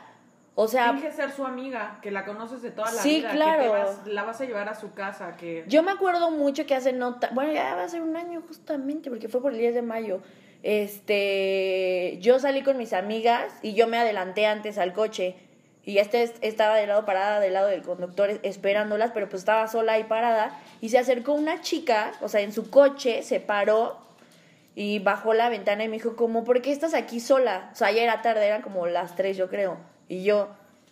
o 0.55 0.69
sea, 0.69 0.97
que 1.01 1.11
ser 1.11 1.33
su 1.33 1.47
amiga, 1.47 1.99
que 2.03 2.11
la 2.11 2.27
conoces 2.27 2.61
de 2.61 2.71
toda 2.71 2.93
la 2.93 3.01
sí, 3.01 3.17
vida, 3.17 3.31
claro. 3.31 3.99
que 4.05 4.11
la 4.11 4.23
vas 4.23 4.41
a 4.41 4.45
llevar 4.45 4.69
a 4.69 4.75
su 4.75 4.93
casa, 4.93 5.37
que 5.37 5.65
Yo 5.67 5.83
me 5.83 5.93
acuerdo 5.93 6.31
mucho 6.31 6.67
que 6.67 6.75
hace 6.75 6.93
nota, 6.93 7.31
bueno, 7.33 7.53
ya 7.53 7.75
va 7.75 7.85
a 7.85 7.89
ser 7.89 8.03
un 8.03 8.17
año 8.17 8.43
justamente 8.47 9.09
porque 9.09 9.29
fue 9.29 9.41
por 9.41 9.53
el 9.53 9.59
10 9.59 9.75
de 9.75 9.83
mayo. 9.83 10.21
Este, 10.63 12.19
yo 12.21 12.39
salí 12.39 12.63
con 12.63 12.77
mis 12.77 12.93
amigas 12.93 13.53
y 13.63 13.75
yo 13.75 13.87
me 13.89 13.99
adelanté 13.99 14.47
antes 14.47 14.79
al 14.79 14.93
coche 14.93 15.37
y 15.85 15.99
este 15.99 16.33
estaba 16.43 16.77
de 16.77 16.87
lado 16.87 17.05
parada 17.05 17.41
del 17.41 17.55
lado 17.55 17.69
del 17.69 17.83
conductor 17.83 18.39
esperándolas, 18.43 19.11
pero 19.13 19.29
pues 19.29 19.41
estaba 19.43 19.67
sola 19.69 19.95
ahí 19.95 20.05
parada 20.05 20.57
y 20.81 20.91
se 20.91 20.99
acercó 20.99 21.33
una 21.33 21.63
chica, 21.63 22.13
o 22.21 22.29
sea, 22.29 22.43
en 22.43 22.53
su 22.53 22.71
coche, 22.71 23.23
se 23.23 23.41
paró 23.41 23.99
y 24.75 25.01
bajó 25.01 25.35
la 25.35 25.49
ventana 25.49 25.85
y 25.85 25.89
me 25.89 25.97
dijo 25.97 26.15
como, 26.15 26.45
¿por 26.45 26.63
qué 26.63 26.73
estás 26.73 26.95
aquí 26.95 27.21
sola? 27.21 27.71
O 27.73 27.75
sea, 27.75 27.91
ya 27.91 28.03
era 28.03 28.23
tarde, 28.23 28.47
eran 28.47 28.63
como 28.63 28.87
las 28.87 29.17
3 29.17 29.37
yo 29.37 29.49
creo. 29.49 29.92
Y 30.13 30.25
yo 30.25 30.51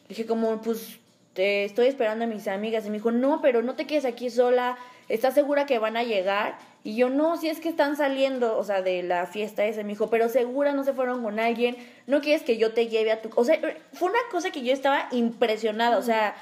dije 0.08 0.24
como, 0.24 0.62
pues 0.62 0.98
te 1.34 1.64
estoy 1.64 1.88
esperando 1.88 2.24
a 2.24 2.26
mis 2.26 2.48
amigas. 2.48 2.86
Y 2.86 2.88
me 2.88 2.96
dijo, 2.96 3.10
no, 3.10 3.42
pero 3.42 3.60
no 3.60 3.74
te 3.74 3.86
quedes 3.86 4.06
aquí 4.06 4.30
sola. 4.30 4.78
¿Estás 5.10 5.34
segura 5.34 5.66
que 5.66 5.78
van 5.78 5.98
a 5.98 6.04
llegar? 6.04 6.56
Y 6.84 6.96
yo, 6.96 7.10
no, 7.10 7.36
si 7.36 7.50
es 7.50 7.60
que 7.60 7.68
están 7.68 7.98
saliendo, 7.98 8.56
o 8.56 8.64
sea, 8.64 8.80
de 8.80 9.02
la 9.02 9.26
fiesta 9.26 9.66
esa. 9.66 9.82
Me 9.82 9.90
dijo, 9.90 10.08
pero 10.08 10.30
segura 10.30 10.72
no 10.72 10.84
se 10.84 10.94
fueron 10.94 11.22
con 11.22 11.38
alguien. 11.38 11.76
No 12.06 12.22
quieres 12.22 12.42
que 12.42 12.56
yo 12.56 12.72
te 12.72 12.88
lleve 12.88 13.12
a 13.12 13.20
tu... 13.20 13.28
O 13.34 13.44
sea, 13.44 13.60
fue 13.92 14.08
una 14.08 14.20
cosa 14.30 14.50
que 14.52 14.62
yo 14.62 14.72
estaba 14.72 15.06
impresionada. 15.12 15.98
O 15.98 16.02
sea, 16.02 16.34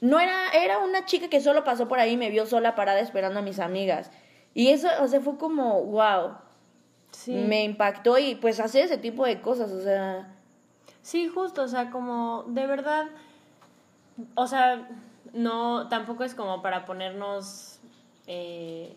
no 0.00 0.18
era... 0.18 0.50
Era 0.54 0.80
una 0.80 1.04
chica 1.04 1.28
que 1.28 1.40
solo 1.40 1.62
pasó 1.62 1.86
por 1.86 2.00
ahí 2.00 2.14
y 2.14 2.16
me 2.16 2.30
vio 2.30 2.46
sola 2.46 2.74
parada 2.74 2.98
esperando 2.98 3.38
a 3.38 3.42
mis 3.42 3.60
amigas. 3.60 4.10
Y 4.54 4.70
eso, 4.70 4.88
o 5.00 5.06
sea, 5.06 5.20
fue 5.20 5.38
como, 5.38 5.84
wow. 5.84 6.32
Sí. 7.12 7.30
Me 7.30 7.62
impactó 7.62 8.18
y 8.18 8.34
pues 8.34 8.58
hacer 8.58 8.86
ese 8.86 8.98
tipo 8.98 9.24
de 9.24 9.40
cosas, 9.40 9.70
o 9.70 9.80
sea... 9.80 10.33
Sí, 11.04 11.28
justo, 11.28 11.62
o 11.62 11.68
sea, 11.68 11.90
como 11.90 12.44
de 12.48 12.66
verdad, 12.66 13.08
o 14.34 14.46
sea, 14.46 14.88
no, 15.34 15.86
tampoco 15.88 16.24
es 16.24 16.34
como 16.34 16.62
para 16.62 16.86
ponernos 16.86 17.78
eh, 18.26 18.90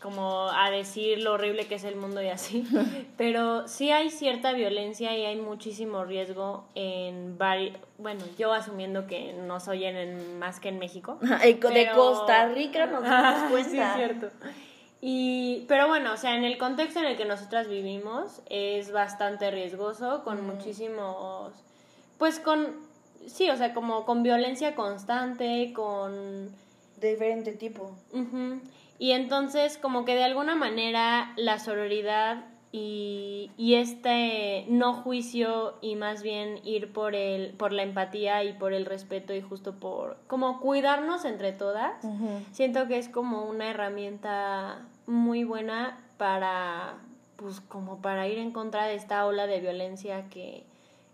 como 0.00 0.50
a 0.50 0.70
decir 0.70 1.18
lo 1.18 1.32
horrible 1.32 1.66
que 1.66 1.74
es 1.74 1.82
el 1.82 1.96
mundo 1.96 2.22
y 2.22 2.28
así, 2.28 2.64
pero 3.16 3.66
sí 3.66 3.90
hay 3.90 4.10
cierta 4.10 4.52
violencia 4.52 5.18
y 5.18 5.24
hay 5.24 5.34
muchísimo 5.34 6.04
riesgo 6.04 6.64
en 6.76 7.36
varios, 7.38 7.76
bueno, 7.98 8.22
yo 8.38 8.52
asumiendo 8.52 9.08
que 9.08 9.32
nos 9.32 9.66
oyen 9.66 9.96
en, 9.96 10.38
más 10.38 10.60
que 10.60 10.68
en 10.68 10.78
México. 10.78 11.18
De 11.20 11.90
Costa 11.92 12.50
Rica 12.50 12.86
nos 12.86 13.02
damos 13.02 13.50
cuenta. 13.50 13.68
sí, 13.68 13.78
es 13.80 13.94
cierto. 13.96 14.28
Y, 15.04 15.64
pero 15.66 15.88
bueno, 15.88 16.12
o 16.12 16.16
sea, 16.16 16.36
en 16.36 16.44
el 16.44 16.56
contexto 16.58 17.00
en 17.00 17.06
el 17.06 17.16
que 17.16 17.24
nosotras 17.24 17.68
vivimos 17.68 18.40
es 18.48 18.92
bastante 18.92 19.50
riesgoso, 19.50 20.22
con 20.22 20.46
muchísimos, 20.46 21.52
pues 22.18 22.38
con, 22.38 22.68
sí, 23.26 23.50
o 23.50 23.56
sea, 23.56 23.74
como 23.74 24.06
con 24.06 24.22
violencia 24.22 24.74
constante, 24.74 25.72
con... 25.74 26.50
De 27.00 27.10
diferente 27.10 27.50
tipo. 27.50 27.90
Y 29.00 29.10
entonces, 29.10 29.76
como 29.76 30.04
que 30.04 30.14
de 30.14 30.22
alguna 30.22 30.54
manera 30.54 31.32
la 31.34 31.58
sororidad 31.58 32.44
y, 32.72 33.50
y, 33.58 33.74
este 33.74 34.64
no 34.68 34.94
juicio 34.94 35.74
y 35.82 35.94
más 35.94 36.22
bien 36.22 36.58
ir 36.64 36.90
por 36.92 37.14
el 37.14 37.52
por 37.52 37.72
la 37.72 37.82
empatía 37.82 38.42
y 38.44 38.54
por 38.54 38.72
el 38.72 38.86
respeto 38.86 39.34
y 39.34 39.42
justo 39.42 39.74
por 39.74 40.16
como 40.26 40.58
cuidarnos 40.58 41.26
entre 41.26 41.52
todas 41.52 42.02
siento 42.50 42.88
que 42.88 42.96
es 42.96 43.10
como 43.10 43.44
una 43.44 43.68
herramienta 43.68 44.86
muy 45.06 45.44
buena 45.44 45.98
para, 46.16 46.98
pues 47.36 47.60
como 47.60 48.00
para 48.00 48.28
ir 48.28 48.38
en 48.38 48.52
contra 48.52 48.86
de 48.86 48.94
esta 48.94 49.26
ola 49.26 49.46
de 49.46 49.60
violencia 49.60 50.28
que, 50.28 50.64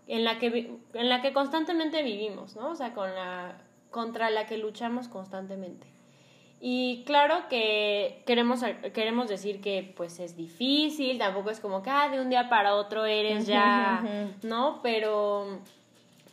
en 0.07 0.23
la 0.23 0.39
que, 0.39 0.77
en 0.93 1.09
la 1.09 1.21
que 1.21 1.33
constantemente 1.33 2.03
vivimos, 2.03 2.55
¿no? 2.55 2.69
O 2.69 2.75
sea, 2.75 2.93
con 2.93 3.13
la, 3.15 3.57
contra 3.91 4.29
la 4.29 4.45
que 4.45 4.57
luchamos 4.57 5.07
constantemente. 5.07 5.87
Y 6.61 7.03
claro 7.05 7.47
que 7.49 8.21
queremos, 8.25 8.61
queremos 8.93 9.29
decir 9.29 9.61
que 9.61 9.93
pues 9.95 10.19
es 10.19 10.35
difícil, 10.35 11.17
tampoco 11.17 11.51
es 11.51 11.59
como 11.59 11.81
que 11.81 11.89
ah, 11.89 12.09
de 12.09 12.19
un 12.19 12.29
día 12.29 12.49
para 12.49 12.75
otro 12.75 13.05
eres 13.05 13.47
ya, 13.47 14.03
¿no? 14.43 14.81
Pero 14.83 15.59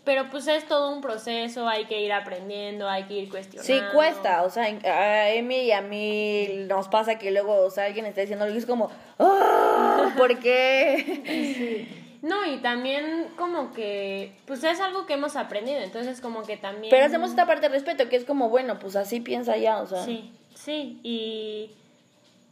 pero 0.07 0.31
pues 0.31 0.47
es 0.47 0.65
todo 0.69 0.93
un 0.93 1.01
proceso, 1.01 1.69
hay 1.69 1.87
que 1.87 2.01
ir 2.01 2.13
aprendiendo, 2.13 2.89
hay 2.89 3.05
que 3.05 3.15
ir 3.15 3.29
cuestionando. 3.29 3.67
Sí, 3.67 3.81
cuesta, 3.93 4.45
o 4.45 4.51
sea, 4.51 4.63
a 4.63 5.31
Emi 5.31 5.63
y 5.63 5.73
a 5.73 5.81
mí 5.81 6.65
nos 6.69 6.87
pasa 6.87 7.19
que 7.19 7.33
luego, 7.33 7.67
o 7.67 7.71
sea, 7.71 7.87
alguien 7.87 8.07
está 8.07 8.21
diciendo 8.21 8.45
algo 8.45 8.55
y 8.55 8.59
es 8.59 8.67
como, 8.67 8.89
¡Oh! 9.19 10.11
¿por 10.17 10.39
qué? 10.39 11.89
No, 12.23 12.45
y 12.47 12.59
también 12.59 13.29
como 13.37 13.73
que, 13.73 14.37
pues 14.47 14.65
es 14.65 14.81
algo 14.81 15.07
que 15.07 15.15
hemos 15.15 15.37
aprendido, 15.37 15.81
entonces 15.81 16.21
como 16.21 16.43
que 16.43 16.57
también... 16.57 16.91
Pero 16.91 17.07
hacemos 17.07 17.31
esta 17.31 17.47
parte 17.47 17.69
de 17.69 17.75
respeto, 17.75 18.09
que 18.09 18.17
es 18.17 18.25
como, 18.25 18.49
bueno, 18.49 18.79
pues 18.79 18.97
así 18.97 19.21
piensa 19.21 19.57
ya, 19.57 19.81
o 19.81 19.87
sea... 19.87 20.05
Sí, 20.05 20.33
sí, 20.55 21.01
y 21.03 21.71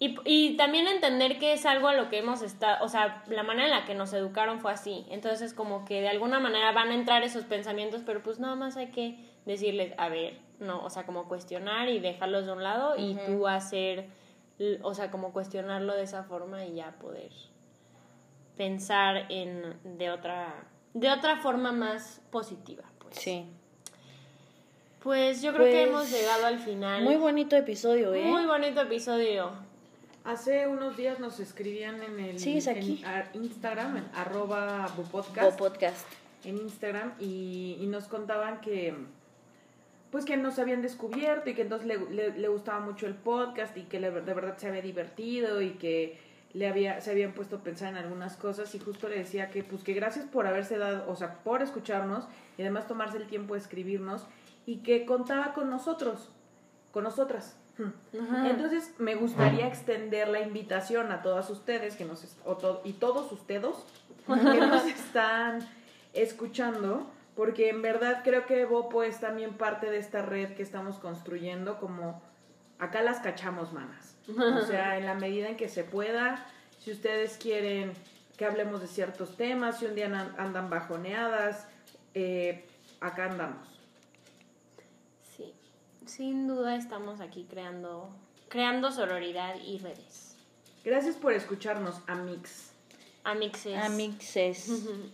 y, 0.00 0.18
y, 0.24 0.56
también 0.56 0.88
entender 0.88 1.38
que 1.38 1.52
es 1.52 1.64
algo 1.66 1.86
a 1.88 1.94
lo 1.94 2.08
que 2.10 2.18
hemos 2.18 2.42
estado, 2.42 2.84
o 2.84 2.88
sea, 2.88 3.22
la 3.28 3.44
manera 3.44 3.68
en 3.68 3.70
la 3.70 3.84
que 3.84 3.94
nos 3.94 4.12
educaron 4.12 4.60
fue 4.60 4.72
así. 4.72 5.06
Entonces, 5.08 5.54
como 5.54 5.84
que 5.84 6.00
de 6.00 6.08
alguna 6.08 6.40
manera 6.40 6.72
van 6.72 6.88
a 6.88 6.94
entrar 6.94 7.22
esos 7.22 7.44
pensamientos, 7.44 8.02
pero 8.04 8.22
pues 8.22 8.40
nada 8.40 8.56
más 8.56 8.76
hay 8.76 8.88
que 8.88 9.16
decirles, 9.46 9.94
a 9.96 10.08
ver, 10.08 10.38
no, 10.58 10.84
o 10.84 10.90
sea, 10.90 11.06
como 11.06 11.28
cuestionar 11.28 11.88
y 11.88 12.00
dejarlos 12.00 12.44
de 12.44 12.52
un 12.52 12.62
lado 12.62 12.96
y 12.98 13.16
tú 13.24 13.46
hacer, 13.46 14.08
o 14.82 14.94
sea, 14.94 15.10
como 15.12 15.32
cuestionarlo 15.32 15.94
de 15.94 16.02
esa 16.02 16.24
forma 16.24 16.64
y 16.64 16.74
ya 16.74 16.92
poder 17.00 17.30
pensar 18.56 19.26
en 19.30 19.74
de 19.98 20.10
otra 20.10 20.54
de 20.94 21.10
otra 21.10 21.38
forma 21.38 21.72
más 21.72 22.20
positiva, 22.30 22.84
pues. 23.00 23.16
Sí. 23.16 23.46
Pues 25.02 25.42
yo 25.42 25.52
creo 25.52 25.66
que 25.66 25.72
pues, 25.72 25.88
hemos 25.88 26.10
llegado 26.10 26.46
al 26.46 26.58
final. 26.58 27.02
Muy 27.02 27.16
bonito 27.16 27.56
episodio, 27.56 28.14
¿eh? 28.14 28.24
Muy 28.24 28.46
bonito 28.46 28.80
episodio. 28.80 29.52
Hace 30.24 30.66
unos 30.66 30.96
días 30.96 31.20
nos 31.20 31.38
escribían 31.40 32.02
en 32.02 32.18
el 32.18 32.36
Instagram, 33.34 33.98
en 33.98 34.08
arroba 34.14 34.90
Bopodcast. 34.96 36.08
En 36.44 36.56
Instagram 36.56 37.12
y, 37.20 37.84
nos 37.88 38.06
contaban 38.06 38.60
que 38.60 38.94
pues 40.10 40.24
que 40.24 40.36
nos 40.36 40.58
habían 40.58 40.80
descubierto 40.80 41.50
y 41.50 41.54
que 41.54 41.62
entonces 41.62 41.88
le, 41.88 42.48
gustaba 42.48 42.80
mucho 42.80 43.06
el 43.06 43.14
podcast 43.14 43.76
y 43.76 43.82
que 43.82 43.98
de 43.98 44.10
verdad 44.10 44.56
se 44.56 44.68
había 44.68 44.80
divertido 44.80 45.60
y 45.60 45.72
que 45.72 46.18
le 46.54 46.68
había, 46.68 47.00
se 47.00 47.10
habían 47.10 47.32
puesto 47.32 47.56
a 47.56 47.58
pensar 47.60 47.88
en 47.90 47.96
algunas 47.96 48.36
cosas 48.36 48.74
y 48.74 48.78
justo 48.78 49.08
le 49.08 49.18
decía 49.18 49.50
que 49.50 49.62
pues 49.62 49.82
que 49.82 49.92
gracias 49.92 50.24
por 50.24 50.46
haberse 50.46 50.78
dado, 50.78 51.10
o 51.10 51.16
sea, 51.16 51.34
por 51.42 51.62
escucharnos 51.62 52.26
y 52.56 52.62
además 52.62 52.86
tomarse 52.86 53.18
el 53.18 53.26
tiempo 53.26 53.54
de 53.54 53.60
escribirnos 53.60 54.24
y 54.64 54.78
que 54.78 55.04
contaba 55.04 55.52
con 55.52 55.68
nosotros, 55.68 56.30
con 56.92 57.04
nosotras. 57.04 57.56
Entonces 58.44 58.94
me 58.98 59.16
gustaría 59.16 59.66
extender 59.66 60.28
la 60.28 60.40
invitación 60.40 61.10
a 61.10 61.22
todas 61.22 61.50
ustedes 61.50 61.96
que 61.96 62.04
nos 62.04 62.24
y 62.84 62.92
todos 62.92 63.32
ustedes 63.32 63.74
que 64.26 64.60
nos 64.60 64.84
están 64.86 65.58
escuchando 66.12 67.10
porque 67.34 67.68
en 67.68 67.82
verdad 67.82 68.20
creo 68.22 68.46
que 68.46 68.64
Bopo 68.64 69.02
es 69.02 69.18
también 69.18 69.54
parte 69.54 69.90
de 69.90 69.98
esta 69.98 70.22
red 70.22 70.54
que 70.54 70.62
estamos 70.62 70.98
construyendo, 70.98 71.78
como 71.80 72.22
acá 72.78 73.02
las 73.02 73.18
cachamos, 73.18 73.72
manas. 73.72 74.13
O 74.28 74.62
sea, 74.66 74.96
en 74.98 75.06
la 75.06 75.14
medida 75.14 75.48
en 75.48 75.56
que 75.56 75.68
se 75.68 75.84
pueda, 75.84 76.46
si 76.80 76.92
ustedes 76.92 77.36
quieren 77.36 77.92
que 78.36 78.44
hablemos 78.44 78.80
de 78.80 78.88
ciertos 78.88 79.36
temas, 79.36 79.78
si 79.78 79.86
un 79.86 79.94
día 79.94 80.06
an- 80.06 80.34
andan 80.38 80.68
bajoneadas, 80.70 81.66
eh, 82.14 82.64
acá 83.00 83.26
andamos. 83.26 83.68
Sí, 85.36 85.52
sin 86.06 86.46
duda 86.48 86.76
estamos 86.76 87.20
aquí 87.20 87.46
creando, 87.48 88.08
creando 88.48 88.90
sororidad 88.90 89.56
y 89.64 89.78
redes. 89.78 90.36
Gracias 90.84 91.16
por 91.16 91.32
escucharnos, 91.32 92.00
Amix. 92.06 92.72
Amixes. 93.24 93.82
Amixes. 93.82 94.68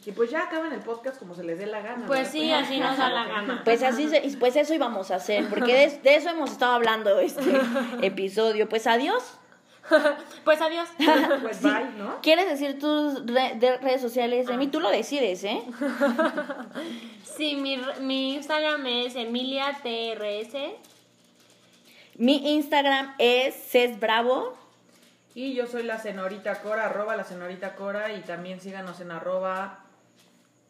Y 0.05 0.11
pues 0.13 0.31
ya 0.31 0.43
acaban 0.43 0.73
el 0.73 0.81
podcast 0.81 1.17
como 1.19 1.35
se 1.37 1.45
les 1.45 1.59
dé 1.59 1.67
la 1.67 1.81
gana. 1.81 2.07
Pues 2.09 2.21
¿verdad? 2.21 2.33
sí, 2.33 2.53
así 2.53 2.79
nos 2.81 2.97
da 2.99 3.09
la 3.09 3.25
gana. 3.25 3.63
Pues 3.65 3.83
así, 3.85 4.09
se- 4.09 4.27
y 4.27 4.37
pues 4.37 4.57
eso 4.57 4.75
íbamos 4.75 5.11
a 5.13 5.17
hacer, 5.17 5.49
porque 5.49 5.73
de, 5.75 5.99
de 6.01 6.17
eso 6.17 6.29
hemos 6.31 6.51
estado 6.51 6.73
hablando 6.73 7.19
este 7.21 7.41
episodio. 8.03 8.69
Pues 8.69 8.87
adiós. 8.87 9.23
Pues 10.45 10.61
adiós. 10.61 10.89
Pues 11.43 11.63
bye, 11.63 11.85
¿no? 11.99 12.21
¿Quieres 12.23 12.49
decir 12.49 12.79
tus 12.79 13.27
re- 13.27 13.55
de 13.57 13.77
redes 13.79 14.01
sociales, 14.01 14.49
Emi? 14.49 14.67
Tú 14.69 14.79
lo 14.81 14.89
decides, 14.91 15.43
¿eh? 15.45 15.63
Sí, 17.37 17.57
mi, 17.57 17.81
mi 18.01 18.35
Instagram 18.35 18.87
es 18.87 19.15
EmiliaTRS. 19.17 20.55
Mi 22.17 22.55
Instagram 22.55 23.15
es 23.19 23.55
cesbravo. 23.71 24.57
Y 25.35 25.55
yo 25.55 25.67
soy 25.67 25.85
la 25.85 25.99
senorita 25.99 26.61
Cora, 26.61 26.87
arroba 26.87 27.17
la 27.17 27.25
senorita 27.25 27.75
Cora 27.77 28.13
y 28.13 28.21
también 28.23 28.61
síganos 28.61 29.01
en 29.01 29.11
arroba 29.13 29.85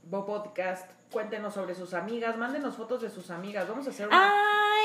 Bopodcast. 0.05 0.87
Cuéntenos 1.11 1.55
sobre 1.55 1.75
sus 1.75 1.93
amigas, 1.95 2.37
mándenos 2.37 2.77
fotos 2.77 3.03
de 3.03 3.11
sus 3.11 3.31
amigas. 3.31 3.69
Vamos 3.69 3.87
a 3.87 3.91
hacer 3.91 4.07
una- 4.07 4.33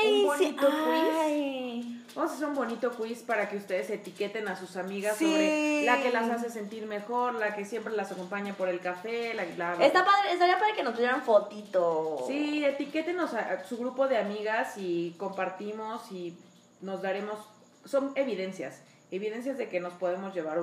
Ay, 0.02 0.24
un 0.24 0.36
sí. 0.38 0.46
bonito 0.52 0.66
quiz. 0.66 1.16
ay. 1.22 2.02
Vamos 2.16 2.32
a 2.32 2.34
hacer 2.34 2.46
un 2.48 2.54
bonito 2.54 2.90
quiz 2.92 3.22
para 3.22 3.48
que 3.48 3.58
ustedes 3.58 3.90
etiqueten 3.90 4.48
a 4.48 4.56
sus 4.56 4.76
amigas 4.76 5.16
Sí. 5.16 5.26
sobre 5.26 5.82
la 5.84 6.02
que 6.02 6.10
las 6.10 6.28
hace 6.30 6.50
sentir 6.50 6.86
mejor, 6.86 7.34
la 7.34 7.54
que 7.54 7.64
siempre 7.64 7.92
las 7.94 8.10
acompaña 8.10 8.54
por 8.54 8.68
el 8.68 8.80
café, 8.80 9.34
la, 9.34 9.44
la- 9.56 9.84
Está 9.86 10.04
padre, 10.04 10.32
estaría 10.32 10.58
padre 10.58 10.72
que 10.74 10.82
nos 10.82 10.94
tuvieran 10.94 11.22
fotito. 11.22 12.24
Sí, 12.26 12.64
etiquétenos 12.64 13.34
a, 13.34 13.52
a 13.52 13.64
su 13.64 13.76
grupo 13.76 14.08
de 14.08 14.16
amigas 14.18 14.78
y 14.78 15.14
compartimos 15.18 16.10
y 16.10 16.36
nos 16.80 17.02
daremos... 17.02 17.38
Son 17.84 18.10
evidencias, 18.16 18.80
evidencias 19.10 19.58
de 19.58 19.68
que 19.68 19.80
nos 19.80 19.94
podemos 19.94 20.34
llevar 20.34 20.62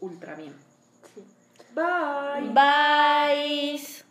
ultra 0.00 0.34
bien. 0.34 0.54
Bye. 1.74 2.50
Bye. 2.52 4.07